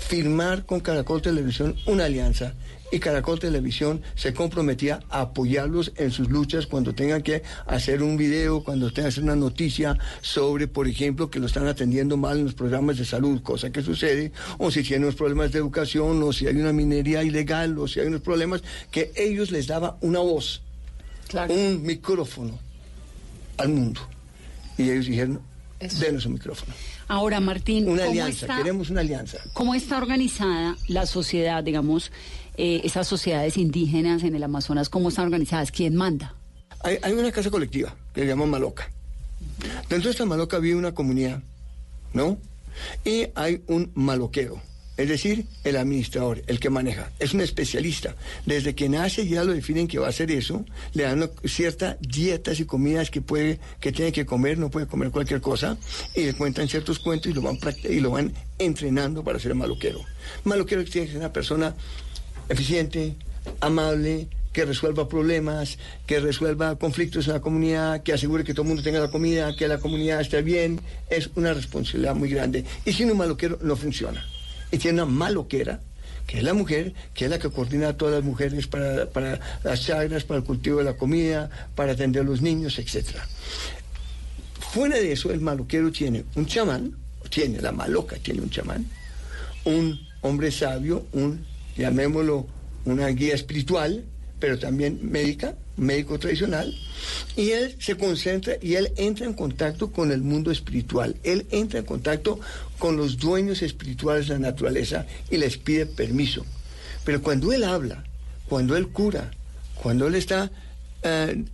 firmar 0.02 0.66
con 0.66 0.82
Caracol 0.82 1.22
Televisión 1.22 1.76
una 1.86 2.06
alianza 2.06 2.54
y 2.92 3.00
Caracol 3.00 3.40
Televisión 3.40 4.02
se 4.16 4.34
comprometía 4.34 5.00
a 5.10 5.22
apoyarlos 5.22 5.94
en 5.96 6.12
sus 6.12 6.30
luchas 6.30 6.68
cuando 6.68 6.94
tengan 6.94 7.22
que 7.22 7.42
hacer 7.66 8.04
un 8.04 8.18
video, 8.18 8.64
cuando 8.64 8.90
tengan 8.90 9.06
que 9.06 9.14
hacer 9.14 9.24
una 9.24 9.38
noticia 9.38 9.98
sobre, 10.20 10.68
por 10.68 10.88
ejemplo, 10.88 11.30
que 11.32 11.40
lo 11.40 11.46
están 11.46 11.68
atendiendo 11.68 12.18
mal 12.18 12.40
en 12.40 12.46
los 12.46 12.54
programas 12.54 12.98
de 12.98 13.06
salud, 13.06 13.42
cosa 13.42 13.72
que 13.72 13.82
sucede, 13.82 14.34
o 14.58 14.70
si 14.72 14.84
tienen 14.84 15.04
unos 15.04 15.16
problemas 15.16 15.54
de 15.54 15.60
educación, 15.60 16.22
o 16.22 16.34
si 16.34 16.48
hay 16.48 16.58
una 16.58 16.74
minería 16.74 17.24
ilegal, 17.24 17.78
o 17.80 17.88
si 17.88 18.02
hay 18.02 18.08
unos 18.08 18.22
problemas, 18.22 18.62
que 18.92 19.14
ellos 19.16 19.52
les 19.52 19.68
daba 19.68 19.98
una 20.02 20.20
voz, 20.20 20.62
un 21.48 21.84
micrófono 21.84 22.60
al 23.58 23.70
mundo. 23.70 24.02
Y 24.78 24.90
ellos 24.90 25.06
dijeron, 25.06 25.42
denos 26.00 26.26
un 26.26 26.34
micrófono. 26.34 26.74
Ahora, 27.08 27.40
Martín, 27.40 27.88
Una 27.90 28.02
¿cómo 28.04 28.12
alianza, 28.12 28.46
está- 28.46 28.58
queremos 28.58 28.90
una 28.90 29.02
alianza. 29.02 29.38
¿Cómo 29.54 29.76
está 29.76 29.98
organizada 29.98 30.76
la 30.88 31.06
sociedad, 31.06 31.64
digamos, 31.64 32.12
eh, 32.58 32.82
esas 32.84 33.08
sociedades 33.08 33.58
indígenas 33.58 34.24
en 34.24 34.36
el 34.36 34.44
Amazonas? 34.44 34.90
¿Cómo 34.90 35.10
están 35.10 35.26
organizadas? 35.26 35.72
¿Quién 35.72 35.96
manda? 35.96 36.34
Hay, 36.84 36.98
hay 37.02 37.14
una 37.14 37.32
casa 37.32 37.50
colectiva 37.52 37.96
que 38.14 38.22
se 38.22 38.28
llama 38.28 38.46
Maloca. 38.46 38.90
Dentro 39.90 40.08
de 40.08 40.12
esta 40.12 40.26
Maloca 40.26 40.58
vive 40.60 40.76
una 40.76 40.94
comunidad, 40.94 41.42
¿no? 42.14 42.38
Y 43.06 43.28
hay 43.36 43.62
un 43.68 43.92
maloquero, 43.96 44.62
es 45.02 45.10
decir, 45.10 45.46
el 45.64 45.78
administrador, 45.78 46.44
el 46.48 46.60
que 46.60 46.70
maneja. 46.70 47.12
Es 47.20 47.34
un 47.34 47.42
especialista. 47.42 48.16
Desde 48.46 48.76
que 48.76 48.88
nace 48.88 49.28
ya 49.28 49.44
lo 49.44 49.54
definen 49.54 49.88
que 49.88 50.00
va 50.00 50.08
a 50.08 50.10
hacer 50.10 50.32
eso, 50.32 50.66
le 50.94 51.04
dan 51.04 51.30
ciertas 51.46 51.98
dietas 52.00 52.60
y 52.60 52.66
comidas 52.66 53.10
que 53.10 53.22
puede, 53.22 53.60
que 53.80 53.92
tiene 53.92 54.12
que 54.12 54.26
comer, 54.26 54.58
no 54.58 54.70
puede 54.70 54.88
comer 54.88 55.10
cualquier 55.12 55.42
cosa, 55.42 55.78
y 56.16 56.24
le 56.24 56.34
cuentan 56.34 56.68
ciertos 56.68 57.00
cuentos 57.00 57.32
y 57.32 57.34
lo 57.34 57.42
van, 57.42 57.58
y 57.84 58.00
lo 58.00 58.12
van 58.12 58.34
entrenando 58.60 59.24
para 59.24 59.40
ser 59.40 59.56
maloquero. 59.56 60.00
Maloquero 60.44 60.84
tiene 60.86 61.08
que 61.08 61.14
ser 61.14 61.20
una 61.20 61.34
persona 61.34 61.76
eficiente, 62.48 63.16
amable, 63.60 64.28
que 64.54 64.66
resuelva 64.66 65.08
problemas, 65.08 65.78
que 66.06 66.20
resuelva 66.20 66.76
conflictos 66.78 67.28
en 67.28 67.34
la 67.34 67.42
comunidad, 67.42 68.04
que 68.04 68.14
asegure 68.14 68.44
que 68.44 68.54
todo 68.54 68.64
el 68.64 68.68
mundo 68.68 68.84
tenga 68.84 69.00
la 69.00 69.10
comida, 69.10 69.56
que 69.56 69.68
la 69.68 69.80
comunidad 69.80 70.22
esté 70.22 70.42
bien, 70.42 70.82
es 71.10 71.30
una 71.36 71.54
responsabilidad 71.54 72.16
muy 72.16 72.30
grande. 72.30 72.66
Y 72.86 72.94
sin 72.94 73.10
un 73.12 73.18
maloquero 73.18 73.58
no 73.62 73.76
funciona. 73.76 74.26
Y 74.72 74.78
tiene 74.78 75.04
una 75.04 75.12
maloquera, 75.12 75.82
que 76.28 76.38
es 76.38 76.44
la 76.44 76.54
mujer, 76.54 76.94
que 77.14 77.26
es 77.26 77.32
la 77.32 77.40
que 77.40 77.50
coordina 77.50 77.90
a 77.90 77.98
todas 77.98 78.16
las 78.16 78.24
mujeres 78.24 78.68
para, 78.68 79.10
para 79.10 79.40
las 79.64 79.82
chagras, 79.86 80.24
para 80.24 80.40
el 80.40 80.46
cultivo 80.46 80.80
de 80.80 80.86
la 80.86 80.96
comida, 80.96 81.50
para 81.76 81.92
atender 81.94 82.22
a 82.22 82.26
los 82.26 82.42
niños, 82.42 82.80
etcétera. 82.80 83.28
Fuera 84.72 84.96
de 84.96 85.12
eso, 85.12 85.32
el 85.32 85.42
maloquero 85.42 85.92
tiene 85.92 86.24
un 86.36 86.46
chamán, 86.46 86.96
tiene, 87.30 87.60
la 87.60 87.72
maloca 87.72 88.16
tiene 88.18 88.42
un 88.42 88.50
chamán, 88.50 88.86
un 89.66 90.00
hombre 90.22 90.52
sabio, 90.52 91.06
un, 91.12 91.46
llamémoslo, 91.76 92.48
una 92.86 93.08
guía 93.08 93.36
espiritual, 93.36 94.06
pero 94.40 94.58
también 94.58 95.00
médica, 95.04 95.56
médico 95.78 96.18
tradicional, 96.20 96.74
y 97.36 97.52
él 97.52 97.76
se 97.80 97.96
concentra 97.96 98.56
y 98.62 98.76
él 98.76 98.92
entra 98.98 99.26
en 99.26 99.34
contacto 99.34 99.92
con 99.92 100.12
el 100.12 100.22
mundo 100.22 100.52
espiritual, 100.52 101.16
él 101.24 101.46
entra 101.52 101.80
en 101.80 101.86
contacto 101.86 102.40
con 102.82 102.98
los 102.98 103.20
dueños 103.20 103.62
espirituales 103.62 104.28
de 104.28 104.34
la 104.34 104.40
naturaleza 104.40 105.06
y 105.30 105.38
les 105.38 105.56
pide 105.56 105.86
permiso. 105.86 106.44
Pero 107.06 107.22
cuando 107.22 107.54
él 107.54 107.64
habla, 107.64 108.04
cuando 108.50 108.76
él 108.76 108.88
cura, 108.88 109.30
cuando 109.76 110.08
él 110.08 110.16
está 110.16 110.50
eh, 111.04 111.46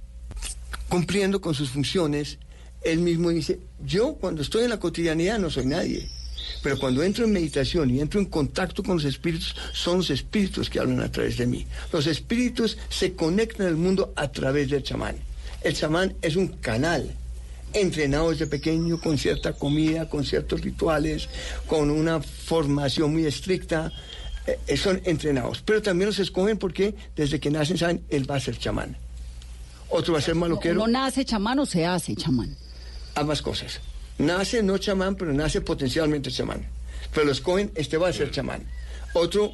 cumpliendo 0.87 1.41
con 1.41 1.53
sus 1.53 1.69
funciones, 1.69 2.37
él 2.81 2.99
mismo 2.99 3.29
dice, 3.29 3.59
yo 3.85 4.13
cuando 4.13 4.41
estoy 4.41 4.63
en 4.63 4.69
la 4.69 4.79
cotidianidad 4.79 5.37
no 5.37 5.49
soy 5.49 5.65
nadie, 5.65 6.07
pero 6.63 6.79
cuando 6.79 7.03
entro 7.03 7.25
en 7.25 7.33
meditación 7.33 7.89
y 7.89 7.99
entro 7.99 8.21
en 8.21 8.27
contacto 8.27 8.81
con 8.81 8.95
los 8.95 9.03
espíritus, 9.03 9.53
son 9.73 9.97
los 9.97 10.09
espíritus 10.09 10.69
que 10.69 10.79
hablan 10.79 11.01
a 11.01 11.11
través 11.11 11.35
de 11.35 11.45
mí. 11.45 11.67
Los 11.91 12.07
espíritus 12.07 12.77
se 12.87 13.15
conectan 13.15 13.67
al 13.67 13.75
mundo 13.75 14.13
a 14.15 14.31
través 14.31 14.69
del 14.69 14.81
chamán. 14.81 15.17
El 15.61 15.73
chamán 15.73 16.15
es 16.21 16.37
un 16.37 16.47
canal, 16.47 17.13
entrenados 17.73 18.39
de 18.39 18.47
pequeño 18.47 18.99
con 18.99 19.17
cierta 19.17 19.53
comida, 19.53 20.09
con 20.09 20.23
ciertos 20.25 20.61
rituales, 20.61 21.29
con 21.67 21.89
una 21.91 22.21
formación 22.21 23.13
muy 23.13 23.25
estricta. 23.25 23.91
eh, 24.47 24.57
eh, 24.67 24.77
son 24.77 25.01
entrenados, 25.03 25.61
pero 25.65 25.81
también 25.81 26.07
los 26.07 26.19
escogen 26.19 26.57
porque 26.57 26.95
desde 27.15 27.39
que 27.39 27.51
nacen 27.51 27.77
saben, 27.77 28.01
él 28.09 28.29
va 28.29 28.35
a 28.35 28.39
ser 28.39 28.57
chamán. 28.57 28.95
Otro 29.89 30.13
va 30.13 30.19
a 30.19 30.21
ser 30.21 30.35
maloquero. 30.35 30.83
¿Uno 30.83 30.87
nace 30.87 31.25
chamán 31.25 31.59
o 31.59 31.65
se 31.65 31.85
hace 31.85 32.15
chamán? 32.15 32.55
ambas 33.15 33.41
cosas. 33.41 33.79
Nace 34.19 34.61
no 34.63 34.77
chamán, 34.77 35.15
pero 35.15 35.33
nace 35.33 35.59
potencialmente 35.61 36.31
chamán. 36.31 36.65
Pero 37.13 37.25
lo 37.25 37.31
escogen, 37.31 37.71
este 37.75 37.97
va 37.97 38.09
a 38.09 38.13
ser 38.13 38.31
chamán. 38.31 38.63
Otro, 39.13 39.53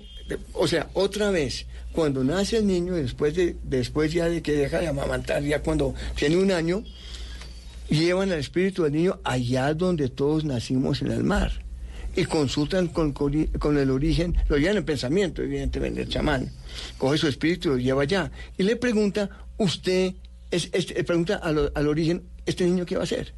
o 0.53 0.67
sea, 0.67 0.89
otra 0.93 1.31
vez, 1.31 1.65
cuando 1.91 2.23
nace 2.23 2.57
el 2.57 2.67
niño, 2.67 2.93
después, 2.93 3.35
de, 3.35 3.55
después 3.63 4.11
ya 4.11 4.25
de 4.29 4.41
que 4.41 4.53
deja 4.53 4.79
de 4.79 4.87
amamantar, 4.87 5.43
ya 5.43 5.61
cuando 5.61 5.93
tiene 6.15 6.37
un 6.37 6.51
año, 6.51 6.83
llevan 7.89 8.31
al 8.31 8.39
espíritu 8.39 8.83
del 8.83 8.93
niño 8.93 9.19
allá 9.23 9.73
donde 9.73 10.09
todos 10.09 10.43
nacimos 10.45 11.01
en 11.01 11.11
el 11.11 11.23
mar. 11.23 11.51
Y 12.15 12.25
consultan 12.25 12.87
con, 12.89 13.11
con- 13.11 13.77
el 13.77 13.89
origen, 13.89 14.35
lo 14.47 14.57
llevan 14.57 14.77
en 14.77 14.85
pensamiento, 14.85 15.41
evidentemente, 15.41 16.01
el 16.03 16.09
chamán. 16.09 16.51
Coge 16.99 17.17
su 17.17 17.27
espíritu 17.27 17.69
y 17.69 17.71
lo 17.71 17.77
lleva 17.77 18.03
allá. 18.03 18.31
Y 18.57 18.63
le 18.63 18.75
pregunta, 18.75 19.29
usted, 19.57 20.13
es, 20.51 20.69
es- 20.73 20.93
le 20.93 21.03
pregunta 21.03 21.37
al, 21.37 21.71
al 21.73 21.87
origen, 21.87 22.23
¿este 22.45 22.65
niño 22.65 22.85
qué 22.85 22.95
va 22.95 23.01
a 23.01 23.05
hacer? 23.05 23.33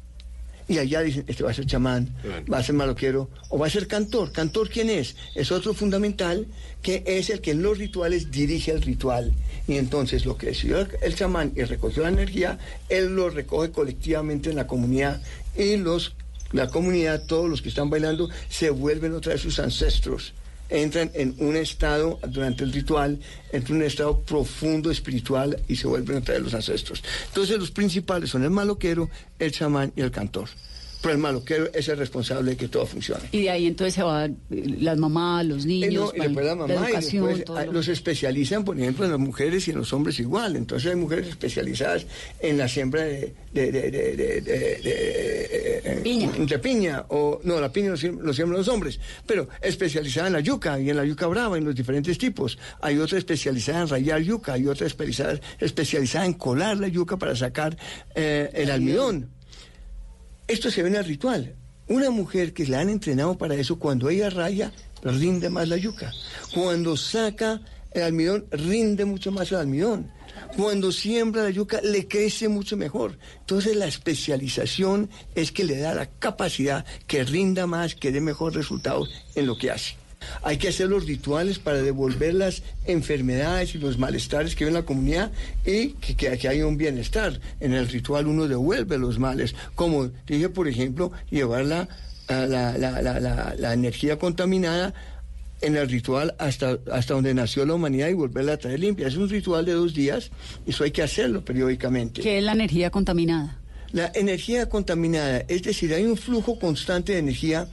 Y 0.68 0.78
allá 0.78 1.00
dicen, 1.02 1.24
este 1.28 1.44
va 1.44 1.50
a 1.50 1.54
ser 1.54 1.66
chamán, 1.66 2.12
va 2.52 2.58
a 2.58 2.62
ser 2.62 2.74
maloquero, 2.74 3.30
o 3.50 3.58
va 3.58 3.68
a 3.68 3.70
ser 3.70 3.86
cantor. 3.86 4.32
¿Cantor 4.32 4.68
quién 4.68 4.90
es? 4.90 5.14
Es 5.34 5.52
otro 5.52 5.74
fundamental 5.74 6.46
que 6.82 7.04
es 7.06 7.30
el 7.30 7.40
que 7.40 7.52
en 7.52 7.62
los 7.62 7.78
rituales 7.78 8.30
dirige 8.30 8.72
el 8.72 8.82
ritual. 8.82 9.32
Y 9.68 9.76
entonces 9.76 10.26
lo 10.26 10.36
que 10.36 10.46
decidió 10.46 10.80
el, 10.80 10.88
el 11.02 11.14
chamán 11.14 11.52
y 11.54 11.62
recogió 11.62 12.02
la 12.02 12.08
energía, 12.08 12.58
él 12.88 13.14
lo 13.14 13.30
recoge 13.30 13.70
colectivamente 13.70 14.50
en 14.50 14.56
la 14.56 14.66
comunidad 14.66 15.22
y 15.56 15.76
los, 15.76 16.14
la 16.52 16.68
comunidad, 16.68 17.26
todos 17.26 17.48
los 17.48 17.62
que 17.62 17.68
están 17.68 17.88
bailando, 17.88 18.28
se 18.48 18.70
vuelven 18.70 19.14
otra 19.14 19.34
vez 19.34 19.42
sus 19.42 19.58
ancestros. 19.60 20.34
Entran 20.68 21.10
en 21.14 21.34
un 21.38 21.56
estado 21.56 22.18
durante 22.28 22.64
el 22.64 22.72
ritual, 22.72 23.20
entran 23.52 23.76
en 23.76 23.82
un 23.82 23.86
estado 23.86 24.20
profundo 24.20 24.90
espiritual 24.90 25.60
y 25.68 25.76
se 25.76 25.86
vuelven 25.86 26.18
otra 26.18 26.34
vez 26.34 26.42
los 26.42 26.54
ancestros. 26.54 27.02
Entonces 27.28 27.58
los 27.58 27.70
principales 27.70 28.30
son 28.30 28.44
el 28.44 28.50
maloquero, 28.50 29.08
el 29.38 29.52
chamán 29.52 29.92
y 29.96 30.00
el 30.00 30.10
cantor. 30.10 30.48
Pero 31.02 31.14
el 31.14 31.18
maloquero 31.20 31.68
es 31.72 31.88
el 31.88 31.98
responsable 31.98 32.52
de 32.52 32.56
que 32.56 32.68
todo 32.68 32.84
funcione. 32.86 33.24
Y 33.30 33.42
de 33.42 33.50
ahí 33.50 33.66
entonces 33.66 33.94
se 33.94 34.02
van 34.02 34.38
eh, 34.50 34.76
las 34.80 34.96
mamás, 34.98 35.44
los 35.46 35.64
Eh, 35.64 35.68
niños, 35.68 36.12
no, 36.16 36.16
y 36.16 36.26
después 36.26 36.46
la 36.46 36.54
mamá, 36.56 36.74
educación, 36.74 37.26
después, 37.28 37.58
ah, 37.58 37.64
lo- 37.66 37.72
los 37.74 37.88
especializan, 37.88 38.64
por 38.64 38.78
ejemplo, 38.78 39.04
en 39.04 39.10
las 39.12 39.20
mujeres 39.20 39.68
y 39.68 39.70
en 39.72 39.78
los 39.78 39.92
hombres 39.92 40.18
igual. 40.18 40.56
Entonces 40.56 40.90
hay 40.90 40.96
mujeres 40.96 41.28
especializadas 41.28 42.06
en 42.40 42.58
la 42.58 42.66
siembra 42.68 43.02
de, 43.04 43.34
de, 43.52 43.70
de, 43.72 43.90
de, 43.90 43.90
de- 44.16 44.40
de- 44.40 44.40
de- 44.40 45.80
eh, 45.84 46.00
Piña. 46.02 46.30
de 46.32 46.58
piña, 46.58 47.04
o 47.08 47.40
no, 47.44 47.60
la 47.60 47.70
piña 47.72 47.90
lo 47.90 47.96
siembran 47.96 48.58
los 48.58 48.68
hombres, 48.68 48.98
pero 49.26 49.48
especializada 49.62 50.26
en 50.28 50.32
la 50.32 50.40
yuca 50.40 50.80
y 50.80 50.90
en 50.90 50.96
la 50.96 51.04
yuca 51.04 51.26
brava, 51.26 51.56
en 51.58 51.64
los 51.64 51.74
diferentes 51.74 52.18
tipos. 52.18 52.58
Hay 52.80 52.98
otra 52.98 53.18
especializada 53.18 53.82
en 53.82 53.88
rayar 53.88 54.20
yuca, 54.22 54.54
hay 54.54 54.66
otra 54.66 54.86
especializada, 54.86 55.40
especializada 55.60 56.26
en 56.26 56.34
colar 56.34 56.78
la 56.78 56.88
yuca 56.88 57.16
para 57.16 57.36
sacar 57.36 57.76
eh, 58.14 58.50
el 58.54 58.70
almidón. 58.70 59.30
Esto 60.48 60.70
se 60.70 60.82
ve 60.82 60.88
en 60.88 60.96
el 60.96 61.04
ritual. 61.04 61.54
Una 61.88 62.10
mujer 62.10 62.52
que 62.52 62.66
la 62.66 62.80
han 62.80 62.88
entrenado 62.88 63.36
para 63.36 63.54
eso, 63.54 63.78
cuando 63.78 64.08
ella 64.08 64.30
raya, 64.30 64.72
rinde 65.02 65.50
más 65.50 65.68
la 65.68 65.76
yuca. 65.76 66.12
Cuando 66.54 66.96
saca 66.96 67.60
el 67.92 68.02
almidón, 68.02 68.46
rinde 68.50 69.04
mucho 69.04 69.32
más 69.32 69.50
el 69.50 69.58
almidón. 69.58 70.10
Cuando 70.56 70.92
siembra 70.92 71.42
la 71.42 71.50
yuca, 71.50 71.80
le 71.82 72.06
crece 72.06 72.48
mucho 72.48 72.76
mejor. 72.76 73.18
Entonces 73.40 73.76
la 73.76 73.86
especialización 73.86 75.10
es 75.34 75.50
que 75.50 75.64
le 75.64 75.78
da 75.78 75.94
la 75.94 76.06
capacidad 76.06 76.84
que 77.06 77.24
rinda 77.24 77.66
más, 77.66 77.94
que 77.94 78.12
dé 78.12 78.20
mejor 78.20 78.54
resultado 78.54 79.06
en 79.34 79.46
lo 79.46 79.58
que 79.58 79.70
hace. 79.70 79.96
Hay 80.42 80.56
que 80.58 80.68
hacer 80.68 80.88
los 80.88 81.06
rituales 81.06 81.58
para 81.58 81.82
devolver 81.82 82.34
las 82.34 82.62
enfermedades 82.86 83.74
y 83.74 83.78
los 83.78 83.98
malestares 83.98 84.54
que 84.54 84.64
hay 84.64 84.68
en 84.68 84.74
la 84.74 84.82
comunidad 84.84 85.30
y 85.64 85.88
que, 85.94 86.14
que, 86.14 86.36
que 86.38 86.48
haya 86.48 86.66
un 86.66 86.76
bienestar. 86.76 87.40
En 87.60 87.72
el 87.74 87.88
ritual 87.88 88.26
uno 88.26 88.48
devuelve 88.48 88.98
los 88.98 89.18
males, 89.18 89.54
como 89.74 90.10
dije, 90.26 90.48
por 90.48 90.68
ejemplo, 90.68 91.12
llevar 91.30 91.64
la- 91.66 91.88
la- 92.28 92.76
la- 92.76 93.54
la 93.58 93.72
energía 93.72 94.18
contaminada 94.18 94.92
en 95.62 95.74
el 95.76 95.88
ritual 95.88 96.34
hasta, 96.38 96.78
hasta 96.92 97.14
donde 97.14 97.32
nació 97.32 97.64
la 97.64 97.74
humanidad 97.74 98.08
y 98.08 98.12
volverla 98.12 98.52
a 98.54 98.56
traer 98.58 98.80
limpia. 98.80 99.06
Es 99.06 99.16
un 99.16 99.28
ritual 99.28 99.64
de 99.64 99.72
dos 99.72 99.94
días, 99.94 100.30
eso 100.66 100.84
hay 100.84 100.90
que 100.90 101.02
hacerlo 101.02 101.44
periódicamente. 101.44 102.20
¿Qué 102.20 102.38
es 102.38 102.44
la 102.44 102.52
energía 102.52 102.90
contaminada? 102.90 103.56
La 103.92 104.10
energía 104.14 104.68
contaminada, 104.68 105.44
es 105.48 105.62
decir, 105.62 105.94
hay 105.94 106.04
un 106.04 106.16
flujo 106.18 106.58
constante 106.58 107.12
de 107.12 107.18
energía 107.20 107.68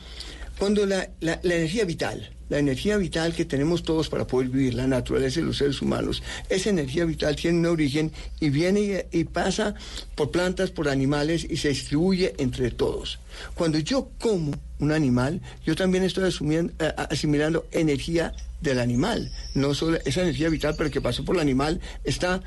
cuando 0.58 0.86
la, 0.86 1.10
la- 1.20 1.40
energía 1.44 1.86
vital, 1.86 2.30
la 2.50 2.60
energía 2.60 2.98
vital 2.98 3.34
que 3.34 3.46
tenemos 3.46 3.84
todos 3.84 4.10
para 4.10 4.28
poder 4.28 4.50
vivir, 4.50 4.74
la 4.76 4.86
naturaleza 4.88 5.40
de 5.40 5.48
los 5.48 5.58
seres 5.58 5.82
humanos, 5.82 6.22
esa 6.50 6.70
energía 6.70 7.06
vital 7.06 7.36
tiene 7.36 7.58
un 7.60 7.66
origen 7.66 8.12
y 8.40 8.50
viene 8.50 9.08
y, 9.12 9.20
y 9.20 9.24
pasa 9.24 9.74
por 10.16 10.30
plantas, 10.32 10.70
por 10.72 10.88
animales 10.90 11.46
y 11.50 11.58
se 11.58 11.70
distribuye 11.70 12.34
entre 12.38 12.72
todos. 12.72 13.20
Cuando 13.56 13.80
yo 13.80 14.10
como 14.20 14.52
un 14.80 14.92
animal, 14.92 15.42
yo 15.66 15.76
también 15.76 16.04
estoy 16.04 16.30
eh, 16.30 16.70
asimilando 17.10 17.66
energía 17.72 18.34
del 18.62 18.80
animal, 18.80 19.32
no 19.56 19.74
solo 19.74 19.98
esa 20.06 20.22
energía 20.22 20.50
vital, 20.50 20.76
pero 20.78 20.90
que 20.92 21.02
pasó 21.02 21.26
por 21.26 21.36
el 21.36 21.42
animal 21.42 21.82
está 22.04 22.42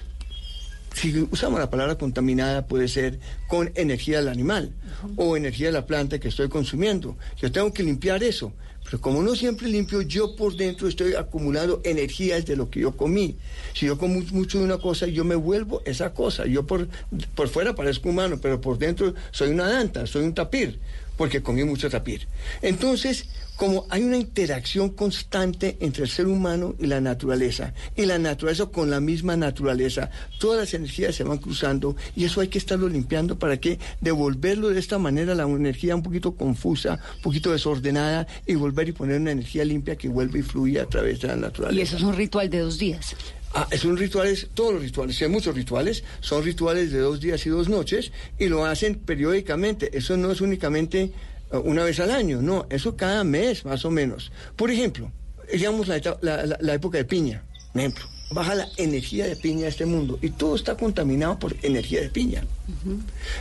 si 0.96 1.28
usamos 1.30 1.60
la 1.60 1.68
palabra 1.68 1.98
contaminada, 1.98 2.66
puede 2.66 2.88
ser 2.88 3.18
con 3.48 3.70
energía 3.74 4.18
del 4.18 4.28
animal 4.28 4.72
o 5.16 5.36
energía 5.36 5.66
de 5.66 5.72
la 5.72 5.84
planta 5.84 6.18
que 6.18 6.28
estoy 6.28 6.48
consumiendo. 6.48 7.18
Yo 7.36 7.52
tengo 7.52 7.72
que 7.72 7.82
limpiar 7.82 8.22
eso. 8.22 8.52
Pero 8.84 9.00
como 9.00 9.20
no 9.20 9.34
siempre 9.34 9.68
limpio, 9.68 10.00
yo 10.00 10.36
por 10.36 10.56
dentro 10.56 10.86
estoy 10.88 11.14
acumulando 11.14 11.80
energías 11.84 12.46
de 12.46 12.56
lo 12.56 12.70
que 12.70 12.80
yo 12.80 12.96
comí. 12.96 13.36
Si 13.74 13.86
yo 13.86 13.98
como 13.98 14.20
mucho 14.30 14.58
de 14.58 14.64
una 14.64 14.78
cosa, 14.78 15.06
yo 15.06 15.24
me 15.24 15.34
vuelvo 15.34 15.82
esa 15.84 16.14
cosa. 16.14 16.46
Yo 16.46 16.66
por, 16.66 16.88
por 17.34 17.48
fuera 17.48 17.74
parezco 17.74 18.08
humano, 18.08 18.38
pero 18.40 18.60
por 18.60 18.78
dentro 18.78 19.12
soy 19.32 19.50
una 19.50 19.68
danta, 19.68 20.06
soy 20.06 20.24
un 20.24 20.34
tapir, 20.34 20.78
porque 21.16 21.42
comí 21.42 21.64
mucho 21.64 21.90
tapir. 21.90 22.26
Entonces, 22.62 23.26
como 23.56 23.86
hay 23.88 24.02
una 24.02 24.18
interacción 24.18 24.90
constante 24.90 25.78
entre 25.80 26.04
el 26.04 26.10
ser 26.10 26.26
humano 26.26 26.74
y 26.78 26.86
la 26.86 27.00
naturaleza, 27.00 27.72
y 27.96 28.04
la 28.04 28.18
naturaleza 28.18 28.66
con 28.66 28.90
la 28.90 29.00
misma 29.00 29.36
naturaleza, 29.36 30.10
todas 30.38 30.60
las 30.60 30.74
energías 30.74 31.14
se 31.14 31.24
van 31.24 31.38
cruzando 31.38 31.96
y 32.14 32.24
eso 32.24 32.40
hay 32.40 32.48
que 32.48 32.58
estarlo 32.58 32.88
limpiando 32.88 33.38
para 33.38 33.58
que 33.58 33.78
devolverlo 34.00 34.68
de 34.68 34.78
esta 34.78 34.98
manera, 34.98 35.34
la 35.34 35.44
energía 35.44 35.96
un 35.96 36.02
poquito 36.02 36.34
confusa, 36.34 37.00
un 37.16 37.22
poquito 37.22 37.50
desordenada, 37.50 38.26
y 38.46 38.54
volver 38.54 38.90
y 38.90 38.92
poner 38.92 39.20
una 39.20 39.30
energía 39.30 39.64
limpia 39.64 39.96
que 39.96 40.08
vuelve 40.08 40.40
y 40.40 40.42
fluye 40.42 40.80
a 40.80 40.86
través 40.86 41.20
de 41.20 41.28
la 41.28 41.36
naturaleza. 41.36 41.78
Y 41.78 41.82
eso 41.82 41.96
es 41.96 42.02
un 42.02 42.14
ritual 42.14 42.50
de 42.50 42.58
dos 42.58 42.78
días. 42.78 43.16
Ah, 43.58 43.66
son 43.80 43.96
rituales, 43.96 44.48
todos 44.52 44.74
los 44.74 44.82
rituales, 44.82 45.22
hay 45.22 45.28
muchos 45.28 45.54
rituales, 45.54 46.04
son 46.20 46.44
rituales 46.44 46.92
de 46.92 46.98
dos 46.98 47.20
días 47.20 47.46
y 47.46 47.48
dos 47.48 47.70
noches 47.70 48.12
y 48.38 48.48
lo 48.48 48.66
hacen 48.66 48.96
periódicamente. 48.96 49.96
Eso 49.96 50.16
no 50.18 50.30
es 50.30 50.42
únicamente 50.42 51.04
eh, 51.52 51.56
una 51.64 51.82
vez 51.82 51.98
al 52.00 52.10
año, 52.10 52.42
no, 52.42 52.66
eso 52.68 52.96
cada 52.96 53.24
mes 53.24 53.64
más 53.64 53.84
o 53.86 53.90
menos. 53.90 54.30
Por 54.56 54.70
ejemplo, 54.70 55.10
digamos 55.50 55.88
la, 55.88 55.96
eta- 55.96 56.18
la- 56.20 56.44
la- 56.44 56.58
la 56.60 56.74
época 56.74 56.98
de 56.98 57.06
piña, 57.06 57.44
por 57.72 57.80
ejemplo, 57.80 58.04
baja 58.32 58.54
la 58.56 58.68
energía 58.76 59.26
de 59.26 59.36
piña 59.36 59.64
a 59.66 59.68
este 59.70 59.86
mundo 59.86 60.18
y 60.20 60.28
todo 60.30 60.54
está 60.54 60.76
contaminado 60.76 61.38
por 61.38 61.56
energía 61.62 62.02
de 62.02 62.10
piña. 62.10 62.44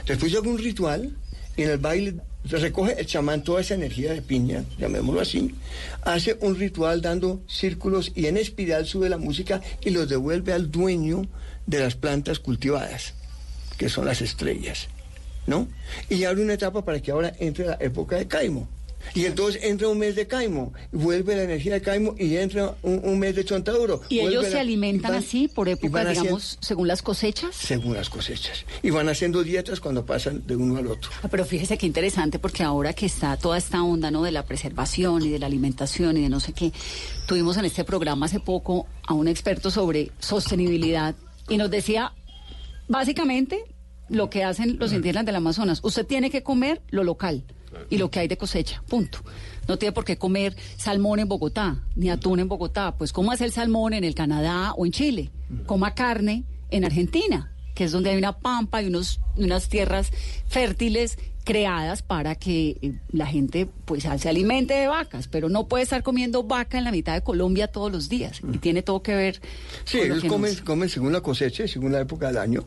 Después 0.07 0.31
yo 0.31 0.39
hago 0.39 0.49
un 0.49 0.59
ritual 0.59 1.13
y 1.57 1.63
en 1.63 1.71
el 1.71 1.77
baile 1.77 2.15
se 2.47 2.57
recoge 2.57 2.99
el 2.99 3.05
chamán 3.05 3.43
toda 3.43 3.61
esa 3.61 3.73
energía 3.73 4.13
de 4.13 4.21
piña, 4.21 4.63
llamémoslo 4.77 5.21
así, 5.21 5.55
hace 6.03 6.37
un 6.41 6.55
ritual 6.55 7.01
dando 7.01 7.41
círculos 7.47 8.11
y 8.15 8.27
en 8.27 8.37
espiral 8.37 8.85
sube 8.85 9.09
la 9.09 9.17
música 9.17 9.61
y 9.81 9.89
los 9.89 10.07
devuelve 10.07 10.53
al 10.53 10.69
dueño 10.69 11.23
de 11.65 11.79
las 11.79 11.95
plantas 11.95 12.39
cultivadas, 12.39 13.13
que 13.77 13.89
son 13.89 14.05
las 14.05 14.21
estrellas, 14.21 14.87
¿no? 15.47 15.67
Y 16.09 16.23
abre 16.25 16.43
una 16.43 16.53
etapa 16.53 16.85
para 16.85 16.99
que 17.01 17.11
ahora 17.11 17.33
entre 17.39 17.65
la 17.65 17.77
época 17.79 18.17
de 18.17 18.27
Caimo. 18.27 18.69
Y 19.13 19.25
entonces 19.25 19.63
entra 19.63 19.87
un 19.87 19.97
mes 19.99 20.15
de 20.15 20.27
Caimo, 20.27 20.73
vuelve 20.91 21.35
la 21.35 21.43
energía 21.43 21.73
de 21.75 21.81
Caimo 21.81 22.15
y 22.17 22.35
entra 22.37 22.75
un, 22.81 22.99
un 23.03 23.19
mes 23.19 23.35
de 23.35 23.45
Chontaduro. 23.45 24.01
¿Y 24.09 24.19
ellos 24.19 24.45
se 24.47 24.55
la- 24.55 24.61
alimentan 24.61 25.11
van- 25.11 25.19
así 25.21 25.47
por 25.47 25.69
haciendo- 25.69 26.09
digamos, 26.09 26.57
según 26.61 26.87
las 26.87 27.01
cosechas? 27.01 27.55
según 27.55 27.93
las 27.93 28.09
cosechas. 28.09 28.65
Y 28.83 28.89
van 28.89 29.07
haciendo 29.09 29.43
dietas 29.43 29.79
cuando 29.79 30.05
pasan 30.05 30.45
de 30.47 30.55
uno 30.55 30.77
al 30.77 30.87
otro. 30.87 31.11
Ah, 31.23 31.27
Pero 31.29 31.45
fíjese 31.45 31.77
qué 31.77 31.85
interesante 31.85 32.39
porque 32.39 32.63
ahora 32.63 32.93
que 32.93 33.05
está 33.05 33.37
toda 33.37 33.57
esta 33.57 33.83
onda 33.83 34.11
¿no? 34.11 34.23
de 34.23 34.31
la 34.31 34.43
preservación 34.45 35.21
y 35.23 35.29
de 35.29 35.39
la 35.39 35.45
alimentación 35.45 36.17
y 36.17 36.21
de 36.21 36.29
no 36.29 36.39
sé 36.39 36.53
qué, 36.53 36.71
tuvimos 37.27 37.57
en 37.57 37.65
este 37.65 37.83
programa 37.83 38.25
hace 38.25 38.39
poco 38.39 38.87
a 39.07 39.13
un 39.13 39.27
experto 39.27 39.69
sobre 39.71 40.11
sostenibilidad 40.19 41.15
y 41.47 41.57
nos 41.57 41.69
decía 41.69 42.11
básicamente 42.87 43.63
lo 44.09 44.29
que 44.29 44.43
hacen 44.43 44.77
los 44.79 44.93
indígenas 44.93 45.25
del 45.25 45.35
Amazonas. 45.35 45.79
Usted 45.83 46.05
tiene 46.05 46.29
que 46.29 46.43
comer 46.43 46.81
lo 46.89 47.03
local 47.03 47.43
y 47.89 47.97
lo 47.97 48.09
que 48.09 48.19
hay 48.19 48.27
de 48.27 48.37
cosecha, 48.37 48.83
punto. 48.87 49.19
No 49.67 49.77
tiene 49.77 49.93
por 49.93 50.05
qué 50.05 50.17
comer 50.17 50.55
salmón 50.77 51.19
en 51.19 51.27
Bogotá, 51.27 51.83
ni 51.95 52.09
atún 52.09 52.39
en 52.39 52.47
Bogotá. 52.47 52.95
Pues 52.97 53.11
hace 53.31 53.45
el 53.45 53.51
salmón 53.51 53.93
en 53.93 54.03
el 54.03 54.13
Canadá 54.13 54.73
o 54.73 54.85
en 54.85 54.91
Chile. 54.91 55.31
Coma 55.65 55.95
carne 55.95 56.43
en 56.69 56.85
Argentina. 56.85 57.54
Que 57.75 57.83
es 57.83 57.91
donde 57.91 58.09
hay 58.09 58.17
una 58.17 58.39
pampa 58.39 58.81
y 58.81 58.87
unos, 58.87 59.19
unas 59.35 59.69
tierras 59.69 60.11
fértiles 60.47 61.17
creadas 61.43 62.01
para 62.01 62.33
que 62.33 62.77
eh, 62.81 62.93
la 63.11 63.27
gente 63.27 63.67
pues 63.85 64.01
se 64.17 64.29
alimente 64.29 64.73
de 64.73 64.87
vacas, 64.87 65.27
pero 65.27 65.47
no 65.47 65.67
puede 65.67 65.83
estar 65.83 66.01
comiendo 66.01 66.41
vaca 66.41 66.79
en 66.79 66.83
la 66.85 66.91
mitad 66.91 67.13
de 67.13 67.21
Colombia 67.21 67.67
todos 67.67 67.91
los 67.91 68.09
días 68.09 68.41
y 68.51 68.57
tiene 68.57 68.81
todo 68.81 69.03
que 69.03 69.13
ver. 69.13 69.41
Sí, 69.83 69.99
con 69.99 70.07
lo 70.07 70.13
ellos 70.15 70.23
que 70.23 70.27
comen, 70.29 70.51
nos- 70.53 70.61
comen 70.61 70.89
según 70.89 71.13
la 71.13 71.21
cosecha 71.21 71.65
y 71.65 71.67
según 71.67 71.91
la 71.91 71.99
época 72.01 72.27
del 72.27 72.39
año, 72.39 72.65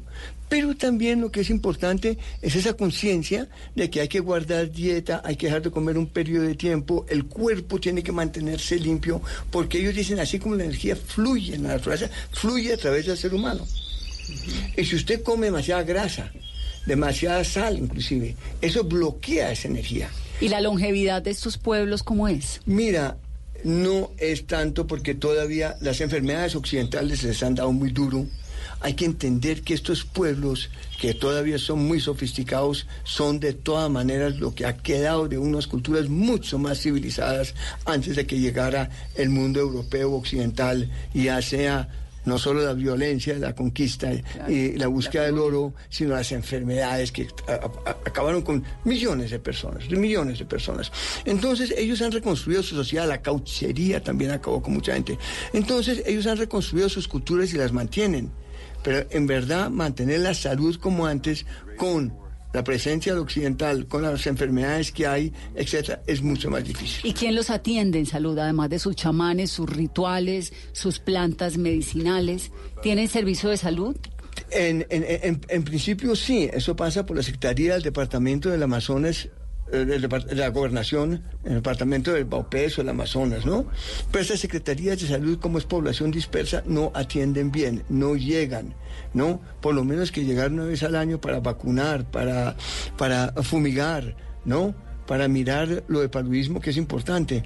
pero 0.49 0.77
también 0.77 1.21
lo 1.21 1.33
que 1.33 1.41
es 1.41 1.51
importante 1.51 2.19
es 2.41 2.55
esa 2.55 2.75
conciencia 2.75 3.49
de 3.75 3.91
que 3.91 4.01
hay 4.01 4.07
que 4.09 4.21
guardar 4.21 4.71
dieta, 4.71 5.23
hay 5.25 5.35
que 5.35 5.47
dejar 5.47 5.63
de 5.63 5.73
comer 5.73 5.99
un 5.99 6.07
periodo 6.07 6.45
de 6.45 6.55
tiempo, 6.55 7.05
el 7.09 7.25
cuerpo 7.25 7.81
tiene 7.81 8.05
que 8.05 8.13
mantenerse 8.13 8.79
limpio, 8.79 9.21
porque 9.51 9.81
ellos 9.81 9.97
dicen 9.97 10.21
así 10.21 10.39
como 10.39 10.55
la 10.55 10.63
energía 10.65 10.95
fluye 10.95 11.57
en 11.57 11.65
la 11.65 11.71
naturaleza, 11.71 12.11
fluye 12.31 12.75
a 12.75 12.77
través 12.77 13.07
del 13.07 13.19
ser 13.19 13.35
humano. 13.35 13.67
Y 14.77 14.85
si 14.85 14.97
usted 14.97 15.23
come 15.23 15.47
demasiada 15.47 15.83
grasa, 15.83 16.33
demasiada 16.87 17.45
sal 17.45 17.79
inclusive, 17.79 18.37
eso 18.61 18.85
bloquea 18.85 19.53
esa 19.53 19.69
energía. 19.69 20.09
¿Y 20.41 20.49
la 20.49 20.61
longevidad 20.61 21.23
de 21.23 21.31
estos 21.31 21.59
pueblos 21.59 22.03
cómo 22.03 22.29
es? 22.29 22.61
Mira, 22.65 23.17
no 23.65 24.13
es 24.19 24.47
tanto 24.47 24.87
porque 24.87 25.15
todavía 25.15 25.77
las 25.81 26.01
enfermedades 26.01 26.55
occidentales 26.55 27.23
les 27.25 27.43
han 27.43 27.55
dado 27.55 27.73
muy 27.73 27.91
duro. 27.91 28.27
Hay 28.81 28.95
que 28.95 29.05
entender 29.05 29.63
que 29.63 29.75
estos 29.75 30.05
pueblos, 30.05 30.71
que 31.01 31.13
todavía 31.13 31.59
son 31.59 31.85
muy 31.85 32.01
sofisticados, 32.01 32.87
son 33.03 33.41
de 33.41 33.53
todas 33.53 33.91
maneras 33.91 34.37
lo 34.37 34.55
que 34.55 34.67
ha 34.67 34.77
quedado 34.77 35.27
de 35.27 35.39
unas 35.39 35.67
culturas 35.67 36.09
mucho 36.09 36.59
más 36.59 36.79
civilizadas 36.81 37.55
antes 37.85 38.15
de 38.15 38.27
que 38.27 38.39
llegara 38.39 38.91
el 39.17 39.31
mundo 39.31 39.59
europeo 39.59 40.13
occidental, 40.13 40.89
y 41.13 41.25
ya 41.25 41.43
sea 41.43 41.89
no 42.29 42.39
solo 42.39 42.63
la 42.65 42.75
violencia, 42.75 43.35
la 43.39 43.55
conquista 43.55 44.09
y 44.49 44.73
la 44.77 44.87
búsqueda 44.87 45.25
del 45.25 45.39
oro, 45.39 45.75
sino 45.89 46.11
las 46.15 46.31
enfermedades 46.33 47.11
que 47.11 47.27
a- 47.49 47.53
a- 47.91 47.97
acabaron 48.07 48.43
con 48.43 48.63
millones 48.85 49.31
de 49.31 49.39
personas, 49.39 49.89
millones 49.91 50.39
de 50.39 50.45
personas. 50.45 50.93
Entonces 51.25 51.75
ellos 51.77 52.01
han 52.03 52.13
reconstruido 52.13 52.63
su 52.63 52.75
sociedad, 52.77 53.09
la 53.09 53.23
cauchería 53.23 54.03
también 54.03 54.31
acabó 54.31 54.63
con 54.63 54.75
mucha 54.75 54.95
gente. 54.95 55.19
Entonces 55.53 56.03
ellos 56.07 56.27
han 56.27 56.37
reconstruido 56.37 56.89
sus 56.89 57.09
culturas 57.09 57.53
y 57.53 57.57
las 57.57 57.73
mantienen. 57.73 58.31
Pero 58.85 59.07
en 59.11 59.27
verdad 59.27 59.71
mantener 59.71 60.21
la 60.21 60.35
salud 60.35 60.77
como 60.79 61.07
antes 61.07 61.47
con 61.77 62.13
la 62.53 62.65
presencia 62.65 63.13
del 63.13 63.21
occidental, 63.23 63.87
con 63.87 64.03
las 64.03 64.27
enfermedades 64.27 64.91
que 64.93 65.07
hay, 65.07 65.33
etcétera, 65.55 66.03
es 66.07 66.23
mucho 66.23 66.49
más 66.51 66.65
difícil. 66.65 67.01
¿Y 67.09 67.13
quién 67.13 67.35
los 67.35 67.51
atiende 67.51 67.99
en 67.99 68.07
salud, 68.07 68.39
además 68.39 68.71
de 68.71 68.79
sus 68.79 68.97
chamanes, 68.97 69.51
sus 69.51 69.69
rituales, 69.69 70.53
sus 70.73 70.99
plantas 70.99 71.59
medicinales? 71.59 72.51
¿Tienen 72.83 73.09
servicio 73.09 73.51
de 73.51 73.57
salud? 73.59 73.97
En, 74.51 74.87
en- 74.89 75.05
en- 75.05 75.41
en 75.49 75.63
principio 75.65 76.15
sí, 76.17 76.49
eso 76.53 76.75
pasa 76.77 77.05
por 77.05 77.17
la 77.17 77.23
Secretaría 77.23 77.75
del 77.75 77.83
Departamento 77.83 78.49
del 78.49 78.63
Amazonas, 78.63 79.29
eh, 79.73 79.85
de 79.85 80.35
la 80.35 80.49
Gobernación, 80.49 81.23
el 81.45 81.55
Departamento 81.55 82.13
del 82.13 82.25
Baupés 82.25 82.79
o 82.79 82.83
el 82.83 82.89
Amazonas, 82.89 83.45
¿no? 83.45 83.67
Pero 84.11 84.23
estas 84.23 84.41
secretarías 84.41 85.01
de 85.01 85.07
salud, 85.07 85.39
como 85.39 85.59
es 85.59 85.65
población 85.65 86.11
dispersa, 86.11 86.63
no 86.67 86.91
atienden 86.95 87.51
bien, 87.51 87.85
no 87.89 88.17
llegan, 88.17 88.75
¿no? 89.15 89.41
Por 89.61 89.75
lo 89.75 89.85
menos 89.85 90.13
que 90.13 90.25
llegar 90.25 90.53
una 90.53 90.65
vez 90.65 90.83
al 90.83 90.97
año 90.97 91.21
para 91.21 91.41
vacunar, 91.41 92.11
para, 92.11 92.57
para 92.97 93.33
fumigar, 93.43 94.17
¿no? 94.45 94.75
Para 95.07 95.29
mirar 95.29 95.85
lo 95.89 96.01
de 96.01 96.09
paludismo, 96.09 96.61
que 96.61 96.71
es 96.71 96.77
importante. 96.77 97.43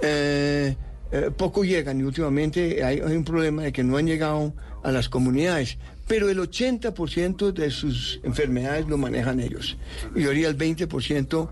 Eh, 0.00 0.76
eh, 1.10 1.30
poco 1.36 1.64
llegan 1.64 2.00
y 2.00 2.04
últimamente 2.04 2.82
hay 2.82 3.00
un 3.00 3.24
problema 3.24 3.64
de 3.64 3.72
que 3.72 3.84
no 3.84 3.98
han 3.98 4.06
llegado 4.06 4.54
a 4.82 4.90
las 4.90 5.08
comunidades, 5.08 5.76
pero 6.12 6.28
el 6.28 6.38
80% 6.38 7.52
de 7.54 7.70
sus 7.70 8.20
enfermedades 8.22 8.86
lo 8.86 8.98
manejan 8.98 9.40
ellos. 9.40 9.78
Y 10.14 10.26
ahorita 10.26 10.48
el 10.48 10.58
20%, 10.58 11.48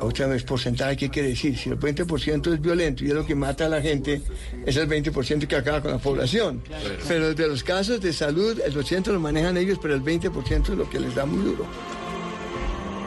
otra 0.00 0.26
vez 0.26 0.42
porcentaje, 0.42 0.96
¿qué 0.96 1.08
quiere 1.08 1.28
decir? 1.28 1.56
Si 1.56 1.70
el 1.70 1.78
20% 1.78 2.52
es 2.52 2.60
violento 2.60 3.04
y 3.04 3.10
es 3.10 3.14
lo 3.14 3.24
que 3.24 3.36
mata 3.36 3.66
a 3.66 3.68
la 3.68 3.80
gente, 3.80 4.22
es 4.66 4.76
el 4.76 4.88
20% 4.88 5.46
que 5.46 5.54
acaba 5.54 5.80
con 5.80 5.92
la 5.92 5.98
población. 5.98 6.64
Pero 7.06 7.32
de 7.32 7.46
los 7.46 7.62
casos 7.62 8.00
de 8.00 8.12
salud, 8.12 8.60
el 8.60 8.74
80% 8.74 9.12
lo 9.12 9.20
manejan 9.20 9.56
ellos, 9.56 9.78
pero 9.80 9.94
el 9.94 10.02
20% 10.02 10.62
es 10.62 10.76
lo 10.76 10.90
que 10.90 10.98
les 10.98 11.14
da 11.14 11.24
muy 11.24 11.44
duro. 11.44 11.64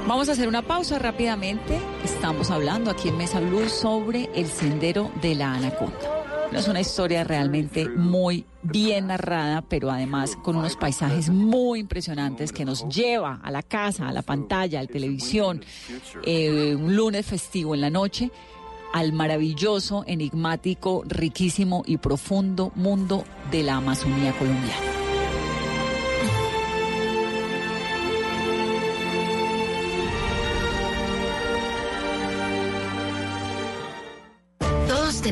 Vamos 0.08 0.30
a 0.30 0.32
hacer 0.32 0.48
una 0.48 0.62
pausa 0.62 0.98
rápidamente. 0.98 1.78
Estamos 2.06 2.50
hablando 2.50 2.90
aquí 2.90 3.10
en 3.10 3.18
Mesa 3.18 3.42
Blue 3.42 3.68
sobre 3.68 4.30
el 4.34 4.48
sendero 4.48 5.12
de 5.22 5.36
la 5.36 5.56
anaconda. 5.56 6.13
Es 6.56 6.68
una 6.68 6.82
historia 6.82 7.24
realmente 7.24 7.90
muy 7.90 8.46
bien 8.62 9.08
narrada, 9.08 9.62
pero 9.62 9.90
además 9.90 10.36
con 10.36 10.56
unos 10.56 10.76
paisajes 10.76 11.30
muy 11.30 11.80
impresionantes 11.80 12.52
que 12.52 12.64
nos 12.64 12.88
lleva 12.88 13.40
a 13.44 13.52
la 13.52 13.64
casa, 13.64 14.08
a 14.08 14.14
la 14.14 14.22
pantalla, 14.22 14.80
a 14.80 14.84
la 14.84 14.88
televisión, 14.88 15.64
eh, 16.26 16.76
un 16.76 16.96
lunes 16.96 17.26
festivo 17.26 17.76
en 17.76 17.82
la 17.82 17.90
noche, 17.90 18.32
al 18.94 19.14
maravilloso, 19.14 20.04
enigmático, 20.08 21.04
riquísimo 21.08 21.84
y 21.86 21.98
profundo 21.98 22.72
mundo 22.76 23.26
de 23.52 23.64
la 23.64 23.78
Amazonía 23.78 24.32
colombiana. 24.38 25.03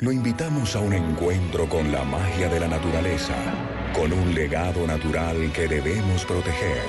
Lo 0.00 0.12
invitamos 0.12 0.76
a 0.76 0.78
un 0.78 0.92
encuentro 0.92 1.68
con 1.68 1.90
la 1.90 2.04
magia 2.04 2.48
de 2.48 2.60
la 2.60 2.68
naturaleza, 2.68 3.34
con 3.92 4.12
un 4.12 4.32
legado 4.32 4.86
natural 4.86 5.50
que 5.52 5.66
debemos 5.66 6.24
proteger. 6.24 6.84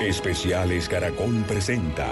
Especiales 0.00 0.88
Caracol 0.88 1.44
presenta 1.46 2.06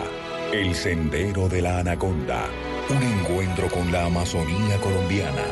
El 0.53 0.75
Sendero 0.75 1.49
de 1.49 1.63
la 1.63 1.79
Anaconda, 1.79 2.45
un 2.91 3.03
encuentro 3.03 3.69
con 3.69 3.91
la 3.91 4.05
Amazonía 4.05 4.79
colombiana. 4.83 5.45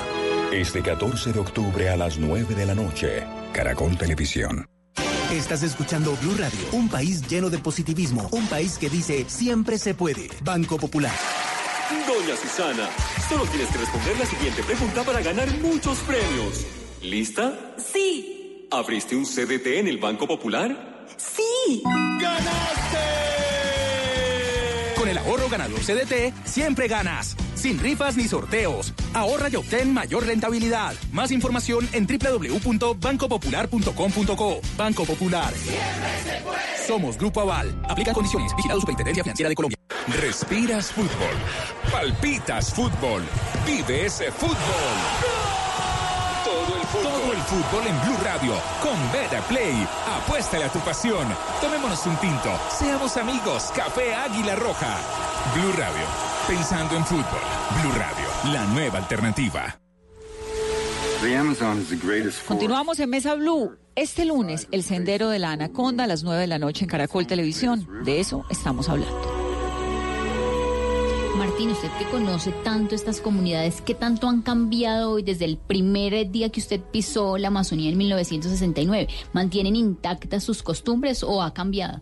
Este 0.53 0.83
14 0.83 1.33
de 1.33 1.41
octubre 1.41 1.89
a 1.89 1.97
las 1.97 2.19
9 2.19 2.55
de 2.55 2.67
la 2.67 2.75
noche, 2.75 3.23
Caracol 3.55 3.97
Televisión. 3.97 4.67
Estás 5.33 5.63
escuchando 5.63 6.15
Blue 6.21 6.37
Radio, 6.39 6.61
un 6.73 6.91
país 6.91 7.27
lleno 7.27 7.49
de 7.49 7.57
positivismo, 7.57 8.29
un 8.33 8.47
país 8.47 8.77
que 8.77 8.91
dice 8.91 9.25
siempre 9.27 9.79
se 9.79 9.95
puede. 9.95 10.29
Banco 10.45 10.77
Popular. 10.77 11.15
Doña 12.13 12.37
Susana, 12.37 12.89
solo 13.27 13.47
tienes 13.47 13.71
que 13.71 13.79
responder 13.79 14.19
la 14.19 14.27
siguiente 14.27 14.63
pregunta 14.63 15.03
para 15.03 15.23
ganar 15.23 15.51
muchos 15.61 15.97
premios. 16.01 16.67
¿Lista? 17.01 17.59
Sí. 17.79 18.69
¿Abriste 18.71 19.17
un 19.17 19.25
CDT 19.25 19.79
en 19.79 19.89
el 19.89 19.97
Banco 19.97 20.27
Popular? 20.27 21.07
Sí. 21.17 21.83
Con 24.95 25.09
el 25.09 25.17
ahorro 25.17 25.49
ganador 25.49 25.81
CDT, 25.81 26.35
siempre 26.45 26.87
ganas. 26.87 27.35
Sin 27.55 27.79
rifas 27.79 28.19
ni 28.19 28.29
sorteos. 28.29 28.93
Ahorra 29.15 29.49
y 29.49 29.57
obtén 29.57 29.95
mayor 29.95 30.27
rentabilidad. 30.27 30.93
Más 31.13 31.31
información 31.31 31.89
en 31.93 32.07
www.bancopopular.com.co. 32.07 34.61
Banco 34.77 35.07
Popular. 35.07 35.55
Somos 36.93 37.17
Grupo 37.17 37.41
Aval. 37.41 37.75
Aplica 37.89 38.13
condiciones. 38.13 38.55
Vigilado 38.55 38.79
Superintendencia 38.81 39.25
Financiera 39.25 39.49
de 39.49 39.55
Colombia. 39.55 39.79
Respiras 40.21 40.93
fútbol, 40.93 41.35
palpitas 41.91 42.75
fútbol, 42.75 43.23
vive 43.65 44.05
ese 44.05 44.31
fútbol. 44.31 44.57
Todo 46.45 46.77
el 46.77 46.83
fútbol. 46.83 47.13
Todo 47.13 47.33
el 47.33 47.39
fútbol 47.39 47.87
en 47.87 47.99
Blue 48.03 48.19
Radio 48.23 48.53
con 48.83 48.93
Beta 49.11 49.41
Play. 49.49 49.89
Apuéstale 50.07 50.65
a 50.65 50.69
tu 50.69 50.81
pasión. 50.81 51.27
Tomémonos 51.63 52.05
un 52.05 52.17
tinto. 52.17 52.51
Seamos 52.79 53.17
amigos. 53.17 53.73
Café 53.75 54.15
Águila 54.15 54.55
Roja. 54.57 54.99
Blue 55.55 55.73
Radio. 55.73 56.05
Pensando 56.47 56.95
en 56.95 57.07
fútbol. 57.07 57.41
Blue 57.81 57.93
Radio. 57.93 58.53
La 58.53 58.67
nueva 58.67 58.99
alternativa. 58.99 59.79
Continuamos 62.47 63.01
en 63.01 63.09
Mesa 63.09 63.35
Blue. 63.35 63.82
Este 63.95 64.25
lunes, 64.25 64.69
el 64.71 64.83
sendero 64.83 65.29
de 65.29 65.39
la 65.39 65.53
Anaconda 65.53 66.05
a 66.05 66.07
las 66.07 66.25
9 66.25 66.41
de 66.41 66.47
la 66.47 66.59
noche 66.59 66.85
en 66.85 66.89
Caracol 66.89 67.27
Televisión. 67.27 67.87
De 68.07 68.21
eso 68.21 68.47
estamos 68.49 68.89
hablando. 68.89 69.21
Martín, 71.37 71.69
usted 71.69 71.91
que 71.99 72.07
conoce 72.07 72.53
tanto 72.65 72.95
estas 72.95 73.21
comunidades, 73.21 73.83
¿qué 73.83 73.95
tanto 73.95 74.31
han 74.31 74.41
cambiado 74.41 75.11
hoy 75.11 75.23
desde 75.23 75.45
el 75.45 75.59
primer 75.59 76.31
día 76.31 76.49
que 76.49 76.61
usted 76.61 76.81
pisó 76.81 77.37
la 77.37 77.49
Amazonía 77.49 77.91
en 77.91 77.99
1969? 77.99 79.09
¿Mantienen 79.35 79.77
intactas 79.77 80.43
sus 80.43 80.63
costumbres 80.63 81.23
o 81.23 81.43
ha 81.43 81.53
cambiado? 81.53 82.01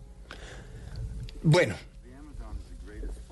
Bueno, 1.42 1.74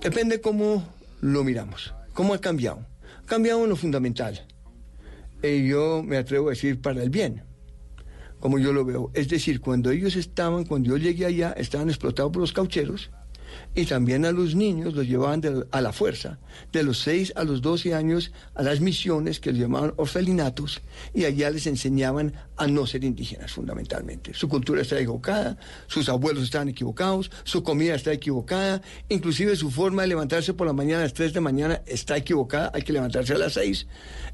depende 0.00 0.40
cómo 0.40 0.82
lo 1.20 1.44
miramos, 1.44 1.94
cómo 2.12 2.34
ha 2.34 2.40
cambiado. 2.40 2.84
Ha 3.22 3.26
cambiado 3.26 3.62
en 3.62 3.70
lo 3.70 3.76
fundamental. 3.76 4.44
Y 5.44 5.68
yo 5.68 6.02
me 6.02 6.16
atrevo 6.16 6.48
a 6.48 6.50
decir 6.50 6.80
para 6.80 7.00
el 7.04 7.10
bien, 7.10 7.44
como 8.40 8.58
yo 8.58 8.72
lo 8.72 8.84
veo. 8.84 9.10
Es 9.14 9.28
decir, 9.28 9.60
cuando 9.60 9.90
ellos 9.90 10.16
estaban, 10.16 10.64
cuando 10.64 10.90
yo 10.90 10.96
llegué 10.96 11.26
allá, 11.26 11.52
estaban 11.56 11.88
explotados 11.88 12.32
por 12.32 12.40
los 12.40 12.52
caucheros 12.52 13.10
y 13.74 13.86
también 13.86 14.26
a 14.26 14.30
los 14.32 14.54
niños 14.54 14.92
los 14.94 15.06
llevaban 15.06 15.40
de- 15.40 15.64
a 15.70 15.80
la 15.80 15.92
fuerza, 15.92 16.38
de 16.70 16.82
los 16.82 16.98
6 16.98 17.32
a 17.34 17.44
los 17.44 17.62
12 17.62 17.94
años, 17.94 18.30
a 18.54 18.62
las 18.62 18.80
misiones 18.80 19.40
que 19.40 19.52
les 19.52 19.60
llamaban 19.62 19.94
orfelinatos, 19.96 20.82
y 21.14 21.24
allá 21.24 21.48
les 21.48 21.66
enseñaban 21.66 22.34
a 22.58 22.66
no 22.66 22.86
ser 22.86 23.04
indígenas 23.04 23.52
fundamentalmente. 23.52 24.34
Su 24.34 24.48
cultura 24.48 24.82
está 24.82 24.96
equivocada, 24.96 25.56
sus 25.86 26.10
abuelos 26.10 26.44
estaban 26.44 26.68
equivocados, 26.68 27.30
su 27.44 27.62
comida 27.62 27.94
está 27.94 28.12
equivocada, 28.12 28.82
inclusive 29.08 29.56
su 29.56 29.70
forma 29.70 30.02
de 30.02 30.08
levantarse 30.08 30.52
por 30.52 30.66
la 30.66 30.74
mañana 30.74 31.00
a 31.00 31.04
las 31.04 31.14
3 31.14 31.32
de 31.32 31.40
mañana 31.40 31.80
está 31.86 32.18
equivocada, 32.18 32.70
hay 32.74 32.82
que 32.82 32.92
levantarse 32.92 33.32
a 33.32 33.38
las 33.38 33.54
6, 33.54 33.86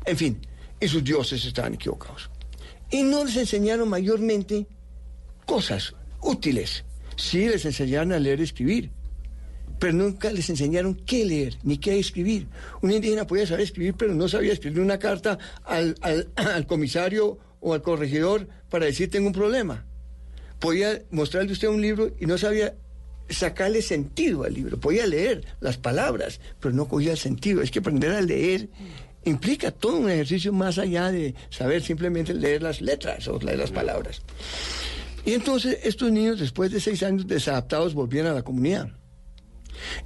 en 0.06 0.16
fin, 0.16 0.38
y 0.80 0.88
sus 0.88 1.04
dioses 1.04 1.44
estaban 1.44 1.74
equivocados. 1.74 2.30
Y 2.94 3.02
no 3.02 3.24
les 3.24 3.36
enseñaron 3.36 3.88
mayormente 3.88 4.66
cosas 5.46 5.94
útiles. 6.22 6.84
Sí 7.16 7.48
les 7.48 7.64
enseñaron 7.64 8.12
a 8.12 8.18
leer 8.20 8.38
y 8.38 8.44
escribir, 8.44 8.90
pero 9.80 9.92
nunca 9.92 10.30
les 10.30 10.48
enseñaron 10.48 10.94
qué 10.94 11.24
leer 11.24 11.58
ni 11.64 11.78
qué 11.78 11.98
escribir. 11.98 12.46
Un 12.82 12.92
indígena 12.92 13.26
podía 13.26 13.46
saber 13.48 13.64
escribir, 13.64 13.94
pero 13.98 14.14
no 14.14 14.28
sabía 14.28 14.52
escribir 14.52 14.80
una 14.80 14.98
carta 15.00 15.38
al, 15.64 15.96
al- 16.02 16.66
comisario 16.68 17.36
o 17.60 17.74
al 17.74 17.82
corregidor 17.82 18.46
para 18.70 18.86
decir 18.86 19.10
tengo 19.10 19.26
un 19.26 19.32
problema. 19.32 19.84
Podía 20.60 21.02
mostrarle 21.10 21.50
usted 21.52 21.66
un 21.68 21.82
libro 21.82 22.12
y 22.20 22.26
no 22.26 22.38
sabía 22.38 22.74
sacarle 23.28 23.82
sentido 23.82 24.44
al 24.44 24.54
libro. 24.54 24.78
Podía 24.78 25.06
leer 25.06 25.44
las 25.58 25.78
palabras, 25.78 26.40
pero 26.60 26.72
no 26.74 26.86
cogía 26.86 27.10
el 27.12 27.18
sentido. 27.18 27.60
Es 27.60 27.70
que 27.72 27.80
aprender 27.80 28.12
a 28.12 28.20
leer 28.20 28.68
implica 29.24 29.70
todo 29.70 29.96
un 29.96 30.10
ejercicio 30.10 30.52
más 30.52 30.78
allá 30.78 31.10
de 31.10 31.34
saber 31.50 31.82
simplemente 31.82 32.34
leer 32.34 32.62
las 32.62 32.80
letras 32.80 33.26
o 33.28 33.38
leer 33.38 33.58
las 33.58 33.70
palabras. 33.70 34.22
Y 35.24 35.32
entonces 35.32 35.78
estos 35.82 36.10
niños, 36.12 36.38
después 36.38 36.70
de 36.70 36.80
seis 36.80 37.02
años 37.02 37.26
desadaptados, 37.26 37.94
volvieron 37.94 38.32
a 38.32 38.34
la 38.34 38.42
comunidad. 38.42 38.88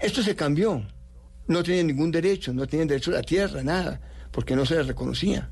Esto 0.00 0.22
se 0.22 0.36
cambió. 0.36 0.86
No 1.46 1.62
tenían 1.62 1.86
ningún 1.88 2.10
derecho, 2.10 2.52
no 2.52 2.66
tenían 2.66 2.88
derecho 2.88 3.10
a 3.10 3.14
la 3.14 3.22
tierra, 3.22 3.62
nada, 3.62 4.00
porque 4.30 4.54
no 4.54 4.66
se 4.66 4.76
les 4.76 4.86
reconocía. 4.86 5.50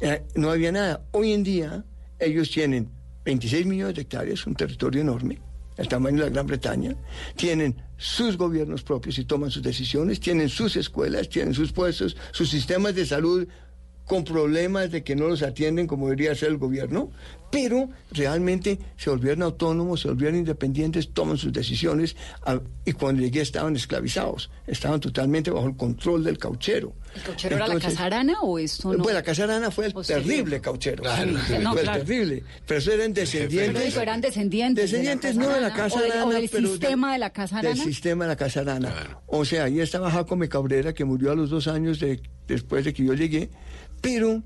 Eh, 0.00 0.22
no 0.34 0.50
había 0.50 0.72
nada. 0.72 1.06
Hoy 1.12 1.32
en 1.32 1.44
día 1.44 1.84
ellos 2.18 2.50
tienen 2.50 2.90
26 3.24 3.66
millones 3.66 3.94
de 3.94 4.02
hectáreas, 4.02 4.46
un 4.46 4.54
territorio 4.54 5.00
enorme, 5.00 5.38
el 5.76 5.88
tamaño 5.88 6.18
de 6.18 6.24
la 6.24 6.30
Gran 6.30 6.46
Bretaña, 6.46 6.94
tienen 7.36 7.76
sus 7.96 8.36
gobiernos 8.36 8.82
propios 8.82 9.18
y 9.18 9.24
toman 9.24 9.50
sus 9.50 9.62
decisiones, 9.62 10.20
tienen 10.20 10.48
sus 10.48 10.76
escuelas, 10.76 11.28
tienen 11.28 11.54
sus 11.54 11.72
puestos, 11.72 12.16
sus 12.32 12.50
sistemas 12.50 12.94
de 12.94 13.06
salud 13.06 13.46
con 14.06 14.24
problemas 14.24 14.90
de 14.90 15.02
que 15.02 15.16
no 15.16 15.28
los 15.28 15.42
atienden 15.42 15.86
como 15.86 16.06
debería 16.06 16.34
ser 16.34 16.50
el 16.50 16.58
gobierno, 16.58 17.10
pero 17.50 17.88
realmente 18.10 18.78
se 18.96 19.10
volvieron 19.10 19.42
autónomos, 19.42 20.00
se 20.00 20.08
volvieron 20.08 20.36
independientes, 20.38 21.10
toman 21.12 21.36
sus 21.38 21.52
decisiones 21.52 22.16
a- 22.44 22.60
y 22.84 22.92
cuando 22.92 23.22
llegué 23.22 23.40
estaban 23.40 23.76
esclavizados, 23.76 24.50
estaban 24.66 25.00
totalmente 25.00 25.50
bajo 25.50 25.68
el 25.68 25.76
control 25.76 26.24
del 26.24 26.36
cauchero. 26.36 26.92
¿El 27.14 27.22
cauchero 27.22 27.56
era 27.56 27.66
la 27.68 27.74
Entonces, 27.74 27.94
Casa 27.96 28.06
Arana 28.06 28.40
o 28.42 28.58
esto 28.58 28.92
no? 28.92 29.02
Pues 29.04 29.14
la 29.14 29.22
Casa 29.22 29.44
Arana 29.44 29.70
fue 29.70 29.86
el 29.86 29.94
terrible 29.94 30.60
cauchero. 30.60 31.02
Claro. 31.04 31.30
No, 31.32 31.38
fue 31.72 31.80
el 31.80 31.84
claro. 31.86 32.04
terrible. 32.04 32.42
Pero 32.66 32.78
eso 32.80 32.90
eran 32.92 33.12
Pero 33.14 33.20
descendientes. 33.24 33.96
eran 33.96 34.20
descendientes. 34.20 34.90
Descendientes 34.90 35.36
de 35.36 35.40
la 35.40 35.46
no 35.48 35.54
de 35.54 35.60
la 35.60 35.66
Arana, 35.68 35.82
Casa 35.82 35.96
o 35.96 36.02
del- 36.02 36.10
Arana. 36.12 36.26
O 36.26 36.30
del 36.32 36.48
pero 36.50 36.68
sistema 36.68 37.12
de 37.12 37.18
la 37.20 37.30
Casa 37.30 37.62
Del 37.62 37.78
sistema 37.78 38.24
de 38.24 38.28
la 38.30 38.36
Casa 38.36 38.60
Arana. 38.60 39.18
O 39.28 39.44
sea, 39.44 39.64
ahí 39.64 39.78
estaba 39.80 40.10
Jacome 40.10 40.48
Cabrera, 40.48 40.92
que 40.92 41.04
murió 41.04 41.30
a 41.30 41.34
los 41.36 41.50
dos 41.50 41.68
años 41.68 42.00
de- 42.00 42.20
después 42.48 42.84
de 42.84 42.92
que 42.92 43.04
yo 43.04 43.14
llegué. 43.14 43.48
Pero 44.04 44.42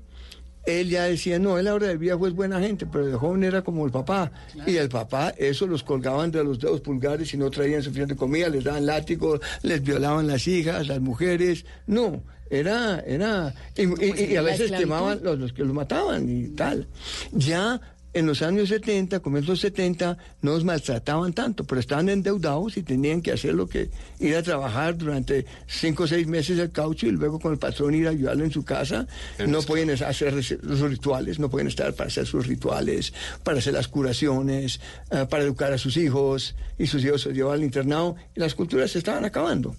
él 0.65 0.89
ya 0.89 1.03
decía, 1.05 1.39
no, 1.39 1.57
él 1.57 1.67
ahora 1.67 1.87
de 1.87 1.97
viejo 1.97 2.27
es 2.27 2.33
buena 2.33 2.59
gente, 2.59 2.85
pero 2.85 3.05
de 3.07 3.13
joven 3.13 3.43
era 3.43 3.61
como 3.63 3.85
el 3.85 3.91
papá. 3.91 4.31
Y 4.67 4.75
el 4.77 4.89
papá, 4.89 5.33
eso 5.37 5.65
los 5.67 5.83
colgaban 5.83 6.31
de 6.31 6.43
los 6.43 6.59
dedos 6.59 6.81
pulgares 6.81 7.33
y 7.33 7.37
no 7.37 7.49
traían 7.51 7.81
suficiente 7.83 8.15
comida, 8.15 8.49
les 8.49 8.63
daban 8.63 8.85
látigos, 8.85 9.39
les 9.63 9.81
violaban 9.81 10.27
las 10.27 10.47
hijas, 10.47 10.87
las 10.87 10.99
mujeres. 11.01 11.65
No, 11.87 12.21
era, 12.51 12.99
era. 13.07 13.53
Y, 13.75 13.83
y- 13.83 14.33
y 14.33 14.35
a 14.35 14.41
veces 14.41 14.69
quemaban 14.79 15.19
los, 15.23 15.39
los 15.39 15.53
que 15.53 15.63
los 15.63 15.73
mataban 15.73 16.29
y 16.29 16.49
tal. 16.49 16.87
Ya 17.31 17.79
en 18.13 18.25
los 18.25 18.41
años 18.41 18.69
70, 18.69 19.19
comienzos 19.19 19.59
70, 19.59 20.17
no 20.41 20.51
los 20.51 20.63
maltrataban 20.63 21.33
tanto, 21.33 21.63
pero 21.63 21.79
estaban 21.79 22.09
endeudados 22.09 22.77
y 22.77 22.83
tenían 22.83 23.21
que 23.21 23.31
hacer 23.31 23.53
lo 23.53 23.67
que 23.67 23.89
ir 24.19 24.35
a 24.35 24.41
trabajar 24.41 24.97
durante 24.97 25.45
cinco 25.67 26.03
o 26.03 26.07
seis 26.07 26.25
meses 26.25 26.57
el 26.57 26.71
caucho 26.71 27.05
y 27.05 27.11
luego 27.11 27.39
con 27.39 27.53
el 27.53 27.59
patrón 27.59 27.93
ir 27.93 28.07
a 28.07 28.11
ayudarlo 28.11 28.43
en 28.43 28.51
su 28.51 28.63
casa. 28.65 29.07
No 29.47 29.61
pueden 29.61 29.91
hacer 29.91 30.33
los 30.33 30.79
rituales, 30.81 31.39
no 31.39 31.49
pueden 31.49 31.67
estar 31.67 31.93
para 31.93 32.07
hacer 32.07 32.25
sus 32.25 32.47
rituales, 32.47 33.13
para 33.43 33.59
hacer 33.59 33.73
las 33.73 33.87
curaciones, 33.87 34.79
eh, 35.11 35.25
para 35.29 35.43
educar 35.43 35.71
a 35.71 35.77
sus 35.77 35.97
hijos 35.97 36.55
y 36.77 36.87
sus 36.87 37.03
hijos 37.03 37.21
se 37.21 37.31
llevaban 37.31 37.59
al 37.59 37.65
internado 37.65 38.15
y 38.35 38.39
las 38.39 38.55
culturas 38.55 38.91
se 38.91 38.99
estaban 38.99 39.25
acabando. 39.25 39.75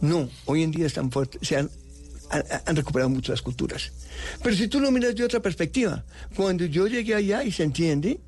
No, 0.00 0.28
hoy 0.46 0.62
en 0.62 0.70
día 0.70 0.86
están 0.86 1.10
fuertes, 1.10 1.46
se 1.46 1.56
han, 1.56 1.70
han, 2.30 2.76
recuperado 2.76 3.08
mucho 3.08 3.32
las 3.32 3.42
culturas. 3.42 3.92
Pero 4.42 4.54
si 4.56 4.68
tú 4.68 4.80
lo 4.80 4.90
miras 4.90 5.14
de 5.14 5.24
otra 5.24 5.40
perspectiva, 5.40 6.04
cuando 6.36 6.64
yo 6.64 6.86
llegué 6.86 7.14
allá 7.14 7.42
y 7.44 7.52
se 7.52 7.62
entiende, 7.64 8.20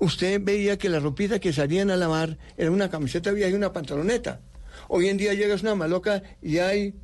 usted 0.00 0.40
veía 0.42 0.78
que 0.78 0.88
la 0.88 1.00
ropita 1.00 1.38
que 1.38 1.52
salían 1.52 1.90
a 1.90 1.96
lavar 1.96 2.38
era 2.56 2.70
una 2.70 2.88
camiseta 2.90 3.30
vieja 3.32 3.50
y 3.50 3.54
una 3.54 3.72
pantaloneta. 3.72 4.40
Hoy 4.88 5.08
en 5.08 5.16
día 5.16 5.34
llegas 5.34 5.62
una 5.62 5.74
maloca 5.74 6.22
y 6.40 6.58
hay 6.58 6.94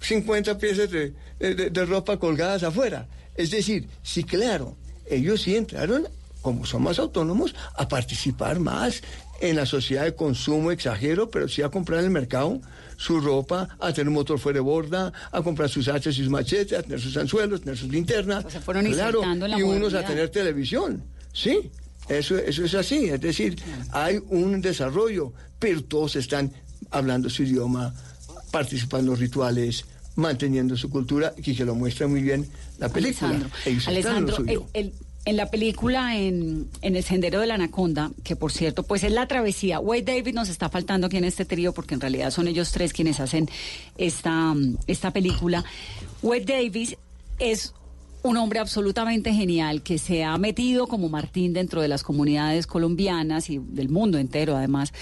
50 0.00 0.58
piezas 0.58 0.90
de, 0.90 1.14
de- 1.38 1.70
de 1.70 1.84
ropa 1.86 2.18
colgadas 2.18 2.62
afuera. 2.62 3.06
Es 3.34 3.50
decir, 3.50 3.88
sí, 4.02 4.24
claro, 4.24 4.76
ellos 5.06 5.42
sí 5.42 5.54
entraron, 5.56 6.08
como 6.40 6.66
son 6.66 6.82
más 6.82 6.98
autónomos, 6.98 7.54
a 7.76 7.88
participar 7.88 8.58
más 8.58 9.02
en 9.40 9.56
la 9.56 9.66
sociedad 9.66 10.04
de 10.04 10.14
consumo, 10.14 10.70
exagero, 10.72 11.30
pero 11.30 11.48
sí 11.48 11.62
a 11.62 11.68
comprar 11.68 12.00
en 12.00 12.06
el 12.06 12.10
mercado 12.10 12.60
su 12.96 13.20
ropa, 13.20 13.68
a 13.80 13.92
tener 13.92 14.08
un 14.08 14.14
motor 14.14 14.38
fuera 14.38 14.56
de 14.58 14.60
borda, 14.60 15.12
a 15.30 15.42
comprar 15.42 15.68
sus 15.68 15.88
hachas 15.88 16.14
y 16.16 16.22
sus 16.22 16.28
machetes, 16.30 16.78
a 16.78 16.82
tener 16.82 17.00
sus 17.00 17.16
anzuelos, 17.16 17.60
tener 17.60 17.76
sus 17.76 17.90
linternas. 17.90 18.44
se 18.50 18.60
fueron 18.60 18.86
claro, 18.86 19.22
la 19.24 19.58
y 19.58 19.62
unos 19.62 19.94
a 19.94 20.04
tener 20.04 20.28
televisión. 20.30 21.02
Sí, 21.32 21.70
eso, 22.08 22.36
eso 22.36 22.64
es 22.64 22.74
así. 22.74 23.06
Es 23.08 23.20
decir, 23.20 23.56
hay 23.92 24.20
un 24.28 24.60
desarrollo, 24.60 25.32
pero 25.58 25.82
todos 25.84 26.16
están 26.16 26.52
hablando 26.90 27.30
su 27.30 27.42
idioma, 27.44 27.94
participando 28.50 29.06
en 29.06 29.10
los 29.12 29.18
rituales, 29.20 29.84
manteniendo 30.16 30.76
su 30.76 30.90
cultura, 30.90 31.32
y 31.38 31.54
que 31.54 31.64
lo 31.64 31.74
muestra 31.74 32.06
muy 32.06 32.22
bien 32.22 32.46
la 32.78 32.88
película. 32.90 33.40
Alessandro, 33.86 34.36
el- 34.46 34.60
el- 34.74 34.92
en 35.24 35.36
la 35.36 35.50
película 35.50 36.16
en, 36.16 36.68
en 36.80 36.96
El 36.96 37.04
Sendero 37.04 37.40
de 37.40 37.46
la 37.46 37.54
Anaconda, 37.54 38.10
que 38.24 38.34
por 38.34 38.52
cierto, 38.52 38.82
pues 38.82 39.04
es 39.04 39.12
la 39.12 39.28
travesía. 39.28 39.78
Wade 39.78 40.02
David 40.02 40.34
nos 40.34 40.48
está 40.48 40.68
faltando 40.68 41.06
aquí 41.06 41.16
en 41.16 41.24
este 41.24 41.44
trío 41.44 41.72
porque 41.72 41.94
en 41.94 42.00
realidad 42.00 42.30
son 42.30 42.48
ellos 42.48 42.72
tres 42.72 42.92
quienes 42.92 43.20
hacen 43.20 43.48
esta, 43.98 44.54
esta 44.86 45.12
película. 45.12 45.64
Wade 46.22 46.44
Davis 46.44 46.96
es 47.38 47.72
un 48.22 48.36
hombre 48.36 48.60
absolutamente 48.60 49.32
genial 49.32 49.82
que 49.82 49.98
se 49.98 50.24
ha 50.24 50.36
metido 50.38 50.86
como 50.86 51.08
Martín 51.08 51.52
dentro 51.52 51.82
de 51.82 51.88
las 51.88 52.02
comunidades 52.02 52.66
colombianas 52.66 53.50
y 53.50 53.58
del 53.58 53.88
mundo 53.88 54.18
entero 54.18 54.56
además 54.56 54.92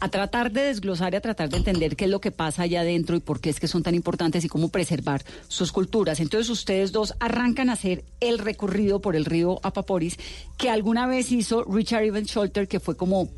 a 0.00 0.08
tratar 0.08 0.52
de 0.52 0.62
desglosar 0.62 1.12
y 1.12 1.16
a 1.16 1.20
tratar 1.20 1.48
de 1.48 1.56
entender 1.56 1.96
qué 1.96 2.04
es 2.04 2.10
lo 2.10 2.20
que 2.20 2.30
pasa 2.30 2.62
allá 2.62 2.80
adentro 2.82 3.16
y 3.16 3.20
por 3.20 3.40
qué 3.40 3.50
es 3.50 3.60
que 3.60 3.68
son 3.68 3.82
tan 3.82 3.94
importantes 3.94 4.44
y 4.44 4.48
cómo 4.48 4.68
preservar 4.68 5.24
sus 5.48 5.72
culturas. 5.72 6.20
Entonces 6.20 6.48
ustedes 6.50 6.92
dos 6.92 7.14
arrancan 7.20 7.70
a 7.70 7.74
hacer 7.74 8.04
el 8.20 8.38
recorrido 8.38 9.00
por 9.00 9.16
el 9.16 9.24
río 9.24 9.60
Apaporis 9.62 10.16
que 10.56 10.70
alguna 10.70 11.06
vez 11.06 11.32
hizo 11.32 11.64
Richard 11.64 12.04
Evans 12.04 12.30
Scholter, 12.30 12.68
que 12.68 12.80
fue 12.80 12.96
como 12.96 13.28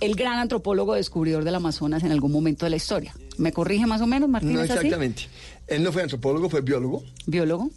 el 0.00 0.14
gran 0.14 0.38
antropólogo 0.38 0.94
descubridor 0.94 1.44
del 1.44 1.54
Amazonas 1.54 2.02
en 2.04 2.12
algún 2.12 2.30
momento 2.32 2.66
de 2.66 2.70
la 2.70 2.76
historia. 2.76 3.14
¿Me 3.36 3.52
corrige 3.52 3.86
más 3.86 4.00
o 4.00 4.06
menos, 4.06 4.28
Martín? 4.28 4.52
No 4.54 4.62
¿es 4.62 4.70
así? 4.70 4.78
exactamente. 4.86 5.28
Él 5.66 5.82
no 5.82 5.92
fue 5.92 6.02
antropólogo, 6.02 6.48
fue 6.48 6.60
biólogo. 6.60 7.02
¿Biólogo? 7.26 7.70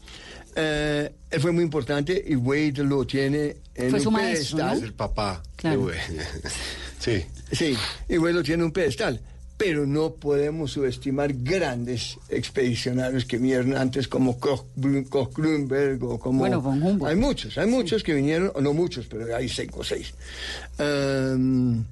Eh, 0.56 1.10
él 1.30 1.39
fue 1.39 1.52
muy 1.52 1.63
importante 1.63 2.24
y 2.28 2.36
Wade 2.36 2.84
lo 2.84 3.06
tiene 3.06 3.56
en 3.74 3.89
Fue 3.89 3.99
un 3.99 4.03
su 4.03 4.12
maestro, 4.12 4.58
pedestal. 4.58 4.80
¿no? 4.80 4.86
El 4.86 4.93
papá. 4.93 5.43
Claro. 5.56 5.80
de 5.80 5.86
Wade. 5.86 6.01
sí. 7.02 7.26
Sí, 7.52 7.76
y 8.08 8.16
lo 8.16 8.43
tiene 8.43 8.62
en 8.62 8.68
un 8.68 8.72
pedestal. 8.72 9.20
Pero 9.58 9.86
no 9.86 10.14
podemos 10.14 10.72
subestimar 10.72 11.34
grandes 11.34 12.18
expedicionarios 12.30 13.26
que 13.26 13.38
vinieron 13.38 13.78
antes 13.78 14.08
como 14.08 14.39
Koch, 14.39 14.66
Koch 15.10 15.36
Grünberg 15.36 16.04
o 16.04 16.18
como... 16.18 16.39
Bueno, 16.39 16.62
von 16.62 16.82
Humboldt. 16.82 17.12
Hay 17.12 17.16
muchos, 17.16 17.58
hay 17.60 17.68
muchos 17.68 18.02
que 18.02 18.16
vinieron, 18.16 18.52
o 18.56 18.62
no 18.62 18.74
muchos, 18.74 19.06
pero 19.06 19.36
hay 19.36 19.47
cinco 19.49 19.82
o 19.82 19.84
seis. 19.84 20.14
Um, 20.80 21.84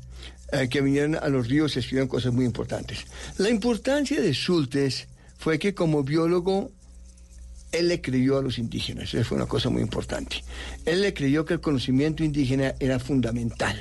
eh, 0.51 0.67
que 0.67 0.81
vinieron 0.81 1.15
a 1.15 1.29
los 1.29 1.47
ríos 1.47 1.75
y 1.75 1.79
escribieron 1.79 2.07
cosas 2.07 2.33
muy 2.33 2.45
importantes. 2.45 3.05
La 3.37 3.49
importancia 3.49 4.19
de 4.19 4.33
Schultes 4.33 5.07
fue 5.37 5.59
que 5.59 5.75
como 5.75 6.03
biólogo 6.03 6.71
él 7.71 7.87
le 7.87 8.01
creyó 8.01 8.39
a 8.39 8.41
los 8.41 8.57
indígenas, 8.57 9.13
eso 9.13 9.23
fue 9.23 9.37
una 9.37 9.45
cosa 9.45 9.69
muy 9.69 9.83
importante. 9.83 10.43
Él 10.85 11.01
le 11.01 11.13
creyó 11.13 11.45
que 11.45 11.53
el 11.53 11.59
conocimiento 11.59 12.23
indígena 12.23 12.73
era 12.79 12.97
fundamental. 12.97 13.79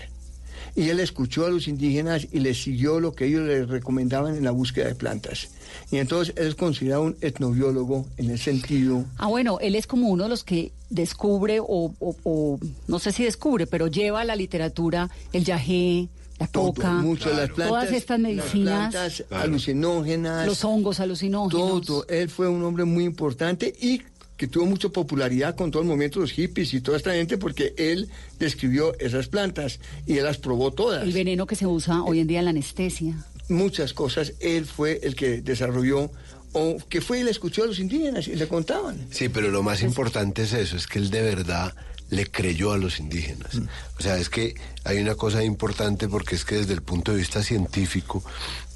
Y 0.79 0.91
él 0.91 1.01
escuchó 1.01 1.45
a 1.45 1.51
los 1.51 1.67
indígenas 1.67 2.29
y 2.31 2.39
les 2.39 2.63
siguió 2.63 3.01
lo 3.01 3.13
que 3.13 3.27
ellos 3.27 3.43
le 3.49 3.67
recomendaban 3.67 4.37
en 4.37 4.45
la 4.45 4.53
búsqueda 4.53 4.87
de 4.87 4.95
plantas. 4.95 5.49
Y 5.91 5.97
entonces 5.99 6.33
él 6.37 6.47
es 6.47 6.55
considerado 6.55 7.03
un 7.03 7.17
etnobiólogo 7.21 8.07
en 8.17 8.31
el 8.31 8.39
sentido... 8.39 9.05
Ah, 9.17 9.27
bueno, 9.27 9.59
él 9.61 9.75
es 9.75 9.87
como 9.89 10.09
uno 10.09 10.23
de 10.25 10.29
los 10.31 10.45
que 10.45 10.71
descubre, 10.91 11.59
o, 11.61 11.93
o- 11.99 12.17
o 12.23 12.59
no 12.87 12.99
sé 13.01 13.11
si 13.13 13.25
descubre, 13.25 13.67
pero 13.67 13.89
lleva 13.89 14.21
a 14.21 14.25
la 14.25 14.37
literatura 14.37 15.11
el 15.33 15.45
yagé, 15.45 16.09
la 16.39 16.47
coca, 16.47 16.93
mucho 16.93 17.31
las 17.31 17.49
plantas, 17.51 17.69
todas 17.69 17.93
estas 17.93 18.21
medicinas, 18.21 18.95
las 18.95 19.23
plantas 19.23 19.25
alucinógenas, 19.33 20.47
los 20.47 20.65
hongos 20.65 21.01
alucinógenos. 21.01 21.85
todo. 21.87 22.07
Él 22.09 22.29
fue 22.31 22.49
un 22.49 22.63
hombre 22.63 22.85
muy 22.85 23.03
importante 23.05 23.75
y 23.81 24.01
que 24.39 24.47
tuvo 24.47 24.65
mucha 24.67 24.89
popularidad 24.89 25.57
con 25.57 25.71
todo 25.71 25.83
el 25.83 25.89
movimiento 25.89 26.21
de 26.21 26.25
los 26.27 26.33
hippies 26.33 26.73
y 26.73 26.81
toda 26.81 26.97
esta 26.97 27.13
gente 27.13 27.37
porque 27.37 27.75
él 27.77 28.09
describió 28.39 28.99
esas 29.01 29.27
plantas 29.27 29.81
y 30.07 30.17
él 30.17 30.25
las 30.25 30.39
probó 30.39 30.71
todas. 30.71 31.03
El 31.03 31.13
veneno 31.13 31.47
que 31.47 31.57
se 31.57 31.67
usa 31.67 32.05
hoy 32.05 32.21
en 32.21 32.29
día 32.29 32.39
en 32.39 32.45
la 32.47 32.51
anestesia. 32.53 33.17
Muchas 33.49 33.93
cosas 33.93 34.35
él 34.41 34.65
fue 34.65 35.01
el 35.03 35.17
que 35.17 35.43
desarrolló 35.43 36.11
o 36.53 36.77
que 36.89 37.01
fue 37.01 37.21
y 37.21 37.25
le 37.25 37.33
escuchó 37.33 37.65
a 37.65 37.67
los 37.67 37.81
indígenas 37.81 38.29
y 38.29 38.37
le 38.37 38.47
contaban. 38.47 39.09
Sí, 39.11 39.29
pero 39.29 39.51
lo 39.51 39.65
más 39.65 39.83
importante 39.83 40.43
es 40.43 40.53
eso, 40.53 40.77
es 40.77 40.87
que 40.87 41.01
él 41.01 41.11
de 41.11 41.21
verdad 41.21 41.75
le 42.09 42.27
creyó 42.27 42.73
a 42.73 42.79
los 42.79 43.01
indígenas. 43.01 43.57
O 43.99 44.03
sea, 44.03 44.17
es 44.19 44.31
que 44.31 44.55
hay 44.85 44.99
una 44.99 45.17
cosa 45.17 45.43
importante 45.43 46.09
porque 46.09 46.37
es 46.37 46.45
que 46.45 46.55
desde 46.55 46.75
el 46.75 46.83
punto 46.83 47.11
de 47.11 47.19
vista 47.19 47.43
científico, 47.43 48.23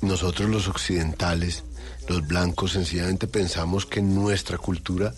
nosotros 0.00 0.50
los 0.50 0.66
occidentales, 0.66 1.62
los 2.08 2.26
blancos, 2.26 2.72
sencillamente 2.72 3.28
pensamos 3.28 3.86
que 3.86 4.02
nuestra 4.02 4.58
cultura 4.58 5.14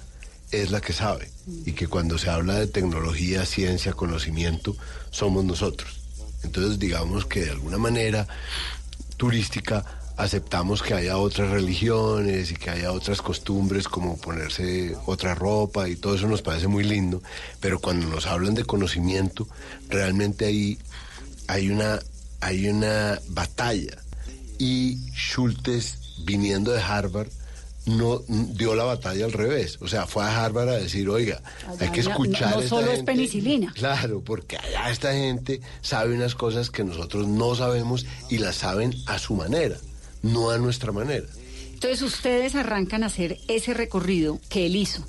es 0.63 0.71
la 0.71 0.81
que 0.81 0.93
sabe 0.93 1.31
y 1.67 1.73
que 1.73 1.89
cuando 1.89 2.19
se 2.19 2.31
habla 2.31 2.55
de 2.55 2.67
tecnología, 2.67 3.45
ciencia, 3.45 3.93
conocimiento, 3.93 4.77
somos 5.11 5.45
nosotros. 5.45 6.01
Entonces, 6.43 6.79
digamos 6.79 7.27
que 7.27 7.45
de 7.45 7.51
alguna 7.51 7.79
manera 7.79 8.27
turística 9.17 9.85
aceptamos 10.17 10.83
que 10.83 10.95
haya 10.95 11.17
otras 11.17 11.51
religiones 11.51 12.51
y 12.51 12.55
que 12.55 12.71
haya 12.71 12.93
otras 12.93 13.21
costumbres 13.21 13.89
como 13.89 14.17
ponerse 14.17 14.97
otra 15.07 15.35
ropa 15.35 15.89
y 15.89 15.97
todo 15.97 16.15
eso 16.15 16.29
nos 16.29 16.43
parece 16.43 16.69
muy 16.69 16.85
lindo, 16.85 17.23
pero 17.61 17.81
cuando 17.81 18.07
nos 18.07 18.27
hablan 18.27 18.55
de 18.55 18.65
conocimiento, 18.65 19.49
realmente 19.89 20.45
ahí 20.45 20.79
hay 21.49 21.71
una, 21.71 22.01
hay 22.41 22.69
una 22.69 23.21
batalla. 23.29 23.99
Y 24.59 24.99
Schultes, 25.13 25.99
viniendo 26.25 26.71
de 26.73 26.81
Harvard, 26.81 27.29
no 27.87 28.21
dio 28.29 28.75
la 28.75 28.85
batalla 28.85 29.25
al 29.27 29.33
revés. 29.33 29.79
O 29.81 29.89
sea, 29.89 30.07
fue 30.07 30.25
a 30.25 30.45
Harvard 30.45 30.69
a 30.71 30.77
decir, 30.77 31.09
oiga, 31.09 31.43
hay 31.79 31.91
que 31.91 32.01
escuchar 32.01 32.57
No, 32.57 32.63
no 32.63 32.69
solo 32.69 32.87
es 32.87 32.97
gente". 32.97 33.13
penicilina. 33.13 33.73
Claro, 33.75 34.23
porque 34.23 34.57
allá 34.57 34.91
esta 34.91 35.13
gente 35.13 35.61
sabe 35.83 36.15
unas 36.15 36.35
cosas 36.35 36.71
que 36.71 36.83
nosotros 36.85 37.27
no 37.27 37.55
sabemos 37.55 38.07
y 38.31 38.39
las 38.39 38.57
saben 38.57 38.95
a 39.07 39.19
su 39.19 39.35
manera, 39.35 39.77
no 40.23 40.51
a 40.51 40.59
nuestra 40.59 40.93
manera. 40.93 41.27
Entonces 41.75 42.01
ustedes 42.03 42.55
arrancan 42.55 43.03
a 43.03 43.07
hacer 43.07 43.39
ese 43.49 43.75
recorrido 43.75 44.41
que 44.49 44.65
él 44.67 44.77
hizo, 44.77 45.05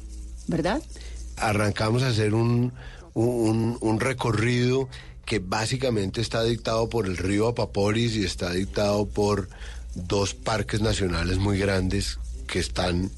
¿verdad? 0.48 0.82
Arrancamos 1.38 2.04
a 2.04 2.10
hacer 2.10 2.34
un, 2.34 2.74
un, 3.14 3.78
un 3.80 4.00
recorrido 4.02 4.90
que 5.26 5.40
básicamente 5.40 6.20
está 6.22 6.44
dictado 6.44 6.90
por 6.90 7.06
el 7.06 7.16
río 7.18 7.48
Apaporis 7.48 8.16
y 8.16 8.26
está 8.26 8.52
dictado 8.52 9.08
por 9.08 9.48
dos 9.96 10.34
parques 10.34 10.82
nacionales 10.82 11.38
muy 11.38 11.58
grandes 11.58 12.20
que 12.46 12.60
están 12.60 13.12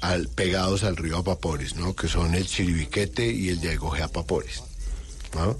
al- 0.00 0.28
pegados 0.28 0.84
al 0.84 0.96
río 0.96 1.18
Apaporis, 1.18 1.76
¿no? 1.76 1.94
Que 1.94 2.08
son 2.08 2.34
el 2.34 2.46
Chiribiquete 2.46 3.26
y 3.32 3.48
el 3.48 3.60
Yaigojé 3.60 4.02
Apaporis, 4.02 4.62
¿no? 5.34 5.56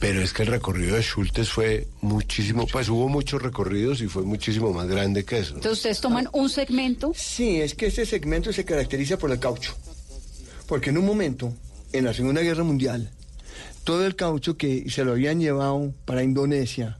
Pero 0.00 0.20
es 0.20 0.32
que 0.32 0.42
el 0.42 0.48
recorrido 0.48 0.96
de 0.96 1.02
Schultes 1.02 1.50
fue 1.50 1.88
muchísimo, 2.02 2.66
pues 2.66 2.88
hubo 2.90 3.08
muchos 3.08 3.40
recorridos 3.40 4.00
y 4.02 4.06
fue 4.06 4.22
muchísimo 4.22 4.72
más 4.72 4.86
grande 4.86 5.24
que 5.24 5.38
eso. 5.38 5.54
Entonces 5.54 5.78
ustedes 5.78 6.00
toman 6.00 6.28
un 6.32 6.50
segmento. 6.50 7.12
Sí, 7.16 7.60
es 7.60 7.74
que 7.74 7.86
este 7.86 8.04
segmento 8.04 8.52
se 8.52 8.64
caracteriza 8.64 9.16
por 9.16 9.30
el 9.30 9.38
caucho. 9.38 9.74
Porque 10.66 10.90
en 10.90 10.98
un 10.98 11.06
momento, 11.06 11.54
en 11.92 12.04
la 12.04 12.12
Segunda 12.12 12.42
Guerra 12.42 12.64
Mundial, 12.64 13.10
todo 13.84 14.04
el 14.06 14.16
caucho 14.16 14.56
que 14.56 14.90
se 14.90 15.04
lo 15.04 15.12
habían 15.12 15.40
llevado 15.40 15.92
para 16.04 16.22
Indonesia, 16.22 16.98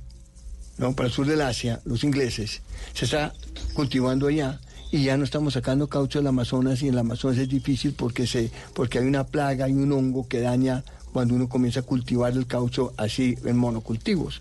¿no? 0.78 0.94
para 0.94 1.08
el 1.08 1.14
sur 1.14 1.26
del 1.26 1.40
Asia, 1.42 1.80
los 1.84 2.04
ingleses, 2.04 2.62
se 2.94 3.04
está 3.06 3.34
cultivando 3.74 4.28
allá 4.28 4.60
y 4.94 5.02
ya 5.04 5.16
no 5.16 5.24
estamos 5.24 5.54
sacando 5.54 5.88
caucho 5.88 6.20
del 6.20 6.28
Amazonas 6.28 6.80
y 6.82 6.86
en 6.86 6.94
el 6.94 7.00
Amazonas 7.00 7.38
es 7.38 7.48
difícil 7.48 7.94
porque, 7.94 8.28
se, 8.28 8.50
porque 8.74 8.98
hay 9.00 9.06
una 9.06 9.24
plaga, 9.24 9.64
hay 9.64 9.72
un 9.72 9.90
hongo 9.92 10.28
que 10.28 10.40
daña 10.40 10.84
cuando 11.12 11.34
uno 11.34 11.48
comienza 11.48 11.80
a 11.80 11.82
cultivar 11.82 12.32
el 12.34 12.46
caucho 12.46 12.92
así 12.96 13.36
en 13.44 13.56
monocultivos. 13.56 14.40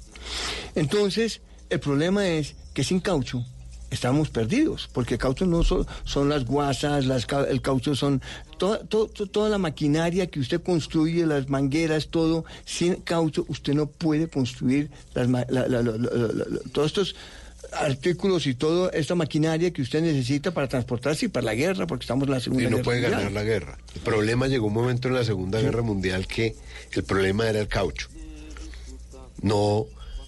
Entonces, 0.75 1.41
el 1.69 1.79
problema 1.79 2.27
es 2.27 2.55
que 2.73 2.83
sin 2.83 2.99
caucho 2.99 3.43
estamos 3.89 4.29
perdidos, 4.29 4.89
porque 4.93 5.15
el 5.15 5.19
caucho 5.19 5.45
no 5.45 5.63
son, 5.63 5.85
son 6.03 6.29
las 6.29 6.45
guasas, 6.45 7.05
el 7.49 7.61
caucho 7.61 7.95
son 7.95 8.21
toda, 8.57 8.79
to- 8.85 9.07
to- 9.07 9.27
toda 9.27 9.49
la 9.49 9.57
maquinaria 9.59 10.27
que 10.27 10.39
usted 10.39 10.61
construye, 10.61 11.25
las 11.27 11.47
mangueras, 11.49 12.07
todo. 12.09 12.43
Sin 12.65 12.95
caucho 12.97 13.45
usted 13.49 13.73
no 13.73 13.85
puede 13.87 14.27
construir 14.27 14.89
las, 15.13 15.29
la- 15.29 15.67
la- 15.67 15.83
todos 16.71 16.87
estos 16.87 17.15
artículos 17.76 18.47
y 18.47 18.53
toda 18.55 18.89
esta 18.91 19.15
maquinaria 19.15 19.71
que 19.71 19.82
usted 19.82 20.01
necesita 20.01 20.51
para 20.53 20.67
transportarse 20.67 21.26
y 21.26 21.30
para 21.30 21.45
la 21.45 21.55
guerra, 21.55 21.88
porque 21.88 22.03
estamos 22.03 22.28
en 22.28 22.34
la 22.34 22.39
Segunda 22.39 22.63
Y 22.63 22.65
no 22.67 22.71
Guerra 22.78 22.84
puede 22.84 22.99
Mundial. 23.01 23.19
ganar 23.19 23.32
la 23.34 23.43
guerra. 23.43 23.78
El 23.95 24.01
problema 24.01 24.47
llegó 24.47 24.67
un 24.67 24.74
momento 24.74 25.07
en 25.07 25.13
la 25.15 25.24
Segunda 25.24 25.59
Guerra 25.61 25.82
Mundial 25.82 26.28
que 26.28 26.55
el 26.93 27.03
problema 27.03 27.47
era 27.49 27.59
el 27.59 27.67
caucho. 27.67 28.07
No 29.41 29.86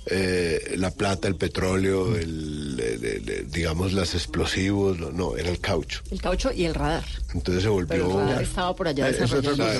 eh, 0.08 0.76
la 0.78 0.92
plata, 0.92 1.28
el 1.28 1.36
petróleo, 1.36 2.16
el, 2.16 2.80
el- 2.80 3.04
el- 3.06 3.30
el- 3.30 3.50
digamos, 3.52 3.92
los 3.92 4.14
explosivos, 4.14 5.00
no, 5.00 5.10
no, 5.12 5.36
era 5.36 5.50
el 5.50 5.60
caucho. 5.60 6.02
El 6.12 6.22
caucho 6.22 6.52
y 6.52 6.66
el 6.66 6.76
radar. 6.76 7.04
Entonces 7.34 7.64
se 7.64 7.70
volvió... 7.70 7.88
Pero 7.88 8.12
el 8.22 8.28
radar 8.28 8.44
estaba 8.44 8.76
por 8.76 8.88
allá 8.88 9.10
Eh, 9.10 9.18
es 9.20 9.34
otra 9.34 9.50
cosa, 9.52 9.78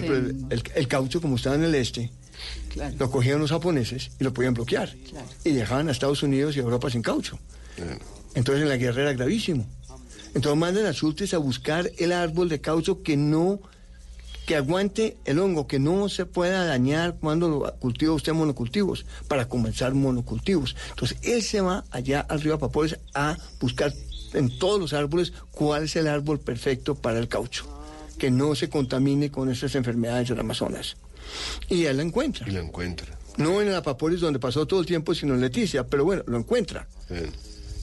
el 0.76 0.88
caucho, 0.88 1.22
como 1.22 1.36
estaba 1.36 1.56
en 1.56 1.66
el 1.66 1.76
este, 1.76 2.10
lo 2.98 3.12
cogían 3.12 3.40
los 3.40 3.52
japoneses 3.52 4.12
y 4.20 4.24
lo 4.24 4.34
podían 4.34 4.54
bloquear. 4.54 4.94
Y 5.44 5.52
dejaban 5.52 5.88
a 5.90 5.92
Estados 5.92 6.24
Unidos 6.24 6.56
y 6.56 6.60
a 6.60 6.64
Europa 6.64 6.90
sin 6.90 7.02
caucho. 7.02 7.40
Entonces 8.34 8.64
en 8.64 8.70
la 8.70 8.78
guerra 8.78 9.04
era 9.04 9.14
gravísimo. 9.14 9.66
Entonces 10.34 10.60
mandan 10.60 10.86
a 10.86 10.92
Schultes 10.92 11.34
a 11.34 11.38
buscar 11.38 11.90
el 11.98 12.12
árbol 12.12 12.50
de 12.50 12.60
caucho 12.60 13.02
que 13.02 13.16
no, 13.16 13.62
que 14.46 14.58
aguante 14.58 15.18
el 15.24 15.40
hongo, 15.40 15.66
que 15.66 15.80
no 15.80 16.10
se 16.10 16.26
pueda 16.26 16.66
dañar 16.66 17.16
cuando 17.22 17.48
lo 17.48 17.76
cultiva 17.80 18.14
usted 18.14 18.34
monocultivos, 18.34 19.06
para 19.30 19.48
comenzar 19.48 19.94
monocultivos. 19.94 20.76
Entonces 20.90 21.18
él 21.22 21.42
se 21.42 21.62
va 21.62 21.86
allá 21.90 22.20
al 22.20 22.42
río 22.42 22.56
Apaporis 22.56 22.98
a 23.14 23.38
buscar 23.62 23.94
en 24.34 24.60
todos 24.60 24.80
los 24.80 24.92
árboles 24.92 25.32
cuál 25.52 25.84
es 25.84 25.96
el 25.96 26.08
árbol 26.08 26.40
perfecto 26.40 26.96
para 26.96 27.18
el 27.20 27.30
caucho, 27.30 27.66
que 28.18 28.30
no 28.30 28.56
se 28.56 28.70
contamine 28.70 29.32
con 29.32 29.50
estas 29.50 29.76
enfermedades 29.76 30.28
del 30.28 30.40
Amazonas. 30.42 30.98
Y 31.70 31.86
él 31.86 31.98
la 31.98 32.04
encuentra. 32.04 32.48
Y 32.48 32.52
lo 32.52 32.62
encuentra. 32.62 33.08
No 33.38 33.62
en 33.62 33.68
el 33.68 33.76
Apaporis 33.76 34.22
donde 34.22 34.40
pasó 34.40 34.66
todo 34.66 34.80
el 34.80 34.86
tiempo, 34.86 35.14
sino 35.14 35.34
en 35.36 35.42
Leticia, 35.42 35.86
pero 35.86 36.06
bueno, 36.06 36.24
lo 36.28 36.38
encuentra. 36.38 36.88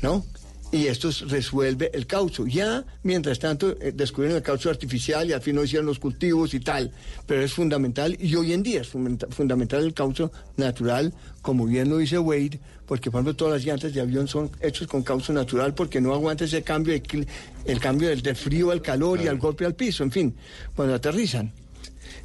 ¿no? 0.03 0.24
Y 0.72 0.86
esto 0.86 1.11
es- 1.11 1.28
resuelve 1.28 1.90
el 1.93 2.07
caucho. 2.07 2.47
Ya, 2.47 2.82
mientras 3.03 3.38
tanto, 3.38 3.76
eh, 3.78 3.93
descubrieron 3.95 4.38
el 4.38 4.43
caucho 4.43 4.70
artificial 4.70 5.28
y 5.28 5.34
al 5.34 5.43
fin 5.43 5.55
no 5.55 5.62
hicieron 5.64 5.84
los 5.84 5.99
cultivos 5.99 6.55
y 6.55 6.61
tal. 6.61 6.90
Pero 7.26 7.43
es 7.43 7.53
fundamental, 7.53 8.16
y 8.18 8.34
hoy 8.36 8.55
en 8.55 8.62
día 8.62 8.80
es 8.80 8.88
fundamenta- 8.88 9.28
fundamental 9.30 9.84
el 9.84 9.93
caucho 9.93 10.32
natural, 10.57 11.12
como 11.43 11.66
bien 11.66 11.90
lo 11.90 11.99
dice 11.99 12.18
Wade, 12.18 12.59
porque 12.86 13.11
por 13.11 13.18
ejemplo 13.18 13.36
todas 13.36 13.55
las 13.61 13.64
llantas 13.66 13.93
de 13.93 14.01
avión 14.01 14.26
son 14.28 14.51
hechas 14.62 14.86
con 14.88 15.03
caucho 15.03 15.34
natural 15.34 15.74
porque 15.74 16.01
no 16.01 16.14
aguanta 16.14 16.45
ese 16.47 16.62
cambio, 16.62 16.95
de 16.95 17.26
el 17.66 17.78
cambio 17.78 18.09
del, 18.09 18.22
del 18.22 18.36
frío 18.36 18.70
al 18.70 18.80
calor 18.80 19.20
y 19.20 19.28
al 19.28 19.36
golpe 19.38 19.66
al 19.66 19.74
piso, 19.74 20.03
en 20.05 20.11
fin, 20.11 20.34
cuando 20.74 20.95
aterrizan. 20.95 21.53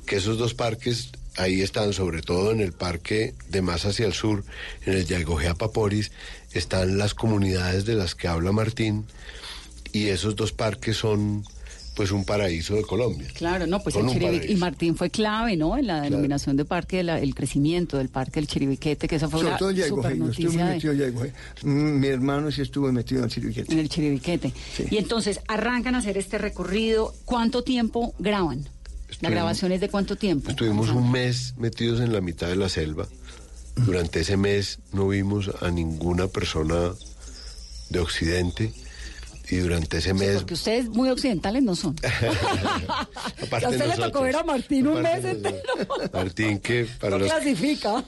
Que 0.08 0.16
esos 0.16 0.38
dos 0.39 0.53
parques 0.55 1.10
ahí 1.38 1.62
están, 1.62 1.93
sobre 1.93 2.22
todo 2.24 2.51
en 2.51 2.62
el 2.62 2.72
parque 2.74 3.36
de 3.49 3.62
más 3.62 3.86
hacia 3.86 4.08
el 4.08 4.14
sur, 4.14 4.43
en 4.86 4.93
el 4.93 5.05
Yaigojea 5.05 5.53
Paporis, 5.53 6.12
están 6.53 6.97
las 6.97 7.14
comunidades 7.14 7.86
de 7.86 7.93
las 7.93 8.16
que 8.16 8.28
habla 8.28 8.51
Martín, 8.51 9.05
y 9.91 10.08
esos 10.08 10.36
dos 10.36 10.51
parques 10.51 10.97
son 10.97 11.43
pues 11.95 12.12
un 12.12 12.26
paraíso 12.26 12.76
de 12.76 12.84
Colombia. 12.84 13.28
Claro, 13.34 13.66
no, 13.66 13.82
pues 13.82 13.95
Son 13.95 14.08
el 14.08 14.14
Chiribiquete, 14.14 14.53
y 14.53 14.55
Martín 14.58 14.95
fue 14.95 15.10
clave, 15.10 15.58
¿no? 15.58 15.76
En 15.80 15.88
la 15.88 15.99
denominación 16.01 16.55
de 16.55 16.64
parque, 16.64 16.97
de 16.97 17.03
la- 17.03 17.20
el 17.20 17.34
crecimiento 17.34 17.97
del 17.97 18.10
parque 18.10 18.39
del 18.39 18.45
Chiribiquete, 18.45 19.08
que 19.08 19.16
esa 19.16 19.28
fue 19.28 19.39
Sobre 19.39 19.49
una 19.53 19.58
super 19.58 19.76
Yaigojé, 19.76 20.18
yo 20.20 20.26
estuve 20.30 20.45
noticia 20.45 20.66
de- 20.66 21.12
metido. 21.12 21.32
Mm, 21.64 21.99
Mi 21.99 22.08
hermano 22.08 22.51
sí 22.51 22.62
estuvo 22.62 22.91
metido 22.91 23.22
en 23.22 23.26
el 23.26 23.32
Chiribiquete. 23.32 23.74
en 23.74 23.80
el 23.80 23.89
Chiribiquete. 23.89 24.53
Y 24.91 24.97
entonces 24.97 25.39
arrancan 25.47 25.95
a 25.95 25.97
hacer 25.97 26.20
este 26.20 26.38
recorrido. 26.38 27.16
¿Cuánto 27.26 27.64
tiempo 27.64 28.14
graban? 28.20 28.70
¿La 29.22 29.30
grabación 29.30 29.72
es 29.72 29.82
de 29.82 29.89
cuánto 29.89 30.16
tiempo? 30.16 30.49
Estuvimos 30.49 30.89
un 30.89 31.12
mes 31.12 31.55
metidos 31.58 32.01
en 32.01 32.14
la 32.14 32.22
mitad 32.22 32.47
de 32.47 32.55
la 32.55 32.70
selva, 32.70 33.08
Durante 33.86 34.22
ese 34.22 34.38
mes 34.38 34.80
no 34.91 35.08
vimos 35.08 35.51
a 35.62 35.70
ninguna 35.70 36.28
persona 36.28 36.93
de 37.89 37.99
Occidente 37.99 38.74
y 39.50 39.56
durante 39.58 39.98
ese 40.00 40.14
mes... 40.14 40.36
Porque 40.38 40.56
ustedes 40.56 40.89
muy 40.89 41.10
occidentales 41.10 41.64
no 41.64 41.76
son. 41.76 41.95
aparte 43.43 43.66
a 43.66 43.70
usted 43.70 43.88
le 43.88 43.95
tocó 43.95 44.22
ver 44.22 44.36
a 44.36 44.43
Martín 44.43 44.88
un 44.88 45.02
mes 45.02 45.24
entero. 45.24 45.58
Martín 46.14 46.60
que 46.60 46.86
para 47.00 47.12
No 47.12 47.20
los, 47.20 47.32
clasifica. 47.32 48.04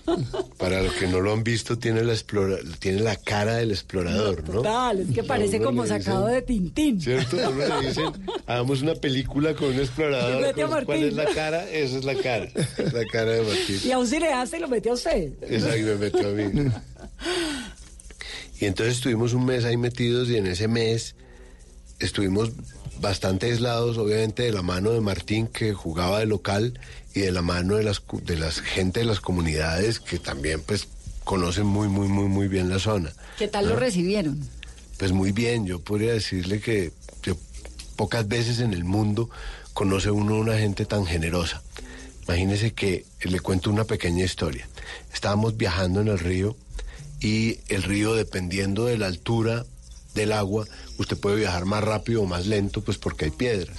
para 0.57 0.81
los 0.81 0.93
que 0.95 1.07
no 1.07 1.21
lo 1.21 1.31
han 1.33 1.43
visto 1.43 1.77
tiene 1.77 2.03
la 2.03 2.13
explora, 2.13 2.57
tiene 2.79 3.01
la 3.01 3.15
cara 3.15 3.55
del 3.55 3.71
explorador, 3.71 4.47
¿no? 4.49 4.55
Total, 4.55 4.99
es 4.99 5.11
que 5.15 5.23
parece 5.23 5.61
como 5.61 5.83
dicen- 5.85 6.01
sacado 6.03 6.25
de 6.27 6.41
Tintín. 6.41 7.01
¿Cierto? 7.01 7.37
Uno 7.37 7.79
le 7.81 7.87
dicen, 7.87 8.05
hagamos 8.45 8.81
una 8.81 8.95
película 8.95 9.53
con 9.55 9.69
un 9.69 9.79
explorador. 9.79 10.43
a 10.45 10.53
¿cuál- 10.53 10.85
¿Cuál 10.85 10.85
Martín. 10.99 11.05
es 11.07 11.13
la 11.13 11.25
cara? 11.33 11.69
Esa 11.69 11.97
es 11.99 12.03
la 12.03 12.15
cara. 12.15 12.47
La 12.93 13.05
cara 13.11 13.31
de 13.31 13.41
Martín. 13.43 13.79
Y 13.85 13.91
a 13.91 13.97
un 13.99 14.07
cineasta 14.07 14.57
y 14.57 14.59
lo 14.59 14.67
metió 14.67 14.91
a 14.91 14.95
usted. 14.95 15.31
Ahí 15.71 15.83
me 15.83 15.95
metió 15.95 16.27
a 16.27 16.31
mí. 16.31 16.43
Y 18.61 18.65
entonces 18.65 18.95
estuvimos 18.95 19.33
un 19.33 19.45
mes 19.45 19.63
ahí 19.63 19.77
metidos 19.77 20.27
y 20.29 20.35
en 20.35 20.45
ese 20.45 20.67
mes 20.67 21.15
estuvimos 21.99 22.51
bastante 22.99 23.47
aislados, 23.47 23.97
obviamente, 23.97 24.43
de 24.43 24.51
la 24.51 24.61
mano 24.61 24.91
de 24.91 25.01
Martín, 25.01 25.47
que 25.47 25.73
jugaba 25.73 26.19
de 26.19 26.25
local, 26.25 26.79
y 27.13 27.21
de 27.21 27.31
la 27.31 27.41
mano 27.41 27.75
de 27.75 27.83
las, 27.83 28.01
de 28.23 28.37
las 28.37 28.61
gente 28.61 28.99
de 28.99 29.05
las 29.05 29.19
comunidades 29.19 29.99
que 29.99 30.19
también, 30.19 30.61
pues, 30.61 30.87
conocen 31.23 31.65
muy, 31.65 31.87
muy, 31.87 32.07
muy, 32.07 32.27
muy 32.27 32.47
bien 32.47 32.69
la 32.69 32.79
zona. 32.79 33.13
¿Qué 33.37 33.47
tal 33.47 33.67
lo 33.67 33.75
recibieron? 33.75 34.39
Pues 34.97 35.11
muy 35.11 35.31
bien, 35.31 35.65
yo 35.65 35.79
podría 35.79 36.13
decirle 36.13 36.59
que, 36.59 36.91
que 37.21 37.35
pocas 37.95 38.27
veces 38.27 38.59
en 38.59 38.73
el 38.73 38.83
mundo 38.83 39.29
conoce 39.73 40.11
uno 40.11 40.37
una 40.37 40.57
gente 40.57 40.85
tan 40.85 41.05
generosa. 41.05 41.61
Imagínese 42.27 42.73
que 42.73 43.05
le 43.21 43.39
cuento 43.39 43.69
una 43.69 43.85
pequeña 43.85 44.25
historia. 44.25 44.67
Estábamos 45.13 45.57
viajando 45.57 46.01
en 46.01 46.09
el 46.09 46.19
río 46.19 46.55
y 47.19 47.59
el 47.69 47.83
río, 47.83 48.13
dependiendo 48.13 48.85
de 48.85 48.97
la 48.97 49.07
altura 49.07 49.65
del 50.19 50.33
agua, 50.33 50.65
usted 50.97 51.17
puede 51.17 51.35
viajar 51.35 51.65
más 51.65 51.83
rápido 51.83 52.21
o 52.21 52.25
más 52.25 52.47
lento, 52.47 52.81
pues 52.81 52.97
porque 52.97 53.25
hay 53.25 53.31
piedras. 53.31 53.77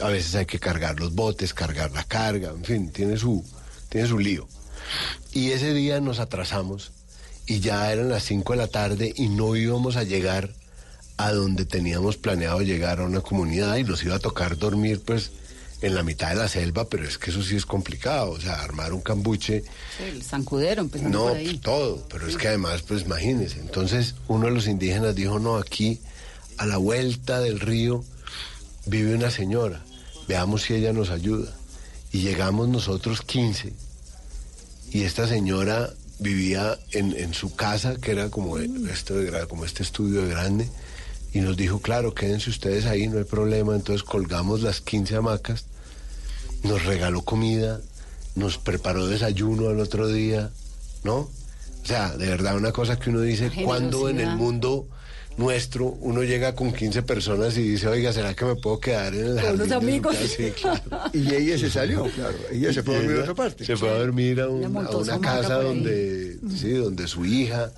A 0.00 0.08
veces 0.08 0.34
hay 0.34 0.46
que 0.46 0.58
cargar 0.58 1.00
los 1.00 1.14
botes, 1.14 1.54
cargar 1.54 1.90
la 1.92 2.04
carga, 2.04 2.50
en 2.50 2.64
fin, 2.64 2.90
tiene 2.90 3.16
su, 3.16 3.44
tiene 3.88 4.06
su 4.06 4.18
lío. 4.18 4.46
Y 5.32 5.50
ese 5.50 5.72
día 5.72 6.00
nos 6.00 6.18
atrasamos 6.18 6.92
y 7.46 7.60
ya 7.60 7.92
eran 7.92 8.08
las 8.08 8.24
5 8.24 8.52
de 8.52 8.56
la 8.56 8.66
tarde 8.66 9.12
y 9.16 9.28
no 9.28 9.56
íbamos 9.56 9.96
a 9.96 10.02
llegar 10.02 10.50
a 11.16 11.32
donde 11.32 11.64
teníamos 11.64 12.16
planeado 12.16 12.60
llegar 12.60 13.00
a 13.00 13.04
una 13.04 13.20
comunidad 13.20 13.76
y 13.76 13.84
nos 13.84 14.02
iba 14.04 14.16
a 14.16 14.18
tocar 14.20 14.58
dormir 14.58 15.00
pues 15.04 15.30
en 15.82 15.94
la 15.94 16.02
mitad 16.02 16.30
de 16.30 16.36
la 16.36 16.48
selva, 16.48 16.88
pero 16.88 17.04
es 17.06 17.18
que 17.18 17.30
eso 17.30 17.42
sí 17.42 17.54
es 17.56 17.66
complicado, 17.66 18.30
o 18.30 18.40
sea, 18.40 18.62
armar 18.62 18.92
un 18.94 19.02
cambuche, 19.02 19.62
El 20.00 20.22
zancudero, 20.22 20.88
no, 21.02 21.28
por 21.28 21.36
ahí. 21.36 21.58
todo, 21.58 22.06
pero 22.08 22.26
es 22.26 22.36
que 22.36 22.48
además, 22.48 22.82
pues 22.82 23.02
imagínense, 23.02 23.60
entonces 23.60 24.14
uno 24.28 24.46
de 24.46 24.52
los 24.52 24.66
indígenas 24.68 25.14
dijo, 25.14 25.38
no, 25.38 25.56
aquí 25.56 26.00
a 26.56 26.64
la 26.66 26.78
vuelta 26.78 27.40
del 27.40 27.60
río 27.60 28.02
vive 28.86 29.14
una 29.14 29.30
señora, 29.30 29.82
veamos 30.28 30.62
si 30.62 30.74
ella 30.74 30.92
nos 30.92 31.10
ayuda. 31.10 31.52
Y 32.12 32.20
llegamos 32.20 32.68
nosotros 32.68 33.20
15 33.20 33.72
y 34.92 35.02
esta 35.02 35.28
señora 35.28 35.92
vivía 36.18 36.78
en, 36.92 37.14
en 37.14 37.34
su 37.34 37.54
casa, 37.54 37.96
que 37.96 38.12
era 38.12 38.30
como, 38.30 38.56
este, 38.58 39.12
de 39.12 39.30
gra- 39.30 39.46
como 39.46 39.66
este 39.66 39.82
estudio 39.82 40.22
de 40.22 40.28
grande, 40.30 40.68
y 41.36 41.40
nos 41.40 41.56
dijo, 41.56 41.80
claro, 41.80 42.14
quédense 42.14 42.48
ustedes 42.50 42.86
ahí, 42.86 43.08
no 43.08 43.18
hay 43.18 43.24
problema. 43.24 43.74
Entonces 43.76 44.02
colgamos 44.02 44.62
las 44.62 44.80
15 44.80 45.16
hamacas, 45.16 45.66
nos 46.62 46.84
regaló 46.84 47.22
comida, 47.22 47.80
nos 48.34 48.56
preparó 48.58 49.06
desayuno 49.06 49.68
al 49.68 49.80
otro 49.80 50.08
día, 50.08 50.50
¿no? 51.04 51.16
O 51.16 51.30
sea, 51.84 52.16
de 52.16 52.26
verdad, 52.26 52.56
una 52.56 52.72
cosa 52.72 52.98
que 52.98 53.10
uno 53.10 53.20
dice, 53.20 53.50
cuando 53.64 54.08
en 54.08 54.20
el 54.20 54.34
mundo 54.36 54.88
nuestro 55.36 55.84
uno 56.00 56.22
llega 56.22 56.54
con 56.54 56.72
15 56.72 57.02
personas 57.02 57.56
y 57.58 57.62
dice, 57.62 57.86
oiga, 57.88 58.12
¿será 58.12 58.34
que 58.34 58.44
me 58.46 58.56
puedo 58.56 58.80
quedar 58.80 59.14
en 59.14 59.26
el 59.26 59.34
Con 59.34 59.42
jardín 59.42 59.54
unos 59.54 59.68
de 59.68 59.68
su 59.68 59.74
amigos. 59.76 60.16
casa?" 60.16 60.26
Sí, 60.36 60.50
claro. 60.52 61.10
Y 61.12 61.34
ella 61.34 61.58
se 61.58 61.70
salió, 61.70 62.04
claro. 62.10 62.36
Ella 62.50 62.72
se 62.72 62.82
fue 62.82 62.94
a 62.96 62.98
dormir 63.00 63.18
a 63.18 63.20
otra 63.20 63.34
parte. 63.34 63.64
Se 63.66 63.76
fue 63.76 63.90
a 63.90 63.98
dormir 63.98 64.40
a, 64.40 64.48
un- 64.48 64.64
a 64.76 64.90
una 64.96 65.20
casa 65.20 65.54
donde, 65.62 66.38
sí, 66.56 66.70
donde 66.70 67.06
su 67.06 67.24
hija. 67.26 67.70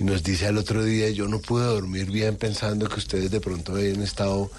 Y 0.00 0.04
nos 0.04 0.22
dice 0.22 0.46
al 0.46 0.58
otro 0.58 0.84
día, 0.84 1.10
yo 1.10 1.26
no 1.26 1.40
pude 1.40 1.64
dormir 1.64 2.10
bien 2.10 2.36
pensando 2.36 2.88
que 2.88 2.98
ustedes 2.98 3.30
de 3.30 3.40
pronto 3.40 3.72
habían 3.72 4.02
estado 4.02 4.50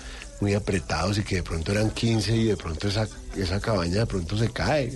muy 0.41 0.53
apretados 0.53 1.17
y 1.17 1.23
que 1.23 1.35
de 1.35 1.43
pronto 1.43 1.71
eran 1.71 1.91
15 1.91 2.35
y 2.35 2.43
de 2.45 2.57
pronto 2.57 2.87
esa, 2.87 3.07
esa 3.35 3.59
cabaña 3.59 3.99
de 3.99 4.05
pronto 4.05 4.37
se 4.37 4.49
cae. 4.49 4.91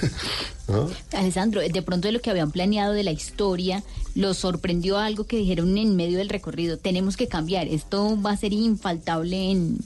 ¿No? 0.68 0.90
Alessandro, 1.12 1.60
de 1.60 1.82
pronto 1.82 2.08
de 2.08 2.12
lo 2.12 2.20
que 2.20 2.30
habían 2.30 2.50
planeado 2.50 2.92
de 2.92 3.02
la 3.02 3.12
historia, 3.12 3.82
los 4.14 4.38
sorprendió 4.38 4.98
algo 4.98 5.24
que 5.24 5.36
dijeron 5.36 5.76
en 5.78 5.96
medio 5.96 6.18
del 6.18 6.28
recorrido. 6.28 6.76
Tenemos 6.76 7.16
que 7.16 7.28
cambiar, 7.28 7.68
esto 7.68 8.20
va 8.20 8.32
a 8.32 8.36
ser 8.36 8.52
infaltable 8.52 9.50
en... 9.50 9.78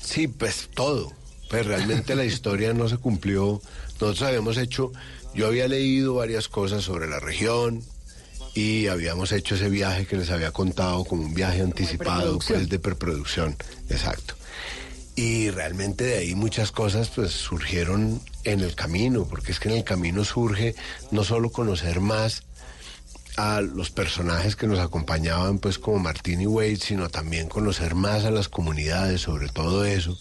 Sí, 0.00 0.28
pues 0.28 0.68
todo. 0.74 1.12
Pues 1.48 1.66
realmente 1.66 2.14
la 2.14 2.24
historia 2.24 2.72
no 2.72 2.88
se 2.88 2.96
cumplió. 2.96 3.60
Nosotros 4.00 4.22
habíamos 4.22 4.58
hecho, 4.58 4.92
yo 5.34 5.46
había 5.46 5.68
leído 5.68 6.14
varias 6.14 6.48
cosas 6.48 6.84
sobre 6.84 7.08
la 7.08 7.20
región 7.20 7.82
y 8.54 8.86
habíamos 8.86 9.32
hecho 9.32 9.56
ese 9.56 9.68
viaje 9.68 10.06
que 10.06 10.16
les 10.16 10.30
había 10.30 10.52
contado 10.52 11.04
como 11.04 11.24
un 11.24 11.34
viaje 11.34 11.60
anticipado, 11.60 12.38
pues 12.38 12.68
de 12.68 12.78
preproducción, 12.78 13.56
exacto. 13.88 14.34
Y 15.16 15.50
realmente 15.50 16.04
de 16.04 16.18
ahí 16.18 16.34
muchas 16.34 16.72
cosas 16.72 17.08
pues 17.08 17.32
surgieron 17.32 18.20
en 18.44 18.60
el 18.60 18.74
camino, 18.74 19.24
porque 19.24 19.52
es 19.52 19.60
que 19.60 19.68
en 19.68 19.76
el 19.76 19.84
camino 19.84 20.24
surge 20.24 20.74
no 21.10 21.24
solo 21.24 21.50
conocer 21.50 22.00
más 22.00 22.44
a 23.36 23.60
los 23.60 23.90
personajes 23.90 24.54
que 24.54 24.68
nos 24.68 24.78
acompañaban, 24.78 25.58
pues 25.58 25.80
como 25.80 25.98
Martín 25.98 26.40
y 26.40 26.46
Wade, 26.46 26.76
sino 26.76 27.08
también 27.08 27.48
conocer 27.48 27.96
más 27.96 28.24
a 28.24 28.30
las 28.30 28.48
comunidades, 28.48 29.22
sobre 29.22 29.48
todo 29.48 29.84
eso, 29.84 30.16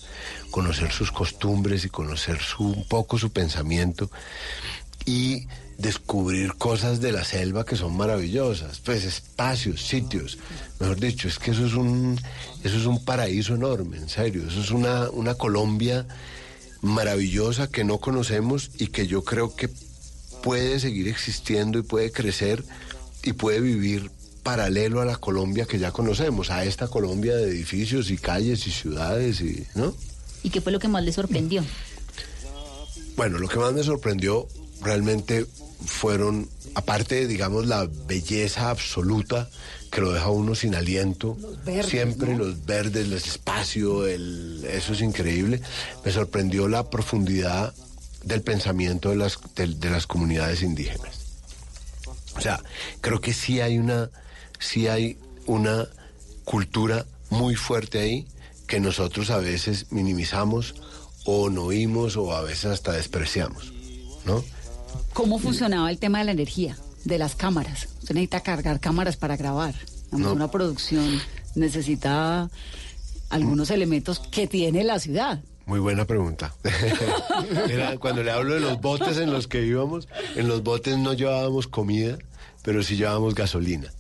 conocer 0.50 0.92
sus 0.92 1.12
costumbres 1.12 1.86
y 1.86 1.90
conocer 1.90 2.40
su, 2.40 2.64
un 2.64 2.88
poco 2.88 3.20
su 3.20 3.32
pensamiento 3.32 4.10
y 5.06 5.48
descubrir 5.78 6.54
cosas 6.54 7.02
de 7.02 7.12
la 7.12 7.24
selva 7.24 7.66
que 7.66 7.76
son 7.76 7.96
maravillosas, 7.96 8.80
pues 8.80 9.04
espacios, 9.04 9.86
sitios, 9.86 10.38
mejor 10.80 11.00
dicho, 11.00 11.28
es 11.28 11.40
que 11.40 11.52
eso 11.52 11.66
es 11.66 11.74
un, 11.74 12.20
eso 12.64 12.78
es 12.78 12.86
un 12.86 13.04
paraíso 13.04 13.56
enorme, 13.56 13.98
en 13.98 14.10
serio, 14.10 14.44
eso 14.48 14.62
es 14.62 14.72
una, 14.72 15.10
una 15.10 15.36
Colombia 15.36 16.06
maravillosa 16.82 17.68
que 17.68 17.84
no 17.84 18.00
conocemos 18.00 18.72
y 18.78 18.88
que 18.88 19.08
yo 19.08 19.24
creo 19.24 19.56
que 19.56 19.70
puede 20.44 20.80
seguir 20.80 21.08
existiendo 21.08 21.80
y 21.80 21.84
puede 21.84 22.12
crecer 22.12 22.64
y 23.24 23.34
puede 23.34 23.62
vivir 23.62 24.12
paralelo 24.44 25.00
a 25.02 25.06
la 25.06 25.16
Colombia 25.16 25.66
que 25.66 25.80
ya 25.80 25.92
conocemos, 25.92 26.52
a 26.52 26.66
esta 26.66 26.90
Colombia 26.90 27.36
de 27.36 27.50
edificios 27.50 28.12
y 28.12 28.18
calles 28.18 28.68
y 28.68 28.72
ciudades 28.72 29.40
y, 29.40 29.66
¿no? 29.76 29.96
¿Y 30.44 30.50
qué 30.50 30.60
fue 30.60 30.74
lo 30.74 30.80
que 30.80 30.90
más 30.90 31.04
le 31.04 31.14
sorprendió? 31.14 31.64
Bueno, 33.16 33.38
lo 33.38 33.48
que 33.48 33.58
más 33.58 33.72
me 33.74 33.84
sorprendió 33.84 34.48
realmente 34.84 35.46
fueron, 35.86 36.50
aparte, 36.76 37.28
digamos, 37.28 37.68
la 37.68 37.88
belleza 38.08 38.70
absoluta 38.70 39.50
que 39.92 40.02
lo 40.02 40.12
deja 40.12 40.30
uno 40.30 40.56
sin 40.56 40.74
aliento, 40.74 41.38
verdes, 41.66 41.86
siempre 41.92 42.36
los 42.36 42.66
verdes, 42.66 43.06
el 43.06 43.14
espacio, 43.14 44.08
el, 44.08 44.66
eso 44.68 44.94
es 44.94 45.02
increíble. 45.02 45.62
Me 46.04 46.12
sorprendió 46.12 46.68
la 46.68 46.90
profundidad 46.90 47.74
del 48.24 48.42
pensamiento 48.42 49.10
de 49.10 49.18
las, 49.18 49.38
de, 49.56 49.68
de 49.68 49.90
las 49.90 50.08
comunidades 50.08 50.64
indígenas. 50.64 51.20
O 52.36 52.42
sea, 52.42 52.60
creo 53.02 53.22
que 53.22 53.34
sí 53.34 53.62
hay 53.62 53.78
una, 53.78 54.10
sí 54.60 54.88
hay 54.88 55.18
una 55.46 55.88
cultura 56.44 57.06
muy 57.30 57.56
fuerte 57.56 58.00
ahí 58.00 58.28
que 58.68 58.80
nosotros 58.80 59.30
a 59.30 59.38
veces 59.38 59.88
minimizamos 59.92 60.76
o 61.26 61.50
no 61.50 61.64
oímos 61.66 62.18
o 62.18 62.36
a 62.36 62.42
veces 62.42 62.66
hasta 62.66 62.94
despreciamos, 62.94 63.74
¿no? 64.26 64.44
¿Cómo 65.14 65.40
funcionaba 65.40 65.90
el 65.90 66.00
tema 66.00 66.20
de 66.20 66.26
la 66.26 66.32
energía, 66.32 66.78
de 67.06 67.18
las 67.18 67.36
cámaras? 67.36 67.88
Usted 68.00 68.16
necesita 68.16 68.42
cargar 68.42 68.80
cámaras 68.80 69.18
para 69.18 69.38
grabar. 69.38 69.76
No. 70.12 70.34
Una 70.34 70.50
producción 70.50 71.22
necesita 71.56 72.50
algunos 73.30 73.72
elementos 73.72 74.20
que 74.20 74.48
tiene 74.48 74.84
la 74.84 75.00
ciudad. 75.00 75.42
Muy 75.66 75.80
buena 75.80 76.06
pregunta. 76.06 76.54
Era, 77.70 77.98
cuando 77.98 78.22
le 78.22 78.32
hablo 78.32 78.54
de 78.54 78.60
los 78.60 78.82
botes 78.82 79.18
en 79.18 79.32
los 79.32 79.48
que 79.48 79.66
íbamos, 79.66 80.08
en 80.36 80.48
los 80.48 80.62
botes 80.62 80.98
no 80.98 81.14
llevábamos 81.14 81.68
comida, 81.68 82.18
pero 82.64 82.84
sí 82.84 82.98
llevábamos 82.98 83.34
gasolina. 83.34 83.92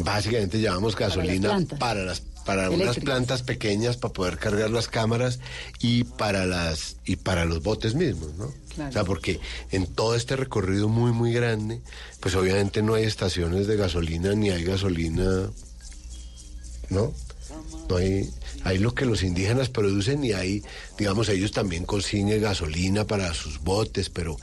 Básicamente 0.00 0.58
llevábamos 0.58 0.96
gasolina 0.96 1.60
para 1.78 2.02
las 2.02 2.22
para 2.44 2.70
unas 2.70 2.80
Eléctricas. 2.80 3.04
plantas 3.04 3.42
pequeñas 3.42 3.96
para 3.98 4.14
poder 4.14 4.38
cargar 4.38 4.70
las 4.70 4.88
cámaras 4.88 5.40
y 5.78 6.04
para 6.04 6.46
las 6.46 6.96
y 7.04 7.16
para 7.16 7.44
los 7.44 7.62
botes 7.62 7.94
mismos, 7.94 8.34
¿no? 8.36 8.52
Claro. 8.80 8.90
O 8.90 8.92
sea, 8.94 9.04
porque 9.04 9.40
en 9.72 9.86
todo 9.86 10.14
este 10.14 10.36
recorrido 10.36 10.88
muy 10.88 11.12
muy 11.12 11.34
grande, 11.34 11.82
pues 12.18 12.34
obviamente 12.34 12.82
no 12.82 12.94
hay 12.94 13.04
estaciones 13.04 13.66
de 13.66 13.76
gasolina 13.76 14.34
ni 14.34 14.48
hay 14.48 14.64
gasolina, 14.64 15.50
¿no? 16.88 17.12
No 17.90 17.96
hay, 17.96 18.30
hay 18.64 18.78
lo 18.78 18.94
que 18.94 19.04
los 19.04 19.22
indígenas 19.22 19.68
producen 19.68 20.24
y 20.24 20.32
hay, 20.32 20.62
digamos, 20.96 21.28
ellos 21.28 21.52
también 21.52 21.84
consiguen 21.84 22.40
gasolina 22.40 23.06
para 23.06 23.34
sus 23.34 23.60
botes, 23.60 24.08
pero 24.08 24.38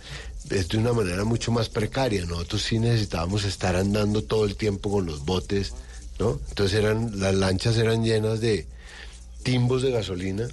es 0.51 0.69
de 0.69 0.77
una 0.77 0.93
manera 0.93 1.23
mucho 1.23 1.51
más 1.51 1.69
precaria. 1.69 2.23
Nosotros 2.25 2.61
sí 2.61 2.77
necesitábamos 2.77 3.43
estar 3.43 3.75
andando 3.75 4.23
todo 4.23 4.45
el 4.45 4.55
tiempo 4.55 4.91
con 4.91 5.07
los 5.07 5.25
botes, 5.25 5.73
¿no? 6.19 6.39
Entonces 6.49 6.77
eran, 6.77 7.19
las 7.19 7.33
lanchas 7.33 7.75
eran 7.77 8.03
llenas 8.03 8.39
de 8.39 8.67
timbos 9.41 9.81
de 9.81 9.91
gasolina. 9.91 10.47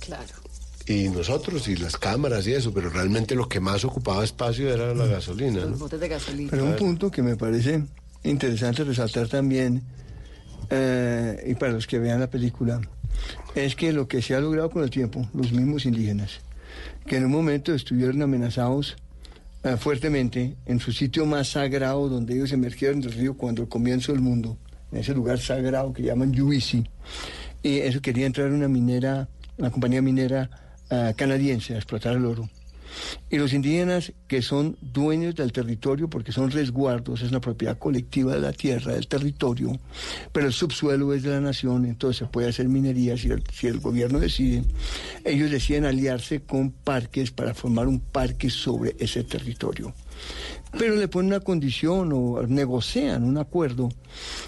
Claro. 0.00 0.47
Y 0.88 1.10
nosotros 1.10 1.68
y 1.68 1.76
las 1.76 1.98
cámaras 1.98 2.46
y 2.46 2.54
eso, 2.54 2.72
pero 2.72 2.88
realmente 2.88 3.34
lo 3.34 3.46
que 3.46 3.60
más 3.60 3.84
ocupaba 3.84 4.24
espacio 4.24 4.72
era 4.72 4.94
la 4.94 5.06
gasolina. 5.06 5.60
Los 5.60 5.72
¿no? 5.72 5.76
botes 5.76 6.00
de 6.00 6.08
gasolina. 6.08 6.50
Pero 6.50 6.64
un 6.64 6.76
punto 6.76 7.10
que 7.10 7.22
me 7.22 7.36
parece 7.36 7.84
interesante 8.24 8.84
resaltar 8.84 9.28
también, 9.28 9.82
eh, 10.70 11.44
y 11.46 11.54
para 11.56 11.72
los 11.72 11.86
que 11.86 11.98
vean 11.98 12.20
la 12.20 12.30
película, 12.30 12.80
es 13.54 13.76
que 13.76 13.92
lo 13.92 14.08
que 14.08 14.22
se 14.22 14.34
ha 14.34 14.40
logrado 14.40 14.70
con 14.70 14.82
el 14.82 14.88
tiempo, 14.88 15.28
los 15.34 15.52
mismos 15.52 15.84
indígenas, 15.84 16.40
que 17.06 17.16
en 17.16 17.26
un 17.26 17.32
momento 17.32 17.74
estuvieron 17.74 18.22
amenazados 18.22 18.96
eh, 19.64 19.76
fuertemente 19.76 20.56
en 20.64 20.80
su 20.80 20.92
sitio 20.92 21.26
más 21.26 21.50
sagrado, 21.50 22.08
donde 22.08 22.34
ellos 22.34 22.52
emergieron 22.52 23.02
del 23.02 23.12
río 23.12 23.36
cuando 23.36 23.60
el 23.60 23.68
comienzo 23.68 24.12
del 24.12 24.22
mundo, 24.22 24.56
en 24.90 25.00
ese 25.00 25.12
lugar 25.12 25.38
sagrado 25.38 25.92
que 25.92 26.02
llaman 26.02 26.32
Yuisi, 26.32 26.88
y 27.62 27.80
eso 27.80 28.00
quería 28.00 28.24
entrar 28.24 28.50
una 28.52 28.68
minera, 28.68 29.28
una 29.58 29.70
compañía 29.70 30.00
minera 30.00 30.48
eh, 30.90 31.14
canadiense 31.16 31.74
a 31.74 31.76
explotar 31.76 32.16
el 32.16 32.24
oro. 32.24 32.48
Y 33.30 33.36
los 33.36 33.52
indígenas 33.52 34.12
que 34.26 34.42
son 34.42 34.76
dueños 34.80 35.34
del 35.34 35.52
territorio 35.52 36.08
porque 36.08 36.32
son 36.32 36.50
resguardos, 36.50 37.22
es 37.22 37.30
una 37.30 37.40
propiedad 37.40 37.78
colectiva 37.78 38.34
de 38.34 38.40
la 38.40 38.52
tierra, 38.52 38.94
del 38.94 39.06
territorio, 39.06 39.78
pero 40.32 40.46
el 40.46 40.52
subsuelo 40.52 41.12
es 41.12 41.22
de 41.22 41.30
la 41.30 41.40
nación, 41.40 41.84
entonces 41.84 42.18
se 42.18 42.26
puede 42.26 42.48
hacer 42.48 42.68
minería 42.68 43.16
si 43.16 43.28
el, 43.28 43.42
si 43.52 43.66
el 43.66 43.80
gobierno 43.80 44.18
decide. 44.18 44.64
Ellos 45.24 45.50
deciden 45.50 45.84
aliarse 45.84 46.40
con 46.40 46.70
parques 46.70 47.30
para 47.30 47.54
formar 47.54 47.86
un 47.86 48.00
parque 48.00 48.50
sobre 48.50 48.96
ese 48.98 49.24
territorio. 49.24 49.92
Pero 50.78 50.96
le 50.96 51.08
ponen 51.08 51.28
una 51.28 51.40
condición 51.40 52.10
o 52.12 52.42
negocian 52.46 53.24
un 53.24 53.38
acuerdo 53.38 53.88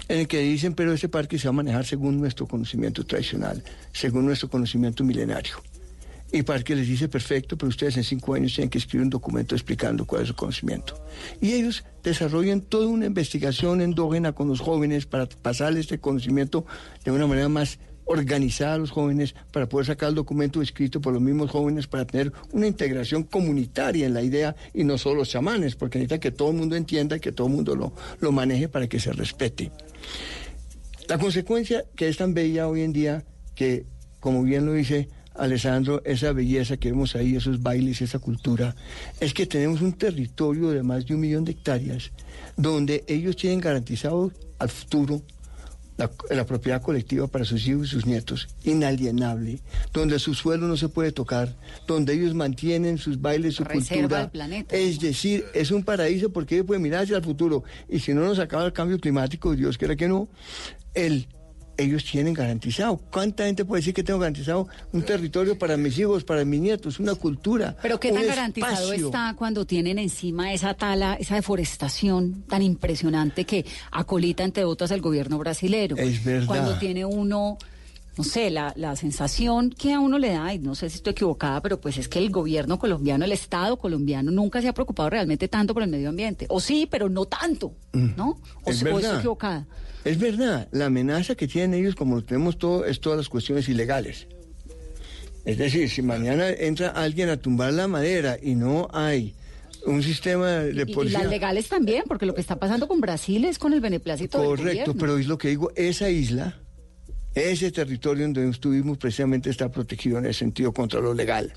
en 0.07 0.19
el 0.19 0.27
que 0.27 0.39
dicen, 0.39 0.75
pero 0.75 0.93
ese 0.93 1.09
parque 1.09 1.39
se 1.39 1.47
va 1.47 1.49
a 1.49 1.53
manejar 1.53 1.85
según 1.85 2.19
nuestro 2.19 2.47
conocimiento 2.47 3.03
tradicional, 3.05 3.63
según 3.91 4.25
nuestro 4.25 4.49
conocimiento 4.49 5.03
milenario. 5.03 5.70
Y 6.33 6.43
Parque 6.43 6.75
les 6.75 6.87
dice, 6.87 7.09
perfecto, 7.09 7.57
pero 7.57 7.69
ustedes 7.69 7.97
en 7.97 8.03
cinco 8.05 8.33
años 8.33 8.53
tienen 8.55 8.69
que 8.69 8.77
escribir 8.77 9.03
un 9.03 9.09
documento 9.09 9.53
explicando 9.53 10.05
cuál 10.05 10.21
es 10.21 10.29
su 10.29 10.35
conocimiento. 10.35 11.03
Y 11.41 11.51
ellos 11.51 11.83
desarrollan 12.03 12.61
toda 12.61 12.87
una 12.87 13.05
investigación 13.05 13.81
endógena 13.81 14.31
con 14.31 14.47
los 14.47 14.61
jóvenes 14.61 15.05
para 15.05 15.27
pasarles 15.27 15.81
este 15.81 15.99
conocimiento 15.99 16.65
de 17.03 17.11
una 17.11 17.27
manera 17.27 17.49
más 17.49 17.79
organizada 18.05 18.75
a 18.75 18.77
los 18.77 18.91
jóvenes 18.91 19.35
para 19.51 19.67
poder 19.67 19.87
sacar 19.87 20.09
el 20.09 20.15
documento 20.15 20.61
escrito 20.61 21.01
por 21.01 21.13
los 21.13 21.21
mismos 21.21 21.51
jóvenes 21.51 21.87
para 21.87 22.05
tener 22.05 22.31
una 22.51 22.67
integración 22.67 23.23
comunitaria 23.23 24.05
en 24.05 24.13
la 24.13 24.21
idea 24.21 24.55
y 24.73 24.83
no 24.83 24.97
solo 24.97 25.17
los 25.17 25.29
chamanes, 25.29 25.75
porque 25.75 25.99
necesita 25.99 26.19
que 26.19 26.31
todo 26.31 26.51
el 26.51 26.57
mundo 26.57 26.75
entienda 26.75 27.17
y 27.17 27.19
que 27.19 27.31
todo 27.31 27.47
el 27.47 27.53
mundo 27.53 27.75
lo, 27.75 27.93
lo 28.19 28.31
maneje 28.31 28.69
para 28.69 28.87
que 28.87 28.99
se 28.99 29.11
respete. 29.11 29.71
La 31.07 31.17
consecuencia 31.17 31.83
que 31.95 32.07
es 32.07 32.17
tan 32.17 32.33
bella 32.33 32.67
hoy 32.67 32.81
en 32.81 32.93
día 32.93 33.25
que, 33.53 33.85
como 34.19 34.43
bien 34.43 34.65
lo 34.65 34.73
dice 34.73 35.09
Alessandro, 35.41 36.03
esa 36.05 36.33
belleza 36.33 36.77
que 36.77 36.91
vemos 36.91 37.15
ahí, 37.15 37.35
esos 37.35 37.63
bailes, 37.63 38.01
esa 38.01 38.19
cultura, 38.19 38.75
es 39.19 39.33
que 39.33 39.47
tenemos 39.47 39.81
un 39.81 39.93
territorio 39.93 40.69
de 40.69 40.83
más 40.83 41.07
de 41.07 41.15
un 41.15 41.21
millón 41.21 41.45
de 41.45 41.53
hectáreas 41.53 42.11
donde 42.55 43.03
ellos 43.07 43.35
tienen 43.35 43.59
garantizado 43.59 44.31
al 44.59 44.69
futuro 44.69 45.23
la, 45.97 46.11
la, 46.29 46.45
propiedad 46.45 46.81
colectiva 46.81 47.27
para 47.27 47.43
sus 47.43 47.67
hijos 47.67 47.87
y 47.87 47.89
sus 47.89 48.05
nietos, 48.05 48.49
inalienable, 48.63 49.61
donde 49.91 50.19
su 50.19 50.35
suelo 50.35 50.67
no 50.67 50.77
se 50.77 50.89
puede 50.89 51.11
tocar, 51.11 51.55
donde 51.87 52.13
ellos 52.13 52.35
mantienen 52.35 52.99
sus 52.99 53.19
bailes, 53.19 53.55
su 53.55 53.63
Reserva 53.63 54.01
cultura. 54.01 54.29
planeta. 54.31 54.75
Es 54.75 54.99
decir, 54.99 55.45
es 55.55 55.71
un 55.71 55.83
paraíso 55.83 56.31
porque 56.31 56.55
ellos 56.55 56.67
pueden 56.67 56.83
mirar 56.83 57.03
hacia 57.03 57.17
el 57.17 57.23
futuro. 57.23 57.63
Y 57.89 57.99
si 57.99 58.13
no 58.13 58.21
nos 58.21 58.37
acaba 58.37 58.65
el 58.65 58.73
cambio 58.73 58.99
climático, 58.99 59.55
Dios 59.55 59.77
quiera 59.77 59.95
que 59.95 60.07
no, 60.07 60.29
el 60.93 61.27
ellos 61.81 62.03
tienen 62.03 62.33
garantizado. 62.33 62.97
¿Cuánta 63.11 63.45
gente 63.45 63.65
puede 63.65 63.81
decir 63.81 63.93
que 63.93 64.03
tengo 64.03 64.19
garantizado 64.19 64.67
un 64.91 65.03
territorio 65.03 65.57
para 65.57 65.77
mis 65.77 65.97
hijos, 65.97 66.23
para 66.23 66.45
mis 66.45 66.61
nietos, 66.61 66.99
una 66.99 67.15
cultura? 67.15 67.75
Pero 67.81 67.99
qué 67.99 68.11
tan 68.11 68.25
garantizado 68.25 68.93
espacio? 68.93 69.07
está 69.07 69.35
cuando 69.37 69.65
tienen 69.65 69.99
encima 69.99 70.53
esa 70.53 70.73
tala, 70.73 71.15
esa 71.15 71.35
deforestación 71.35 72.43
tan 72.47 72.61
impresionante 72.61 73.45
que 73.45 73.65
acolita 73.91 74.43
entre 74.43 74.65
otras 74.65 74.91
el 74.91 75.01
gobierno 75.01 75.37
brasilero. 75.37 75.97
Es 75.97 76.23
verdad. 76.23 76.47
Cuando 76.47 76.77
tiene 76.77 77.05
uno 77.05 77.57
no 78.17 78.23
sé, 78.25 78.49
la, 78.49 78.73
la 78.75 78.95
sensación 78.95 79.69
que 79.69 79.93
a 79.93 79.99
uno 79.99 80.19
le 80.19 80.31
da, 80.31 80.53
y 80.53 80.59
no 80.59 80.75
sé 80.75 80.89
si 80.89 80.97
estoy 80.97 81.11
equivocada, 81.11 81.61
pero 81.61 81.79
pues 81.79 81.97
es 81.97 82.09
que 82.09 82.19
el 82.19 82.29
gobierno 82.29 82.77
colombiano, 82.77 83.23
el 83.23 83.31
Estado 83.31 83.77
colombiano, 83.77 84.31
nunca 84.31 84.61
se 84.61 84.67
ha 84.67 84.73
preocupado 84.73 85.09
realmente 85.09 85.47
tanto 85.47 85.73
por 85.73 85.83
el 85.83 85.89
medio 85.89 86.09
ambiente. 86.09 86.45
O 86.49 86.59
sí, 86.59 86.87
pero 86.91 87.09
no 87.09 87.25
tanto, 87.25 87.73
¿no? 87.93 88.37
O, 88.63 88.69
Es 88.69 88.83
o 88.83 88.99
estoy 88.99 89.17
equivocada. 89.17 89.65
Es 90.03 90.19
verdad, 90.19 90.67
la 90.71 90.87
amenaza 90.87 91.35
que 91.35 91.47
tienen 91.47 91.79
ellos, 91.79 91.95
como 91.95 92.15
lo 92.15 92.23
tenemos 92.23 92.57
todo, 92.57 92.85
es 92.85 92.99
todas 92.99 93.17
las 93.17 93.29
cuestiones 93.29 93.69
ilegales. 93.69 94.27
Es 95.45 95.57
decir, 95.57 95.89
si 95.89 96.01
mañana 96.01 96.49
entra 96.49 96.89
alguien 96.89 97.29
a 97.29 97.37
tumbar 97.37 97.73
la 97.73 97.87
madera 97.87 98.37
y 98.41 98.55
no 98.55 98.87
hay 98.93 99.33
un 99.85 100.03
sistema 100.03 100.59
de 100.59 100.83
Y, 100.85 100.91
y 100.91 100.93
policía... 100.93 101.19
las 101.19 101.29
legales 101.29 101.67
también, 101.67 102.03
porque 102.07 102.25
lo 102.25 102.35
que 102.35 102.41
está 102.41 102.57
pasando 102.57 102.87
con 102.87 103.01
Brasil 103.01 103.45
es 103.45 103.57
con 103.57 103.73
el 103.73 103.81
beneplácito 103.81 104.37
Correcto, 104.37 104.95
pero 104.95 105.17
es 105.17 105.27
lo 105.27 105.37
que 105.37 105.49
digo, 105.49 105.71
esa 105.75 106.09
isla, 106.09 106.59
ese 107.33 107.71
territorio 107.71 108.25
donde 108.25 108.49
estuvimos 108.49 108.97
precisamente 108.97 109.49
está 109.49 109.69
protegido 109.69 110.17
en 110.17 110.25
el 110.25 110.33
sentido 110.33 110.73
contra 110.73 110.99
lo 110.99 111.13
legal. 111.13 111.53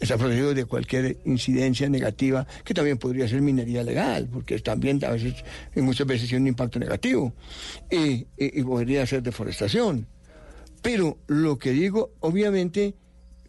Está 0.00 0.16
protegido 0.16 0.54
de 0.54 0.64
cualquier 0.64 1.18
incidencia 1.24 1.88
negativa, 1.88 2.46
que 2.64 2.72
también 2.72 2.98
podría 2.98 3.28
ser 3.28 3.42
minería 3.42 3.82
legal, 3.82 4.28
porque 4.32 4.58
también 4.60 5.04
a 5.04 5.10
veces, 5.10 5.34
muchas 5.76 6.06
veces 6.06 6.28
tiene 6.28 6.42
un 6.42 6.48
impacto 6.48 6.78
negativo, 6.78 7.34
y, 7.90 7.96
y- 7.98 8.26
y 8.38 8.62
podría 8.62 9.04
ser 9.06 9.22
deforestación. 9.22 10.06
Pero 10.80 11.18
lo 11.26 11.58
que 11.58 11.72
digo, 11.72 12.12
obviamente, 12.20 12.94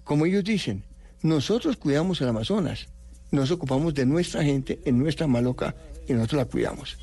como 0.04 0.26
ellos 0.26 0.44
dicen, 0.44 0.84
nosotros 1.22 1.78
cuidamos 1.78 2.20
el 2.22 2.28
Amazonas, 2.28 2.88
nos 3.32 3.50
ocupamos 3.52 3.94
de 3.94 4.06
nuestra 4.06 4.44
gente 4.44 4.80
en 4.86 5.00
nuestra 5.00 5.26
maloca 5.28 5.74
y 6.08 6.14
nosotros 6.14 6.40
la 6.40 6.46
cuidamos. 6.46 6.98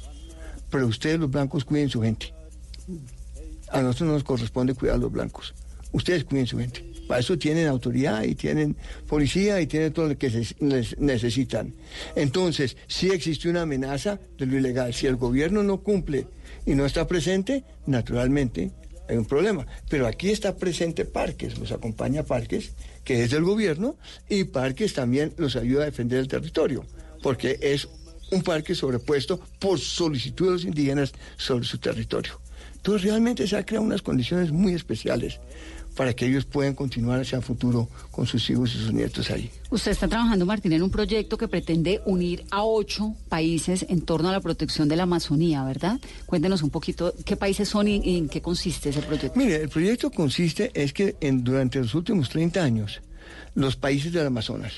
Pero 0.71 0.87
ustedes 0.87 1.19
los 1.19 1.31
blancos 1.31 1.65
cuiden 1.65 1.89
su 1.89 2.03
gente. 2.03 2.33
A 3.71 3.83
nosotros 3.83 4.09
no 4.09 4.15
nos 4.15 4.25
corresponde 4.25 4.75
cuidar 4.75 4.97
a 4.97 4.99
los 4.99 5.13
blancos. 5.13 5.55
Ustedes 5.93 6.25
cuiden 6.25 6.47
su 6.47 6.59
gente. 6.59 6.85
Para 7.09 7.21
eso 7.21 7.37
tienen 7.37 7.67
autoridad 7.67 8.23
y 8.23 8.37
tienen 8.37 8.77
policía 9.09 9.61
y 9.61 9.67
tienen 9.67 9.93
todo 9.93 10.09
lo 10.09 10.17
que 10.17 10.31
les 10.61 10.99
necesitan. 11.01 11.75
Entonces, 12.15 12.77
si 12.87 13.11
existe 13.11 13.49
una 13.49 13.63
amenaza 13.63 14.21
de 14.39 14.47
lo 14.47 14.57
ilegal, 14.57 14.95
si 14.95 15.07
el 15.09 15.17
gobierno 15.17 15.65
no 15.65 15.83
cumple 15.83 16.29
y 16.67 16.75
no 16.75 16.87
está 16.87 17.09
presente, 17.09 17.65
naturalmente 17.87 18.71
hay 19.09 19.17
un 19.17 19.25
problema. 19.25 19.67
Pero 19.89 20.07
aquí 20.07 20.31
está 20.31 20.57
presente 20.57 21.05
Parques, 21.05 21.59
los 21.59 21.73
acompaña 21.73 22.23
Parques, 22.23 22.73
que 23.03 23.25
es 23.25 23.31
del 23.31 23.43
gobierno, 23.43 23.97
y 24.29 24.45
Parques 24.45 24.95
también 24.95 25.35
los 25.37 25.57
ayuda 25.57 25.83
a 25.83 25.87
defender 25.87 26.21
el 26.21 26.29
territorio, 26.29 26.87
porque 27.23 27.59
es 27.61 27.89
un 28.31 28.43
parque 28.43 28.77
sobrepuesto 28.77 29.41
por 29.59 29.81
solicitud 29.81 30.47
de 30.47 30.53
los 30.53 30.65
indígenas 30.65 31.13
sobre 31.37 31.65
su 31.65 31.79
territorio. 31.79 32.41
Entonces 32.81 33.03
realmente 33.03 33.47
se 33.47 33.57
han 33.59 33.65
creado 33.65 33.85
unas 33.85 34.01
condiciones 34.01 34.53
muy 34.53 34.73
especiales 34.73 35.39
para 35.97 36.15
que 36.15 36.27
ellos 36.27 36.47
puedan 36.47 36.75
continuar 36.75 37.21
hacia 37.21 37.37
el 37.37 37.43
futuro 37.43 37.91
con 38.11 38.27
sus 38.27 38.49
hijos 38.49 38.75
y 38.75 38.79
sus 38.79 38.93
nietos 38.93 39.31
ahí. 39.31 39.51
Usted 39.69 39.91
está 39.91 40.09
trabajando, 40.09 40.47
Martín, 40.47 40.73
en 40.73 40.83
un 40.83 40.91
proyecto 40.91 41.37
que 41.37 41.47
pretende 41.47 42.01
unir 42.07 42.45
a 42.51 42.65
ocho 42.65 43.15
países 43.29 43.85
en 43.89 44.01
torno 44.01 44.31
a 44.31 44.33
la 44.33 44.41
protección 44.41 44.89
de 44.89 44.97
la 44.97 45.03
Amazonía, 45.03 45.63
¿verdad? 45.63 46.01
Cuéntenos 46.25 46.63
un 46.63 46.71
poquito 46.71 47.13
qué 47.27 47.37
países 47.37 47.69
son 47.69 47.87
y, 47.87 48.01
y 48.03 48.17
en 48.17 48.31
qué 48.31 48.41
consiste 48.41 48.89
ese 48.89 49.03
proyecto. 49.03 49.39
Mire, 49.39 49.57
el 49.57 49.69
proyecto 49.69 50.11
consiste 50.11 50.71
es 50.73 50.95
que 50.95 51.17
en, 51.21 51.45
durante 51.45 51.81
los 51.81 51.95
últimos 51.95 52.31
30 52.31 52.63
años, 52.63 53.03
los 53.55 53.77
países 53.77 54.11
del 54.11 54.27
Amazonas, 54.27 54.73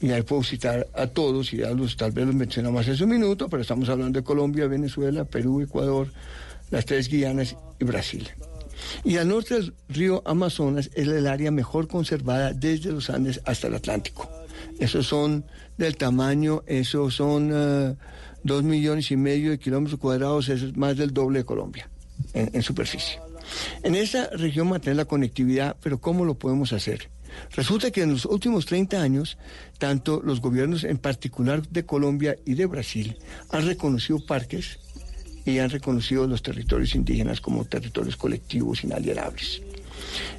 y 0.00 0.10
ahí 0.12 0.22
puedo 0.22 0.42
citar 0.42 0.86
a 0.94 1.06
todos, 1.08 1.52
y 1.52 1.58
ya 1.58 1.70
los, 1.70 1.96
tal 1.96 2.12
vez 2.12 2.26
los 2.26 2.34
mencionamos 2.34 2.88
hace 2.88 3.04
un 3.04 3.10
minuto, 3.10 3.48
pero 3.48 3.62
estamos 3.62 3.88
hablando 3.88 4.18
de 4.18 4.24
Colombia, 4.24 4.66
Venezuela, 4.66 5.24
Perú, 5.24 5.60
Ecuador, 5.60 6.08
las 6.74 6.86
tres 6.86 7.08
Guianas 7.08 7.54
y 7.78 7.84
Brasil. 7.84 8.28
Y 9.04 9.16
al 9.18 9.28
norte 9.28 9.54
del 9.54 9.74
río 9.88 10.22
Amazonas 10.26 10.90
es 10.94 11.06
el 11.06 11.28
área 11.28 11.52
mejor 11.52 11.86
conservada 11.86 12.52
desde 12.52 12.90
los 12.90 13.10
Andes 13.10 13.40
hasta 13.44 13.68
el 13.68 13.76
Atlántico. 13.76 14.28
Esos 14.80 15.06
son 15.06 15.44
del 15.78 15.96
tamaño, 15.96 16.64
esos 16.66 17.14
son 17.14 17.52
eh, 17.54 17.94
dos 18.42 18.64
millones 18.64 19.12
y 19.12 19.16
medio 19.16 19.52
de 19.52 19.58
kilómetros 19.60 20.00
cuadrados, 20.00 20.48
es 20.48 20.76
más 20.76 20.96
del 20.96 21.14
doble 21.14 21.40
de 21.40 21.44
Colombia 21.44 21.88
en, 22.32 22.50
en 22.52 22.62
superficie. 22.62 23.20
En 23.84 23.94
esa 23.94 24.28
región 24.30 24.68
mantener 24.68 24.96
la 24.96 25.04
conectividad, 25.04 25.76
pero 25.80 26.00
¿cómo 26.00 26.24
lo 26.24 26.34
podemos 26.34 26.72
hacer? 26.72 27.08
Resulta 27.52 27.92
que 27.92 28.02
en 28.02 28.10
los 28.12 28.24
últimos 28.24 28.66
30 28.66 29.00
años, 29.00 29.38
tanto 29.78 30.20
los 30.24 30.40
gobiernos 30.40 30.82
en 30.82 30.98
particular 30.98 31.66
de 31.68 31.86
Colombia 31.86 32.36
y 32.44 32.54
de 32.54 32.66
Brasil 32.66 33.16
han 33.50 33.64
reconocido 33.66 34.24
parques 34.26 34.80
y 35.44 35.58
han 35.58 35.70
reconocido 35.70 36.26
los 36.26 36.42
territorios 36.42 36.94
indígenas 36.94 37.40
como 37.40 37.64
territorios 37.64 38.16
colectivos 38.16 38.84
inalienables. 38.84 39.62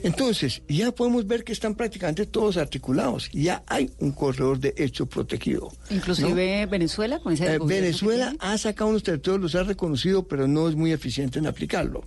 Entonces, 0.03 0.62
ya 0.68 0.91
podemos 0.91 1.26
ver 1.28 1.43
que 1.43 1.53
están 1.53 1.76
prácticamente 1.76 2.26
todos 2.26 2.58
articulados. 2.58 3.30
Ya 3.32 3.64
hay 3.68 3.89
un 3.99 4.12
corredor 4.12 4.60
de 4.60 4.74
hecho 4.78 5.06
protegido. 5.06 5.72
Inclusive 5.89 6.66
Venezuela 6.68 7.20
con 7.20 7.34
ese 7.34 7.56
Eh, 7.56 7.60
Venezuela 7.64 8.36
ha 8.39 8.58
sacado 8.58 8.89
unos 8.89 9.03
territorios, 9.03 9.41
los 9.41 9.56
ha 9.56 9.64
reconocido, 9.64 10.28
pero 10.28 10.47
no 10.47 10.70
es 10.70 10.76
muy 10.76 10.91
eficiente 10.91 11.39
en 11.39 11.47
aplicarlo, 11.47 12.03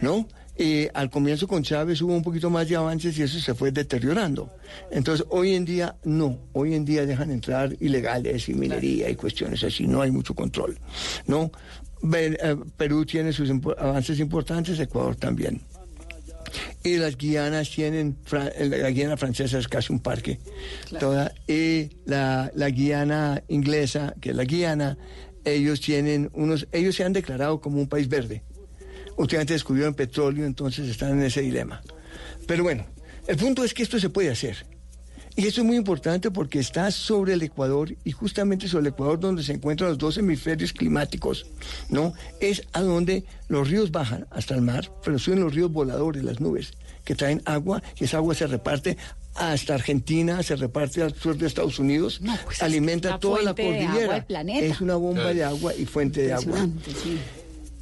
¿no? 0.00 0.26
Eh, 0.56 0.88
al 0.94 1.10
comienzo 1.10 1.48
con 1.48 1.64
Chávez 1.64 2.00
hubo 2.00 2.14
un 2.14 2.22
poquito 2.22 2.48
más 2.48 2.68
de 2.68 2.76
avances 2.76 3.18
y 3.18 3.22
eso 3.22 3.40
se 3.40 3.54
fue 3.54 3.72
deteriorando. 3.72 4.50
Entonces, 4.92 5.26
hoy 5.30 5.54
en 5.54 5.64
día 5.64 5.96
no, 6.04 6.38
hoy 6.52 6.74
en 6.74 6.84
día 6.84 7.04
dejan 7.06 7.32
entrar 7.32 7.76
ilegales 7.80 8.48
y 8.48 8.54
minería 8.54 9.10
y 9.10 9.16
cuestiones 9.16 9.64
así, 9.64 9.88
no 9.88 10.00
hay 10.00 10.12
mucho 10.12 10.32
control, 10.32 10.78
¿no? 11.26 11.50
Eh, 12.12 12.56
Perú 12.76 13.06
tiene 13.06 13.32
sus 13.32 13.50
avances 13.78 14.20
importantes, 14.20 14.78
Ecuador 14.78 15.16
también. 15.16 15.62
Y 16.82 16.98
las 16.98 17.16
Guianas 17.16 17.70
tienen, 17.70 18.16
eh, 18.32 18.68
la 18.80 18.90
Guiana 18.90 19.16
francesa 19.16 19.58
es 19.58 19.68
casi 19.68 19.92
un 19.92 20.00
parque. 20.00 20.38
Toda, 21.00 21.32
y 21.48 21.90
la, 22.04 22.52
la 22.54 22.70
Guiana 22.70 23.42
inglesa, 23.48 24.14
que 24.20 24.30
es 24.30 24.36
la 24.36 24.44
Guiana, 24.44 24.98
ellos 25.44 25.80
tienen 25.80 26.30
unos, 26.34 26.68
ellos 26.72 26.94
se 26.94 27.04
han 27.04 27.12
declarado 27.12 27.60
como 27.60 27.80
un 27.80 27.88
país 27.88 28.08
verde. 28.08 28.42
Últimamente 29.16 29.54
descubrieron 29.54 29.94
petróleo, 29.94 30.44
entonces 30.44 30.88
están 30.88 31.12
en 31.18 31.24
ese 31.24 31.40
dilema. 31.40 31.82
Pero 32.46 32.64
bueno, 32.64 32.86
el 33.26 33.36
punto 33.36 33.64
es 33.64 33.72
que 33.72 33.82
esto 33.82 33.98
se 33.98 34.10
puede 34.10 34.30
hacer. 34.30 34.66
Y 35.36 35.46
eso 35.46 35.62
es 35.62 35.66
muy 35.66 35.76
importante 35.76 36.30
porque 36.30 36.60
está 36.60 36.90
sobre 36.92 37.32
el 37.32 37.42
Ecuador 37.42 37.94
y 38.04 38.12
justamente 38.12 38.68
sobre 38.68 38.82
el 38.82 38.94
Ecuador 38.94 39.18
donde 39.18 39.42
se 39.42 39.52
encuentran 39.52 39.90
los 39.90 39.98
dos 39.98 40.16
hemisferios 40.16 40.72
climáticos, 40.72 41.46
¿no? 41.88 42.14
Es 42.40 42.62
a 42.72 42.82
donde 42.82 43.24
los 43.48 43.68
ríos 43.68 43.90
bajan 43.90 44.26
hasta 44.30 44.54
el 44.54 44.60
mar, 44.60 44.92
pero 45.04 45.18
suben 45.18 45.40
los 45.40 45.52
ríos 45.52 45.72
voladores, 45.72 46.22
las 46.22 46.40
nubes, 46.40 46.74
que 47.04 47.16
traen 47.16 47.42
agua 47.46 47.82
y 47.98 48.04
esa 48.04 48.18
agua 48.18 48.34
se 48.34 48.46
reparte 48.46 48.96
hasta 49.34 49.74
Argentina, 49.74 50.40
se 50.44 50.54
reparte 50.54 51.02
al 51.02 51.12
sur 51.14 51.36
de 51.36 51.48
Estados 51.48 51.80
Unidos, 51.80 52.20
pues 52.44 52.58
es 52.58 52.62
alimenta 52.62 53.18
toda 53.18 53.42
la 53.42 53.54
fuente 53.54 53.72
de 53.72 53.78
agua 53.78 53.88
cordillera. 53.88 54.14
del 54.14 54.24
planeta. 54.24 54.66
Es 54.66 54.80
una 54.80 54.94
bomba 54.94 55.34
de 55.34 55.42
agua 55.42 55.74
y 55.74 55.84
fuente 55.84 56.22
de 56.22 56.32
agua. 56.32 56.68
Sí. 57.02 57.18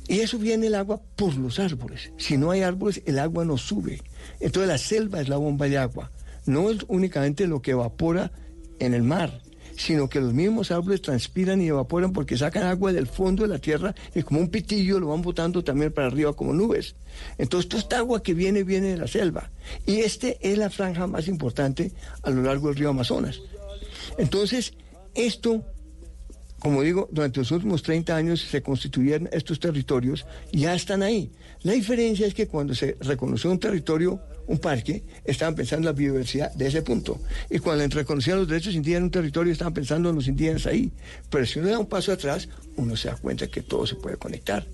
Y 0.09 0.21
eso 0.21 0.39
viene 0.39 0.67
el 0.67 0.75
agua 0.75 1.01
por 1.17 1.35
los 1.37 1.59
árboles. 1.59 2.11
Si 2.17 2.37
no 2.37 2.51
hay 2.51 2.63
árboles, 2.63 3.03
el 3.07 3.19
agua 3.19 3.45
no 3.45 3.59
sube. 3.59 4.03
Entonces 4.41 4.69
la 4.69 4.79
selva 4.79 5.21
es 5.21 5.29
la 5.29 5.37
bomba 5.37 5.69
de 5.69 5.79
agua. 5.79 6.11
No 6.47 6.71
es 6.71 6.79
únicamente 6.89 7.47
lo 7.47 7.63
que 7.63 7.73
evapora 7.73 8.33
en 8.79 8.95
el 8.95 9.03
mar, 9.03 9.41
sino 9.77 10.09
que 10.09 10.21
los 10.21 10.35
mismos 10.35 10.71
árboles 10.71 11.03
transpiran 11.03 11.61
y 11.61 11.69
evaporan 11.69 12.13
porque 12.13 12.37
sacan 12.37 12.65
agua 12.65 12.93
del 12.93 13.07
fondo 13.07 13.43
de 13.43 13.49
la 13.49 13.59
tierra 13.59 13.95
y 14.15 14.23
como 14.23 14.41
un 14.41 14.49
pitillo 14.49 15.01
lo 15.01 15.09
van 15.09 15.23
botando 15.23 15.63
también 15.65 15.93
para 15.93 16.09
arriba 16.09 16.33
como 16.35 16.53
nubes. 16.53 16.95
Entonces 17.39 17.69
toda 17.69 17.83
esta 17.83 17.99
agua 17.99 18.23
que 18.23 18.35
viene 18.35 18.65
viene 18.65 18.89
de 18.89 18.99
la 18.99 19.07
selva. 19.07 19.51
Y 19.87 20.01
este 20.01 20.39
es 20.41 20.59
la 20.59 20.71
franja 20.71 21.07
más 21.07 21.29
importante 21.29 21.93
a 22.23 22.31
lo 22.31 22.43
largo 22.43 22.69
del 22.69 22.77
río 22.77 22.91
Amazonas. 22.91 23.41
Entonces, 24.19 24.75
esto 25.15 25.65
como 26.63 26.83
digo, 26.83 27.09
durante 27.11 27.41
los 27.41 27.51
últimos 27.51 27.83
30 27.83 28.15
años 28.15 28.41
se 28.41 28.63
constituyeron 28.63 29.29
estos 29.33 29.59
territorios, 29.59 30.25
ya 30.53 30.77
están 30.77 31.03
ahí. 31.03 31.33
La 31.65 31.73
diferencia 31.73 32.25
es 32.25 32.35
que 32.35 32.47
cuando 32.47 32.73
se 32.73 32.97
reconoció 33.01 33.51
un 33.51 33.59
territorio, 33.59 34.21
un 34.47 34.59
parque, 34.59 35.03
estaban 35.25 35.57
pensando 35.57 35.89
en 35.89 35.95
la 35.97 35.99
biodiversidad 35.99 36.53
de 36.55 36.69
ese 36.69 36.83
punto. 36.83 37.21
Y 37.51 37.59
cuando 37.59 37.85
reconocían 37.89 38.39
los 38.39 38.47
derechos 38.47 38.77
indígenas 38.77 38.99
en 38.99 39.05
un 39.07 39.11
territorio, 39.11 39.53
estaban 39.53 39.75
pensando 39.75 40.11
en 40.11 40.15
los 40.15 40.29
indígenas 40.29 40.67
ahí. 40.67 40.93
Pero 41.31 41.45
si 41.47 41.59
uno 41.59 41.69
da 41.69 41.81
un 41.81 41.87
paso 41.87 42.13
atrás, 42.13 42.49
uno 42.77 42.95
se 42.95 43.09
da 43.09 43.17
cuenta 43.17 43.49
que 43.49 43.63
todo 43.63 43.85
se 43.85 43.97
puede 43.97 44.17
conectar. 44.17 44.65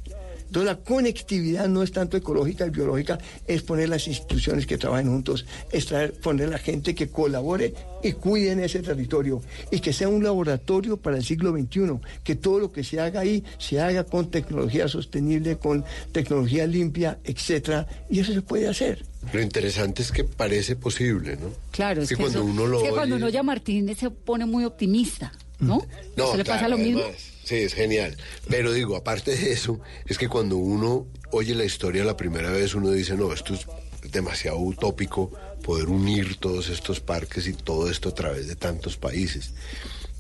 Entonces 0.48 0.64
la 0.66 0.78
conectividad 0.78 1.68
no 1.68 1.82
es 1.82 1.92
tanto 1.92 2.16
ecológica 2.16 2.66
y 2.66 2.70
biológica, 2.70 3.18
es 3.46 3.62
poner 3.62 3.90
las 3.90 4.08
instituciones 4.08 4.66
que 4.66 4.78
trabajen 4.78 5.08
juntos, 5.08 5.44
es 5.70 5.84
traer, 5.86 6.14
poner 6.14 6.48
la 6.48 6.58
gente 6.58 6.94
que 6.94 7.08
colabore 7.08 7.74
y 8.02 8.12
cuide 8.12 8.52
en 8.52 8.60
ese 8.60 8.80
territorio 8.80 9.42
y 9.70 9.80
que 9.80 9.92
sea 9.92 10.08
un 10.08 10.24
laboratorio 10.24 10.96
para 10.96 11.18
el 11.18 11.24
siglo 11.24 11.52
XXI, 11.52 11.98
que 12.24 12.34
todo 12.34 12.58
lo 12.60 12.72
que 12.72 12.82
se 12.82 12.98
haga 12.98 13.20
ahí 13.20 13.44
se 13.58 13.78
haga 13.80 14.04
con 14.04 14.30
tecnología 14.30 14.88
sostenible, 14.88 15.58
con 15.58 15.84
tecnología 16.12 16.66
limpia, 16.66 17.18
etcétera, 17.24 17.86
y 18.08 18.20
eso 18.20 18.32
se 18.32 18.40
puede 18.42 18.68
hacer. 18.68 19.04
Lo 19.32 19.42
interesante 19.42 20.00
es 20.00 20.10
que 20.12 20.24
parece 20.24 20.76
posible, 20.76 21.36
¿no? 21.36 21.50
Claro, 21.72 22.00
es 22.02 22.08
que 22.08 22.14
que, 22.16 22.22
cuando 22.22 22.38
eso- 22.40 22.48
uno 22.48 22.66
lo 22.66 22.78
es 22.78 22.84
que 22.84 22.90
cuando 22.94 23.16
uno 23.16 23.26
oye 23.26 23.38
a 23.38 23.42
Martínez 23.42 23.98
se 23.98 24.10
pone 24.10 24.46
muy 24.46 24.64
optimista, 24.64 25.30
¿no? 25.60 25.86
No, 26.16 26.24
¿Eso 26.28 26.36
le 26.38 26.44
pasa 26.44 26.60
claro, 26.66 26.78
lo 26.78 26.78
mismo? 26.78 27.00
además, 27.02 27.20
Sí, 27.48 27.54
es 27.54 27.72
genial. 27.72 28.14
Pero 28.50 28.74
digo, 28.74 28.94
aparte 28.94 29.34
de 29.34 29.52
eso, 29.52 29.80
es 30.04 30.18
que 30.18 30.28
cuando 30.28 30.58
uno 30.58 31.06
oye 31.30 31.54
la 31.54 31.64
historia 31.64 32.04
la 32.04 32.14
primera 32.14 32.50
vez, 32.50 32.74
uno 32.74 32.90
dice, 32.90 33.16
no, 33.16 33.32
esto 33.32 33.54
es 33.54 33.66
demasiado 34.12 34.58
utópico 34.58 35.32
poder 35.62 35.88
unir 35.88 36.36
todos 36.36 36.68
estos 36.68 37.00
parques 37.00 37.46
y 37.46 37.54
todo 37.54 37.90
esto 37.90 38.10
a 38.10 38.14
través 38.14 38.48
de 38.48 38.54
tantos 38.54 38.98
países. 38.98 39.54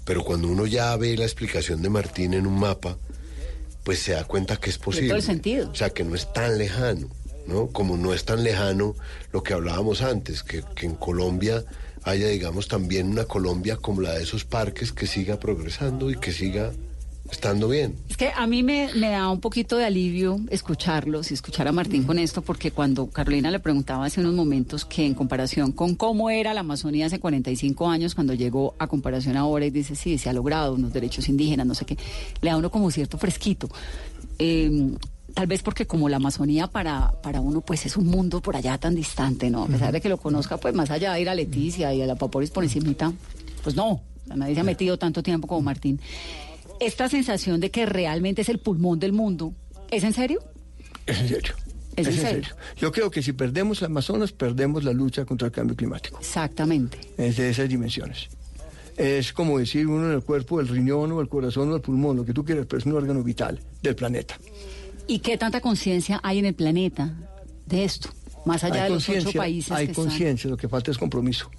Pero 0.06 0.24
cuando 0.24 0.48
uno 0.48 0.64
ya 0.64 0.96
ve 0.96 1.18
la 1.18 1.24
explicación 1.24 1.82
de 1.82 1.90
Martín 1.90 2.32
en 2.32 2.46
un 2.46 2.58
mapa, 2.58 2.96
pues 3.84 3.98
se 3.98 4.12
da 4.12 4.24
cuenta 4.24 4.56
que 4.56 4.70
es 4.70 4.78
posible. 4.78 5.08
todo 5.08 5.18
el 5.18 5.22
sentido. 5.22 5.70
O 5.70 5.74
sea, 5.74 5.90
que 5.90 6.04
no 6.04 6.14
es 6.14 6.32
tan 6.32 6.56
lejano, 6.56 7.10
¿no? 7.46 7.66
Como 7.66 7.98
no 7.98 8.14
es 8.14 8.24
tan 8.24 8.42
lejano 8.42 8.94
lo 9.32 9.42
que 9.42 9.52
hablábamos 9.52 10.00
antes, 10.00 10.42
que, 10.42 10.64
que 10.74 10.86
en 10.86 10.94
Colombia 10.94 11.62
haya, 12.04 12.28
digamos, 12.28 12.68
también 12.68 13.10
una 13.10 13.26
Colombia 13.26 13.76
como 13.76 14.00
la 14.00 14.14
de 14.14 14.22
esos 14.22 14.46
parques 14.46 14.92
que 14.92 15.06
siga 15.06 15.38
progresando 15.38 16.10
y 16.10 16.16
que 16.16 16.32
siga 16.32 16.72
estando 17.30 17.68
bien. 17.68 17.96
Es 18.08 18.16
que 18.16 18.30
a 18.34 18.46
mí 18.46 18.62
me, 18.62 18.90
da 18.94 19.30
un 19.30 19.40
poquito 19.40 19.76
de 19.76 19.84
alivio 19.84 20.40
escucharlos 20.50 21.30
y 21.30 21.34
escuchar 21.34 21.68
a 21.68 21.72
Martín 21.72 22.04
con 22.04 22.18
esto, 22.18 22.42
porque 22.42 22.70
cuando 22.70 23.08
Carolina 23.08 23.50
le 23.50 23.60
preguntaba 23.60 24.06
hace 24.06 24.20
unos 24.20 24.34
momentos 24.34 24.84
que 24.84 25.04
en 25.06 25.14
comparación 25.14 25.72
con 25.72 25.94
cómo 25.94 26.30
era 26.30 26.54
la 26.54 26.60
Amazonía 26.60 27.06
hace 27.06 27.20
45 27.20 27.88
años, 27.88 28.14
cuando 28.14 28.34
llegó 28.34 28.74
a 28.78 28.86
comparación 28.86 29.36
ahora 29.36 29.66
y 29.66 29.70
dice, 29.70 29.94
sí, 29.94 30.18
se 30.18 30.28
ha 30.28 30.32
logrado 30.32 30.74
unos 30.74 30.92
derechos 30.92 31.28
indígenas, 31.28 31.66
no 31.66 31.74
sé 31.74 31.84
qué, 31.84 31.96
le 32.40 32.50
da 32.50 32.56
uno 32.56 32.70
como 32.70 32.90
cierto 32.90 33.18
fresquito. 33.18 33.68
Eh, 34.38 34.96
Tal 35.34 35.46
vez 35.46 35.62
porque 35.62 35.86
como 35.86 36.08
la 36.08 36.16
Amazonía 36.16 36.66
para, 36.66 37.12
para 37.22 37.40
uno 37.40 37.60
pues 37.60 37.86
es 37.86 37.96
un 37.96 38.06
mundo 38.06 38.40
por 38.40 38.56
allá 38.56 38.78
tan 38.78 38.94
distante, 38.94 39.50
¿no? 39.50 39.64
A 39.64 39.66
pesar 39.66 39.92
de 39.92 40.00
que 40.00 40.08
lo 40.08 40.16
conozca 40.16 40.56
pues 40.56 40.74
más 40.74 40.90
allá 40.90 41.12
de 41.12 41.20
ir 41.20 41.28
a 41.28 41.34
Leticia 41.34 41.92
y 41.94 42.02
a 42.02 42.06
la 42.06 42.16
Paporis 42.16 42.50
por 42.50 42.64
encimita, 42.64 43.12
pues 43.62 43.76
no, 43.76 44.00
nadie 44.34 44.54
se 44.54 44.62
ha 44.62 44.64
metido 44.64 44.98
tanto 44.98 45.22
tiempo 45.22 45.46
como 45.46 45.60
Martín. 45.60 46.00
Esta 46.80 47.08
sensación 47.08 47.60
de 47.60 47.70
que 47.70 47.86
realmente 47.86 48.42
es 48.42 48.48
el 48.48 48.58
pulmón 48.58 49.00
del 49.00 49.12
mundo, 49.12 49.54
¿es 49.90 50.04
en 50.04 50.12
serio? 50.12 50.40
Es 51.06 51.20
en 51.20 51.28
serio. 51.28 51.54
Es 51.96 52.06
en 52.06 52.14
serio. 52.14 52.48
Yo 52.76 52.92
creo 52.92 53.10
que 53.10 53.22
si 53.22 53.32
perdemos 53.32 53.80
el 53.80 53.86
Amazonas, 53.86 54.32
perdemos 54.32 54.84
la 54.84 54.92
lucha 54.92 55.24
contra 55.24 55.46
el 55.46 55.52
cambio 55.52 55.74
climático. 55.74 56.18
Exactamente. 56.20 56.98
Es 57.16 57.36
de 57.36 57.50
esas 57.50 57.68
dimensiones. 57.68 58.28
Es 58.96 59.32
como 59.32 59.58
decir 59.58 59.86
uno 59.86 60.06
en 60.06 60.12
el 60.12 60.22
cuerpo, 60.22 60.60
el 60.60 60.68
riñón 60.68 61.12
o 61.12 61.20
el 61.20 61.28
corazón 61.28 61.70
o 61.72 61.76
el 61.76 61.80
pulmón, 61.80 62.16
lo 62.16 62.24
que 62.24 62.32
tú 62.32 62.44
quieras, 62.44 62.66
pero 62.66 62.78
es 62.78 62.86
un 62.86 62.92
órgano 62.92 63.22
vital 63.22 63.60
del 63.82 63.96
planeta. 63.96 64.38
¿Y 65.06 65.20
qué 65.20 65.38
tanta 65.38 65.60
conciencia 65.60 66.20
hay 66.22 66.38
en 66.38 66.46
el 66.46 66.54
planeta 66.54 67.14
de 67.66 67.84
esto? 67.84 68.10
Más 68.44 68.62
allá 68.64 68.84
de 68.84 68.90
los 68.90 69.08
ocho 69.08 69.32
países 69.32 69.72
Hay 69.72 69.88
conciencia, 69.88 70.48
lo 70.50 70.56
que 70.56 70.68
falta 70.68 70.90
es 70.90 70.98
compromiso. 70.98 71.50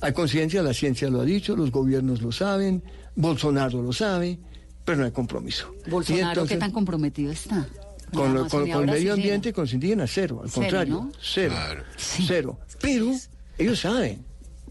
Hay 0.00 0.12
conciencia, 0.12 0.62
la 0.62 0.74
ciencia 0.74 1.08
lo 1.08 1.20
ha 1.20 1.24
dicho, 1.24 1.56
los 1.56 1.70
gobiernos 1.70 2.20
lo 2.22 2.32
saben, 2.32 2.82
Bolsonaro 3.16 3.82
lo 3.82 3.92
sabe, 3.92 4.38
pero 4.84 4.98
no 4.98 5.04
hay 5.04 5.10
compromiso. 5.12 5.74
Y 5.86 5.90
Bolsonaro, 5.90 6.28
entonces, 6.30 6.56
¿qué 6.56 6.60
tan 6.60 6.70
comprometido 6.72 7.32
está? 7.32 7.66
con, 8.12 8.32
la 8.34 8.40
lo- 8.42 8.48
con- 8.48 8.62
Amazonía 8.62 8.74
con 8.76 8.84
el 8.88 8.90
medio 8.94 9.12
ambiente 9.14 9.48
y 9.48 9.52
con 9.52 9.64
los 9.64 9.72
indígenas, 9.72 10.10
cero, 10.12 10.40
al 10.42 10.48
Cero, 10.50 10.60
contrario, 10.62 10.94
¿no? 10.94 11.12
cero, 11.20 11.54
cero. 11.96 12.58
Pero 12.80 13.12
ellos 13.58 13.80
saben, 13.80 14.24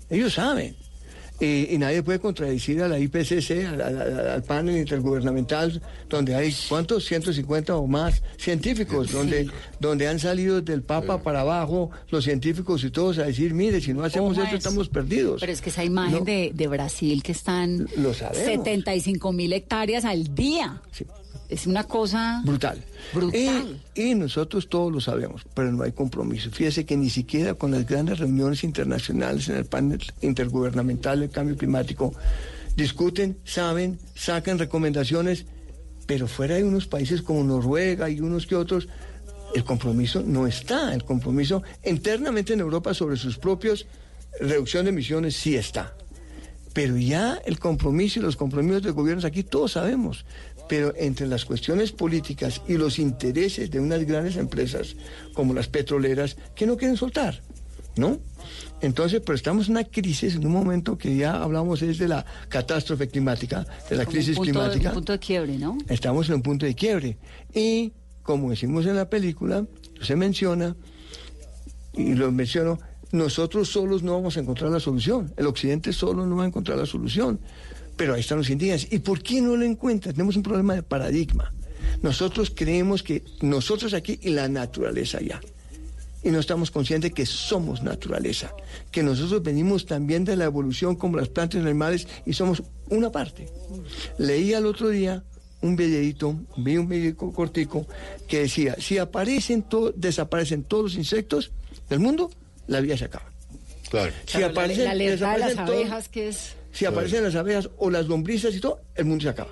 ellos 0.10 0.34
saben. 0.34 0.76
Eh, 1.40 1.70
y 1.72 1.78
nadie 1.78 2.04
puede 2.04 2.20
contradecir 2.20 2.82
a 2.84 2.88
la 2.88 3.00
IPCC, 3.00 3.66
al, 3.68 3.82
al- 3.82 4.28
al 4.30 4.44
panel 4.44 4.78
intergubernamental, 4.78 5.82
donde 6.08 6.36
hay, 6.36 6.56
¿cuántos? 6.70 7.06
150 7.06 7.76
o 7.76 7.88
más 7.88 8.22
científicos, 8.38 9.12
donde, 9.12 9.50
donde 9.80 10.08
han 10.08 10.20
salido 10.20 10.62
del 10.62 10.84
Papa 10.84 11.22
para 11.24 11.42
abajo 11.42 11.90
los 12.12 12.24
científicos 12.24 12.84
y 12.84 12.92
todos 12.92 13.18
a 13.18 13.24
decir, 13.26 13.54
mire, 13.54 13.82
si 13.82 13.94
no 13.94 14.04
hacemos 14.04 14.38
esto 14.38 14.56
estamos 14.56 14.88
perdidos. 14.90 15.42
Pero 15.42 15.52
es 15.52 15.60
que 15.62 15.70
esa 15.72 15.84
imagen 15.84 16.20
No. 16.20 16.26
de, 16.26 16.52
de 16.54 16.68
Brasil 16.68 17.22
que 17.24 17.32
están 17.34 17.88
Lo 17.98 18.14
sabemos. 18.14 18.46
75 18.46 19.34
mil 19.34 19.52
hectáreas 19.54 20.06
al 20.06 20.34
día. 20.36 20.82
Es 21.54 21.68
una 21.68 21.84
cosa 21.84 22.42
Brutal. 22.44 22.84
brutal. 23.14 23.80
Y, 23.94 24.02
y 24.02 24.16
nosotros 24.16 24.68
todos 24.70 24.92
lo 24.92 25.00
sabemos, 25.00 25.44
pero 25.54 25.72
no 25.72 25.84
hay 25.84 25.92
compromiso. 25.92 26.50
Fíjese 26.50 26.84
que 26.86 26.98
ni 26.98 27.12
siquiera 27.12 27.54
con 27.54 27.70
las 27.72 27.86
grandes 27.86 28.18
reuniones 28.18 28.64
internacionales 28.64 29.50
en 29.50 29.58
el 29.58 29.66
panel 29.66 30.02
intergubernamental 30.22 31.20
del 31.20 31.30
cambio 31.30 31.56
climático 31.56 32.14
discuten, 32.76 33.38
saben, 33.44 34.00
sacan 34.16 34.58
recomendaciones, 34.58 35.46
pero 36.08 36.28
fuera 36.28 36.56
hay 36.56 36.64
unos 36.64 36.88
países 36.88 37.22
como 37.22 37.44
Noruega 37.44 38.10
y 38.10 38.20
unos 38.20 38.48
que 38.48 38.56
otros, 38.56 38.88
el 39.54 39.64
compromiso 39.64 40.24
no 40.26 40.48
está. 40.48 40.94
El 40.94 41.04
compromiso 41.04 41.62
internamente 41.86 42.54
en 42.54 42.62
Europa 42.62 42.96
sobre 42.96 43.16
sus 43.18 43.38
propios 43.38 43.86
reducción 44.40 44.86
de 44.86 44.90
emisiones 44.90 45.36
sí 45.36 45.56
está. 45.56 45.94
Pero 46.74 46.98
ya 46.98 47.40
el 47.46 47.60
compromiso 47.60 48.20
y 48.20 48.24
los 48.24 48.36
compromisos 48.36 48.82
de 48.82 48.90
gobiernos 48.90 49.26
aquí 49.26 49.44
todos 49.44 49.74
sabemos. 49.74 50.26
Pero 50.68 50.94
entre 50.98 51.28
las 51.28 51.46
cuestiones 51.46 51.92
políticas 51.92 52.62
y 52.68 52.78
los 52.78 53.00
intereses 53.00 53.70
de 53.70 53.80
unas 53.80 54.04
grandes 54.06 54.38
empresas 54.38 54.96
como 55.34 55.54
las 55.54 55.68
petroleras 55.68 56.38
que 56.56 56.66
no 56.66 56.78
quieren 56.78 56.98
soltar, 56.98 57.42
¿no? 57.96 58.20
Entonces, 58.82 59.22
pero 59.26 59.36
estamos 59.36 59.68
en 59.68 59.74
una 59.74 59.86
crisis, 59.86 60.36
en 60.36 60.46
un 60.46 60.52
momento 60.52 60.98
que 60.98 61.16
ya 61.16 61.42
hablamos 61.42 61.82
es 61.82 61.98
de 61.98 62.08
la 62.10 62.26
catástrofe 62.50 63.08
climática, 63.08 63.66
de 63.90 63.96
la 63.96 64.04
Como 64.04 64.14
crisis 64.14 64.38
un 64.38 64.46
punto, 64.46 64.60
climática. 64.60 64.90
Un 64.90 64.96
punto 64.96 65.14
de 65.14 65.20
quiebre, 65.20 65.58
¿no? 65.58 65.78
Estamos 65.88 66.28
en 66.28 66.36
un 66.36 66.42
punto 66.42 66.66
de 66.66 66.76
quiebre. 66.76 67.18
Y, 67.54 67.94
como 68.24 68.50
decimos 68.50 68.86
en 68.86 68.98
la 68.98 69.10
película, 69.10 69.66
se 70.02 70.18
menciona, 70.18 70.76
y 71.94 72.14
lo 72.16 72.30
menciono, 72.32 72.78
nosotros 73.14 73.70
solos 73.70 74.04
no 74.04 74.14
vamos 74.14 74.36
a 74.36 74.42
encontrar 74.42 74.72
la 74.72 74.80
solución. 74.80 75.34
El 75.38 75.46
occidente 75.46 75.94
solo 75.94 76.26
no 76.26 76.36
va 76.36 76.44
a 76.44 76.48
encontrar 76.48 76.78
la 76.78 76.86
solución. 76.86 77.40
Pero 77.96 78.14
ahí 78.14 78.22
están 78.22 78.38
los 78.40 78.50
indígenas. 78.50 78.88
¿Y 78.92 79.00
por 79.00 79.22
qué 79.22 79.42
no 79.42 79.56
lo 79.56 79.64
encuentran? 79.66 80.14
Tenemos 80.16 80.36
un 80.36 80.44
problema 80.44 80.76
de 80.76 80.84
paradigma. 80.84 81.54
Nosotros 82.02 82.52
creemos 82.56 83.04
que 83.04 83.24
nosotros 83.42 83.94
aquí 83.94 84.20
y 84.22 84.30
la 84.30 84.48
naturaleza 84.48 85.20
allá. 85.20 85.40
Y 86.24 86.30
no 86.32 86.40
estamos 86.40 86.72
conscientes 86.72 87.12
que 87.12 87.26
somos 87.26 87.84
naturaleza, 87.84 88.54
que 88.92 89.04
nosotros 89.04 89.44
venimos 89.44 89.86
también 89.86 90.24
de 90.24 90.38
la 90.38 90.46
evolución 90.46 90.96
como 90.96 91.18
las 91.18 91.28
plantas 91.28 91.60
y 91.62 91.64
animales 91.66 92.08
y 92.26 92.32
somos 92.34 92.64
una 92.90 93.12
parte. 93.12 93.50
Leí 94.18 94.54
el 94.54 94.66
otro 94.66 94.88
día 94.90 95.22
un 95.62 95.76
videito, 95.76 96.40
vi 96.58 96.78
un 96.78 96.88
videito 96.88 97.30
cortico 97.32 97.86
que 98.28 98.40
decía, 98.40 98.76
si 98.80 98.98
aparecen 98.98 99.64
to- 99.64 99.92
desaparecen 99.96 100.64
todos 100.64 100.84
los 100.84 100.96
insectos 100.96 101.52
del 101.90 102.00
mundo, 102.00 102.32
la 102.68 102.80
vida 102.80 102.98
se 102.98 103.06
acaba. 103.06 103.26
Claro. 103.90 104.14
Si 104.26 104.38
Claro, 104.38 104.46
la- 104.48 104.52
aparecen, 104.52 104.86
la 104.86 104.92
alerta 104.92 105.34
de 105.34 105.40
las 105.40 105.56
todos- 105.56 105.70
abejas, 105.70 106.08
que 106.10 106.30
es... 106.30 106.56
si 106.74 106.86
aparecen 106.86 107.24
las 107.24 107.36
abejas 107.36 107.70
o 107.78 107.90
las 107.90 108.08
lombrices 108.08 108.56
y 108.56 108.60
todo, 108.60 108.82
el 108.96 109.06
mundo 109.06 109.24
se 109.24 109.30
acaba. 109.30 109.52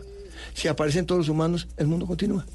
Si 0.54 0.68
aparecen 0.68 1.06
todos 1.06 1.20
los 1.20 1.30
humanos, 1.30 1.68
el 1.78 1.88
mundo 1.88 2.06
continúa. 2.06 2.46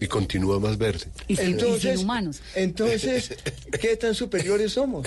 Y 0.00 0.06
continúa 0.06 0.58
más 0.58 0.78
verde. 0.78 1.06
Y 1.28 1.36
sin, 1.36 1.50
y 1.50 1.52
Entonces- 1.52 1.96
sin 1.98 2.04
humanos. 2.04 2.40
Entonces, 2.54 3.36
¿qué 3.80 3.96
tan 3.96 4.14
superiores 4.14 4.72
somos? 4.72 5.06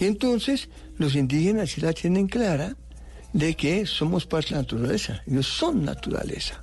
Y 0.00 0.04
entonces 0.06 0.68
los 0.96 1.14
indígenas 1.14 1.70
sí 1.70 1.80
la 1.80 1.92
tienen 1.92 2.26
clara 2.26 2.76
de 3.32 3.54
que 3.54 3.86
somos 3.86 4.26
parte 4.26 4.48
de 4.50 4.54
la 4.56 4.62
naturaleza. 4.62 5.22
Ellos 5.26 5.46
son 5.46 5.84
naturaleza. 5.84 6.62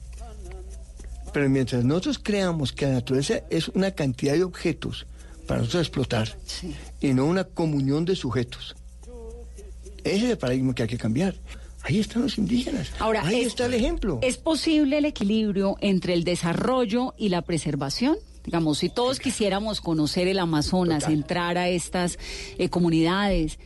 Pero 1.32 1.50
mientras 1.50 1.84
nosotros 1.84 2.20
creamos 2.20 2.72
que 2.72 2.86
la 2.86 2.94
naturaleza 2.94 3.44
es 3.50 3.68
una 3.70 3.92
cantidad 3.92 4.34
de 4.34 4.44
objetos 4.44 5.06
para 5.48 5.60
nosotros 5.60 5.88
explotar 5.88 6.38
y 7.02 7.14
no 7.14 7.26
una 7.26 7.44
comunión 7.44 8.06
de 8.06 8.16
sujetos, 8.16 8.76
ese 10.06 10.26
es 10.26 10.32
el 10.32 10.38
paradigma 10.38 10.74
que 10.74 10.84
hay 10.84 10.90
que 10.90 10.98
cambiar. 10.98 11.36
Ahí 11.84 12.00
están 12.00 12.24
los 12.24 12.38
indígenas. 12.38 12.92
Ahora, 13.00 13.26
ahí 13.26 13.42
es- 13.42 13.48
está 13.48 13.66
el 13.66 13.74
ejemplo. 13.76 14.20
¿Es 14.24 14.38
posible 14.38 14.98
el 14.98 15.06
equilibrio 15.06 15.78
entre 15.82 16.14
el 16.14 16.24
desarrollo 16.24 17.14
y 17.18 17.30
la 17.30 17.42
preservación? 17.44 18.18
Digamos, 18.44 18.78
si 18.80 18.90
todos 18.90 19.20
quisiéramos 19.20 19.82
conocer 19.82 20.28
el 20.28 20.40
Amazonas, 20.40 21.08
entrar 21.08 21.58
a 21.58 21.68
estas 21.70 22.18
eh, 22.58 22.70
comunidades, 22.70 23.60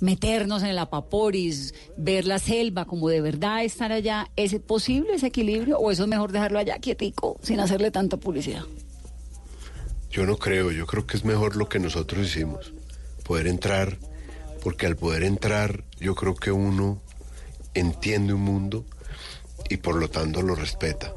meternos 0.00 0.62
en 0.62 0.68
el 0.70 0.78
Apaporis, 0.78 1.74
ver 1.96 2.26
la 2.26 2.38
selva, 2.38 2.84
como 2.84 3.08
de 3.08 3.20
verdad 3.22 3.64
estar 3.64 3.92
allá, 3.92 4.30
¿es 4.36 4.54
posible 4.60 5.14
ese 5.14 5.28
equilibrio 5.28 5.78
o 5.78 5.90
eso 5.90 6.02
es 6.02 6.08
mejor 6.08 6.32
dejarlo 6.32 6.58
allá 6.58 6.78
quietico, 6.78 7.38
sin 7.42 7.60
hacerle 7.60 7.90
tanta 7.90 8.16
publicidad? 8.18 8.62
Yo 10.10 10.24
no 10.26 10.36
creo, 10.38 10.70
yo 10.70 10.86
creo 10.86 11.06
que 11.06 11.16
es 11.16 11.24
mejor 11.24 11.56
lo 11.56 11.68
que 11.68 11.78
nosotros 11.78 12.26
hicimos, 12.26 12.72
poder 13.24 13.46
entrar, 13.46 13.98
porque 14.66 14.86
al 14.86 14.96
poder 14.96 15.22
entrar 15.22 15.84
yo 16.00 16.16
creo 16.16 16.34
que 16.34 16.50
uno 16.50 17.00
entiende 17.74 18.32
un 18.32 18.40
mundo 18.40 18.84
y 19.70 19.76
por 19.76 19.94
lo 19.94 20.10
tanto 20.10 20.42
lo 20.42 20.56
respeta. 20.56 21.14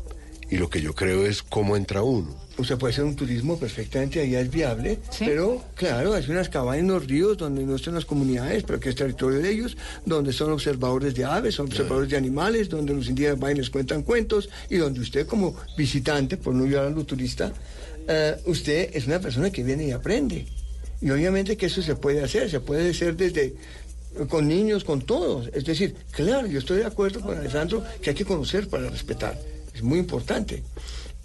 Y 0.51 0.57
lo 0.57 0.69
que 0.69 0.81
yo 0.81 0.93
creo 0.93 1.25
es 1.25 1.41
cómo 1.41 1.75
entra 1.75 2.03
uno. 2.03 2.39
Usted 2.59 2.77
puede 2.77 2.93
hacer 2.93 3.05
un 3.05 3.15
turismo 3.15 3.57
perfectamente, 3.57 4.21
allá 4.21 4.41
es 4.41 4.51
viable, 4.51 4.99
pero 5.17 5.63
claro, 5.73 6.13
hay 6.13 6.29
unas 6.29 6.47
cabañas 6.49 6.83
en 6.83 6.89
los 6.89 7.07
ríos 7.07 7.39
donde 7.39 7.63
no 7.63 7.75
están 7.75 7.95
las 7.95 8.05
comunidades, 8.05 8.61
pero 8.61 8.79
que 8.79 8.89
es 8.89 8.95
territorio 8.95 9.39
de 9.39 9.49
ellos, 9.49 9.75
donde 10.05 10.31
son 10.31 10.51
observadores 10.51 11.15
de 11.15 11.25
aves, 11.25 11.55
son 11.55 11.65
observadores 11.65 12.11
de 12.11 12.17
animales, 12.17 12.69
donde 12.69 12.93
los 12.93 13.09
indígenas 13.09 13.39
van 13.39 13.53
y 13.53 13.61
les 13.61 13.71
cuentan 13.71 14.03
cuentos, 14.03 14.47
y 14.69 14.77
donde 14.77 14.99
usted 14.99 15.25
como 15.25 15.55
visitante, 15.75 16.37
por 16.37 16.53
no 16.53 16.67
llevar 16.67 16.85
a 16.85 16.89
lo 16.91 17.03
turista, 17.03 17.51
eh, 18.07 18.35
usted 18.45 18.91
es 18.93 19.07
una 19.07 19.19
persona 19.19 19.49
que 19.49 19.63
viene 19.63 19.87
y 19.87 19.91
aprende. 19.91 20.45
Y 21.01 21.09
obviamente 21.11 21.55
que 21.55 21.67
eso 21.67 21.81
se 21.81 21.95
puede 21.95 22.23
hacer, 22.23 22.49
se 22.49 22.59
puede 22.59 22.89
hacer 22.89 23.15
desde 23.15 23.55
con 24.27 24.47
niños, 24.47 24.83
con 24.83 25.01
todos. 25.01 25.49
Es 25.53 25.65
decir, 25.65 25.95
claro, 26.11 26.47
yo 26.47 26.59
estoy 26.59 26.77
de 26.77 26.85
acuerdo 26.85 27.21
con 27.21 27.37
Alessandro 27.37 27.83
que 28.01 28.09
hay 28.09 28.15
que 28.15 28.25
conocer 28.25 28.67
para 28.67 28.89
respetar. 28.89 29.39
Es 29.73 29.81
muy 29.81 29.99
importante. 29.99 30.63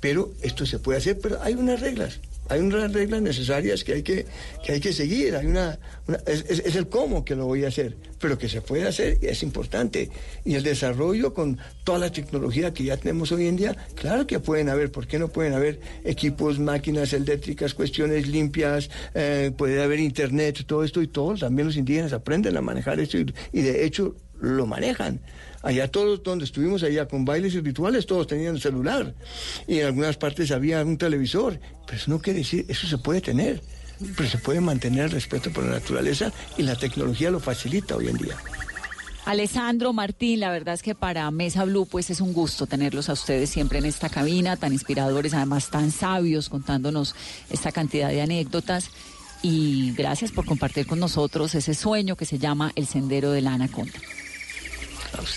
Pero 0.00 0.32
esto 0.42 0.66
se 0.66 0.78
puede 0.78 0.98
hacer, 0.98 1.18
pero 1.18 1.42
hay 1.42 1.54
unas 1.54 1.80
reglas. 1.80 2.20
Hay 2.48 2.60
unas 2.60 2.92
reglas 2.92 3.22
necesarias 3.22 3.84
que 3.84 3.94
hay 3.94 4.02
que, 4.02 4.26
que, 4.64 4.72
hay 4.72 4.80
que 4.80 4.92
seguir. 4.92 5.36
Hay 5.36 5.46
una, 5.46 5.78
es, 6.26 6.76
el 6.76 6.88
cómo 6.88 7.24
que 7.24 7.34
lo 7.34 7.46
voy 7.46 7.64
a 7.64 7.68
hacer, 7.68 7.96
pero 8.18 8.36
que 8.38 8.48
se 8.48 8.60
puede 8.60 8.86
hacer 8.86 9.18
es 9.22 9.42
importante. 9.42 10.10
Y 10.44 10.54
el 10.54 10.62
desarrollo 10.62 11.32
con 11.32 11.58
toda 11.84 11.98
la 11.98 12.12
tecnología 12.12 12.74
que 12.74 12.84
ya 12.84 12.96
tenemos 12.96 13.32
hoy 13.32 13.46
en 13.46 13.56
día, 13.56 13.76
claro 13.94 14.26
que 14.26 14.40
pueden 14.40 14.68
haber. 14.68 14.90
¿Por 14.90 15.06
qué 15.06 15.18
no 15.18 15.28
pueden 15.28 15.54
haber 15.54 15.80
equipos, 16.04 16.58
máquinas 16.58 17.12
eléctricas, 17.12 17.74
cuestiones 17.74 18.28
limpias? 18.28 18.54
eh, 19.14 19.52
puede 19.56 19.82
haber 19.82 20.00
internet, 20.00 20.64
todo 20.66 20.84
esto 20.84 21.02
y 21.02 21.08
todo. 21.08 21.36
También 21.36 21.66
los 21.66 21.76
indígenas 21.76 22.12
aprenden 22.12 22.56
a 22.56 22.60
manejar 22.60 23.00
esto 23.00 23.18
y 23.18 23.62
de 23.62 23.84
hecho 23.84 24.14
lo 24.40 24.66
manejan. 24.66 25.20
Allá 25.62 25.88
todos 25.88 26.22
donde 26.22 26.44
estuvimos 26.44 26.82
allá 26.82 27.08
con 27.08 27.24
bailes 27.24 27.54
y 27.54 27.60
rituales, 27.60 28.06
todos 28.06 28.26
tenían 28.26 28.58
celular. 28.58 29.14
Y 29.66 29.80
en 29.80 29.86
algunas 29.86 30.16
partes 30.16 30.50
había 30.50 30.84
un 30.84 30.98
televisor. 30.98 31.58
Pero 31.86 31.98
eso 31.98 32.10
no 32.10 32.20
quiere 32.20 32.40
decir, 32.40 32.66
eso 32.68 32.86
se 32.86 32.98
puede 32.98 33.20
tener. 33.20 33.62
Pero 34.16 34.28
se 34.28 34.38
puede 34.38 34.60
mantener 34.60 35.04
el 35.04 35.10
respeto 35.12 35.50
por 35.52 35.64
la 35.64 35.72
naturaleza 35.72 36.32
y 36.58 36.62
la 36.62 36.76
tecnología 36.76 37.30
lo 37.30 37.40
facilita 37.40 37.96
hoy 37.96 38.08
en 38.08 38.18
día. 38.18 38.36
Alessandro, 39.24 39.94
Martín, 39.94 40.40
la 40.40 40.50
verdad 40.50 40.74
es 40.74 40.82
que 40.82 40.94
para 40.94 41.30
Mesa 41.30 41.64
Blue 41.64 41.86
pues 41.86 42.10
es 42.10 42.20
un 42.20 42.34
gusto 42.34 42.66
tenerlos 42.66 43.08
a 43.08 43.14
ustedes 43.14 43.48
siempre 43.48 43.78
en 43.78 43.86
esta 43.86 44.10
cabina, 44.10 44.56
tan 44.56 44.74
inspiradores, 44.74 45.32
además 45.32 45.70
tan 45.70 45.90
sabios, 45.90 46.50
contándonos 46.50 47.14
esta 47.48 47.72
cantidad 47.72 48.10
de 48.10 48.20
anécdotas. 48.20 48.90
Y 49.40 49.92
gracias 49.92 50.30
por 50.30 50.44
compartir 50.44 50.86
con 50.86 50.98
nosotros 50.98 51.54
ese 51.54 51.74
sueño 51.74 52.16
que 52.16 52.26
se 52.26 52.38
llama 52.38 52.72
El 52.76 52.86
Sendero 52.86 53.30
de 53.30 53.40
la 53.40 53.54
Anaconda. 53.54 53.98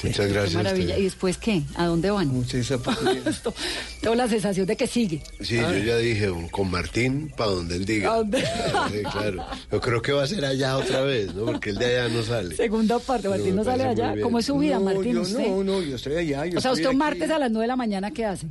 Muchas 0.04 0.28
gracias. 0.32 0.54
maravilla. 0.54 0.98
¿Y 0.98 1.04
después 1.04 1.38
qué? 1.38 1.64
¿A 1.76 1.86
dónde 1.86 2.10
van? 2.12 2.32
Esto, 3.26 3.54
tengo 4.02 4.16
la 4.16 4.28
sensación 4.28 4.66
de 4.66 4.76
que 4.76 4.88
sigue. 4.88 5.22
Sí, 5.42 5.56
yo 5.58 5.78
ya 5.78 5.98
dije, 5.98 6.32
con 6.52 6.70
Martín, 6.72 7.32
para 7.36 7.52
donde 7.52 7.76
él 7.76 7.86
diga. 7.86 8.14
¿A 8.14 8.16
dónde? 8.18 8.44
Sí, 8.92 9.04
claro. 9.12 9.46
Yo 9.72 9.82
creo 9.82 10.02
que 10.02 10.12
va 10.14 10.24
a 10.24 10.28
ser 10.28 10.46
allá 10.46 10.78
otra 10.78 11.02
vez, 11.02 11.34
¿no? 11.34 11.46
Porque 11.46 11.72
el 11.72 11.78
de 11.78 11.86
allá 11.86 12.14
no 12.14 12.24
sale. 12.24 12.56
Segunda 12.56 13.00
parte, 13.00 13.28
Martín 13.30 13.50
No, 13.56 13.64
no, 13.64 13.64
sale 13.64 13.84
allá. 13.84 14.14
¿Cómo 14.22 14.40
es 14.40 14.46
su 14.46 14.58
vida, 14.58 14.80
No, 14.80 14.86
Martín? 14.86 15.14
yo 15.16 15.22
usted? 15.22 15.48
no, 15.48 15.64
no, 15.64 15.82
yo 15.82 15.96
estoy 15.96 16.16
allá. 16.16 16.46
yo 16.46 16.58
o 16.58 16.62
sea, 16.62 16.72
usted 16.72 16.88
un 16.88 16.98
martes 16.98 17.30
a 17.30 17.40
las 17.40 17.52
9 17.52 17.64
de 17.64 17.68
la 17.68 17.76
mañana, 17.76 18.12
¿qué 18.12 18.26
hace? 18.26 18.48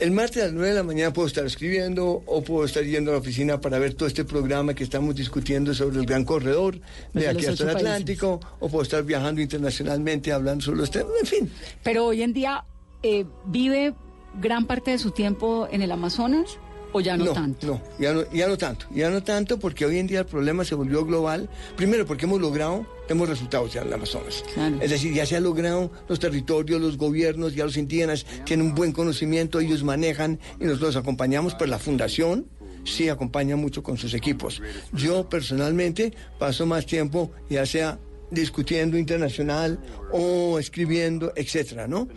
El 0.00 0.12
martes 0.12 0.42
a 0.42 0.46
las 0.46 0.54
9 0.54 0.68
de 0.70 0.74
la 0.76 0.82
mañana 0.82 1.12
puedo 1.12 1.28
estar 1.28 1.44
escribiendo 1.44 2.22
o 2.24 2.42
puedo 2.42 2.64
estar 2.64 2.82
yendo 2.82 3.10
a 3.10 3.14
la 3.14 3.20
oficina 3.20 3.60
para 3.60 3.78
ver 3.78 3.92
todo 3.92 4.08
este 4.08 4.24
programa 4.24 4.72
que 4.72 4.82
estamos 4.82 5.14
discutiendo 5.14 5.74
sobre 5.74 5.98
el 5.98 6.06
gran 6.06 6.24
corredor 6.24 6.80
de 7.12 7.20
de 7.20 7.28
aquí 7.28 7.44
hasta 7.44 7.64
el 7.64 7.76
Atlántico 7.76 8.40
o 8.60 8.70
puedo 8.70 8.82
estar 8.82 9.04
viajando 9.04 9.42
internacionalmente 9.42 10.32
hablando 10.32 10.64
sobre 10.64 10.78
los 10.78 10.90
temas, 10.90 11.12
en 11.20 11.26
fin. 11.26 11.52
Pero 11.82 12.06
hoy 12.06 12.22
en 12.22 12.32
día, 12.32 12.64
eh, 13.02 13.26
¿vive 13.44 13.92
gran 14.40 14.66
parte 14.66 14.92
de 14.92 14.98
su 14.98 15.10
tiempo 15.10 15.68
en 15.70 15.82
el 15.82 15.92
Amazonas 15.92 16.58
o 16.92 17.00
ya 17.00 17.16
no, 17.16 17.32
tanto? 17.32 17.66
No, 17.66 17.82
ya 17.98 18.12
no, 18.12 18.30
ya 18.32 18.48
no 18.48 18.56
tanto, 18.56 18.86
ya 18.94 19.10
no 19.10 19.22
tanto 19.22 19.58
porque 19.58 19.84
hoy 19.86 19.98
en 19.98 20.06
día 20.06 20.20
el 20.20 20.26
problema 20.26 20.64
se 20.64 20.74
volvió 20.74 21.04
global. 21.04 21.48
Primero 21.76 22.06
porque 22.06 22.26
hemos 22.26 22.40
logrado, 22.40 22.86
tenemos 23.06 23.28
resultados 23.28 23.72
ya 23.72 23.82
en 23.82 23.88
el 23.88 23.94
Amazonas. 23.94 24.44
Es 24.80 24.90
decir, 24.90 25.12
ya 25.14 25.26
se 25.26 25.36
ha 25.36 25.40
logrado 25.40 25.90
los 26.08 26.18
territorios, 26.18 26.80
los 26.80 26.96
gobiernos, 26.96 27.54
ya 27.54 27.64
los 27.64 27.76
indígenas 27.76 28.26
tienen 28.44 28.66
un 28.66 28.74
buen 28.74 28.92
conocimiento, 28.92 29.60
ellos 29.60 29.82
manejan 29.82 30.38
y 30.58 30.64
nosotros 30.64 30.96
acompañamos, 30.96 31.54
pero 31.54 31.70
la 31.70 31.78
fundación 31.78 32.46
sí 32.84 33.08
acompaña 33.08 33.56
mucho 33.56 33.82
con 33.82 33.96
sus 33.96 34.14
equipos. 34.14 34.62
Yo 34.92 35.28
personalmente 35.28 36.12
paso 36.38 36.66
más 36.66 36.86
tiempo, 36.86 37.30
ya 37.48 37.66
sea 37.66 37.98
discutiendo 38.30 38.96
internacional 38.96 39.78
o 40.12 40.58
escribiendo, 40.58 41.32
etcétera, 41.34 41.88
¿no? 41.88 42.08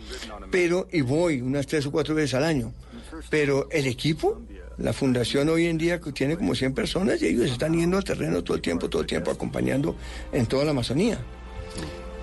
Pero, 0.50 0.88
y 0.92 1.00
voy 1.00 1.40
unas 1.40 1.66
tres 1.66 1.86
o 1.86 1.90
cuatro 1.92 2.14
veces 2.14 2.34
al 2.34 2.44
año. 2.44 2.72
Pero 3.30 3.68
el 3.70 3.86
equipo, 3.86 4.42
la 4.78 4.92
fundación 4.92 5.48
hoy 5.48 5.66
en 5.66 5.78
día 5.78 6.00
tiene 6.12 6.36
como 6.36 6.54
100 6.54 6.74
personas 6.74 7.22
y 7.22 7.26
ellos 7.26 7.50
están 7.50 7.74
yendo 7.74 7.96
al 7.96 8.04
terreno 8.04 8.42
todo 8.42 8.56
el 8.56 8.62
tiempo, 8.62 8.88
todo 8.88 9.02
el 9.02 9.08
tiempo 9.08 9.30
acompañando 9.30 9.96
en 10.32 10.46
toda 10.46 10.64
la 10.64 10.70
Amazonía. 10.72 11.18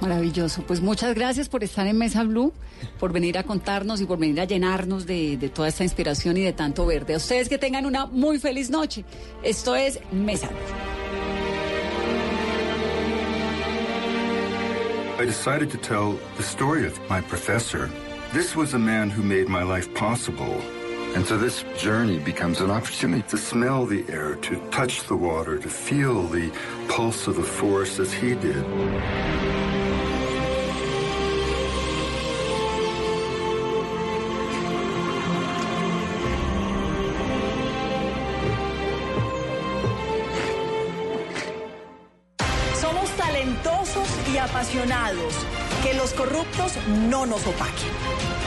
Maravilloso. 0.01 0.63
Pues 0.63 0.81
muchas 0.81 1.13
gracias 1.13 1.47
por 1.47 1.63
estar 1.63 1.85
en 1.85 1.97
Mesa 1.97 2.23
Blue, 2.23 2.53
por 2.99 3.13
venir 3.13 3.37
a 3.37 3.43
contarnos 3.43 4.01
y 4.01 4.05
por 4.05 4.17
venir 4.17 4.41
a 4.41 4.45
llenarnos 4.45 5.05
de, 5.05 5.37
de 5.37 5.49
toda 5.49 5.67
esta 5.67 5.83
inspiración 5.83 6.37
y 6.37 6.41
de 6.41 6.53
tanto 6.53 6.85
verde. 6.87 7.13
A 7.13 7.17
ustedes 7.17 7.47
que 7.47 7.59
tengan 7.59 7.85
una 7.85 8.07
muy 8.07 8.39
feliz 8.39 8.71
noche. 8.71 9.05
Esto 9.43 9.75
es 9.75 9.99
Mesa 10.11 10.47
Blue. 10.47 10.57
I 15.19 15.25
decided 15.25 15.69
to 15.69 15.77
tell 15.77 16.17
the 16.35 16.41
story 16.41 16.83
of 16.87 16.99
my 17.07 17.21
professor 17.21 17.91
This 18.33 18.55
was 18.55 18.73
a 18.73 18.79
man 18.79 19.09
who 19.09 19.23
made 19.23 19.49
my 19.49 19.61
life 19.61 19.93
possible. 19.93 20.55
And 21.13 21.25
so 21.27 21.37
this 21.37 21.63
journey 21.77 22.19
becomes 22.19 22.61
an 22.61 22.71
opportunity 22.71 23.21
to 23.29 23.37
smell 23.37 23.85
the 23.85 24.05
air, 24.09 24.35
to 24.35 24.55
touch 24.71 25.03
the 25.03 25.15
water, 25.15 25.57
to 25.57 25.69
feel 25.69 26.23
the 26.23 26.51
pulse 26.87 27.27
of 27.27 27.35
the 27.35 27.43
forest 27.43 27.99
as 27.99 28.13
he 28.13 28.33
did. 28.33 28.63
Somos 42.73 43.09
talentosos 43.17 44.07
y 44.33 44.37
apasionados. 44.37 45.33
Que 45.83 45.93
los 45.93 46.13
corruptos 46.13 46.77
no 47.09 47.25
nos 47.25 47.45
opaquen. 47.45 47.91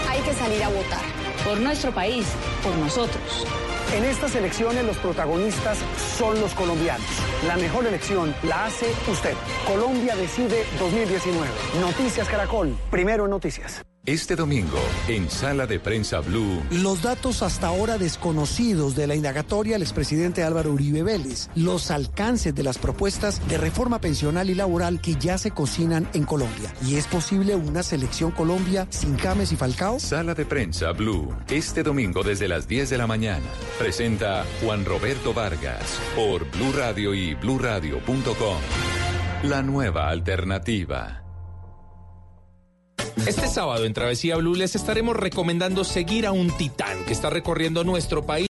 Hay 0.08 0.20
que 0.22 0.32
salir 0.32 0.62
a 0.62 0.68
votar. 0.70 1.23
Por 1.44 1.60
nuestro 1.60 1.92
país, 1.92 2.26
por 2.62 2.74
nosotros. 2.76 3.46
En 3.94 4.04
estas 4.04 4.34
elecciones 4.34 4.84
los 4.84 4.96
protagonistas 4.96 5.78
son 6.18 6.40
los 6.40 6.54
colombianos. 6.54 7.06
La 7.46 7.56
mejor 7.56 7.86
elección 7.86 8.34
la 8.42 8.64
hace 8.64 8.86
usted. 9.10 9.34
Colombia 9.66 10.16
decide 10.16 10.64
2019. 10.78 11.46
Noticias 11.80 12.28
Caracol. 12.28 12.74
Primero 12.90 13.24
en 13.24 13.30
noticias. 13.30 13.84
Este 14.06 14.36
domingo, 14.36 14.78
en 15.08 15.30
Sala 15.30 15.66
de 15.66 15.80
Prensa 15.80 16.20
Blue, 16.20 16.62
Los 16.70 17.00
datos 17.00 17.42
hasta 17.42 17.68
ahora 17.68 17.96
desconocidos 17.96 18.94
de 18.94 19.06
la 19.06 19.14
indagatoria 19.14 19.76
al 19.76 19.82
expresidente 19.82 20.42
Álvaro 20.42 20.72
Uribe 20.72 21.02
Vélez, 21.02 21.48
los 21.54 21.90
alcances 21.90 22.54
de 22.54 22.62
las 22.62 22.76
propuestas 22.76 23.40
de 23.48 23.56
reforma 23.56 24.02
pensional 24.02 24.50
y 24.50 24.54
laboral 24.54 25.00
que 25.00 25.14
ya 25.14 25.38
se 25.38 25.52
cocinan 25.52 26.06
en 26.12 26.24
Colombia. 26.24 26.70
¿Y 26.84 26.96
es 26.96 27.06
posible 27.06 27.56
una 27.56 27.82
selección 27.82 28.30
Colombia 28.30 28.86
sin 28.90 29.16
James 29.16 29.52
y 29.52 29.56
Falcao? 29.56 29.98
Sala 29.98 30.34
de 30.34 30.44
Prensa 30.44 30.92
Blue, 30.92 31.34
este 31.48 31.82
domingo 31.82 32.22
desde 32.22 32.46
las 32.46 32.68
10 32.68 32.90
de 32.90 32.98
la 32.98 33.06
mañana. 33.06 33.46
Presenta 33.78 34.44
Juan 34.62 34.84
Roberto 34.84 35.32
Vargas 35.32 35.98
por 36.14 36.44
Blue 36.50 36.74
Radio 36.76 37.14
y 37.14 37.32
bluradio.com. 37.36 38.58
La 39.44 39.62
nueva 39.62 40.10
alternativa. 40.10 41.23
Este 43.16 43.46
sábado 43.46 43.84
en 43.84 43.94
Travesía 43.94 44.36
Blue 44.36 44.54
les 44.54 44.74
estaremos 44.74 45.16
recomendando 45.16 45.84
seguir 45.84 46.26
a 46.26 46.32
un 46.32 46.50
titán 46.56 47.04
que 47.06 47.12
está 47.12 47.30
recorriendo 47.30 47.82
nuestro 47.84 48.26
país. 48.26 48.42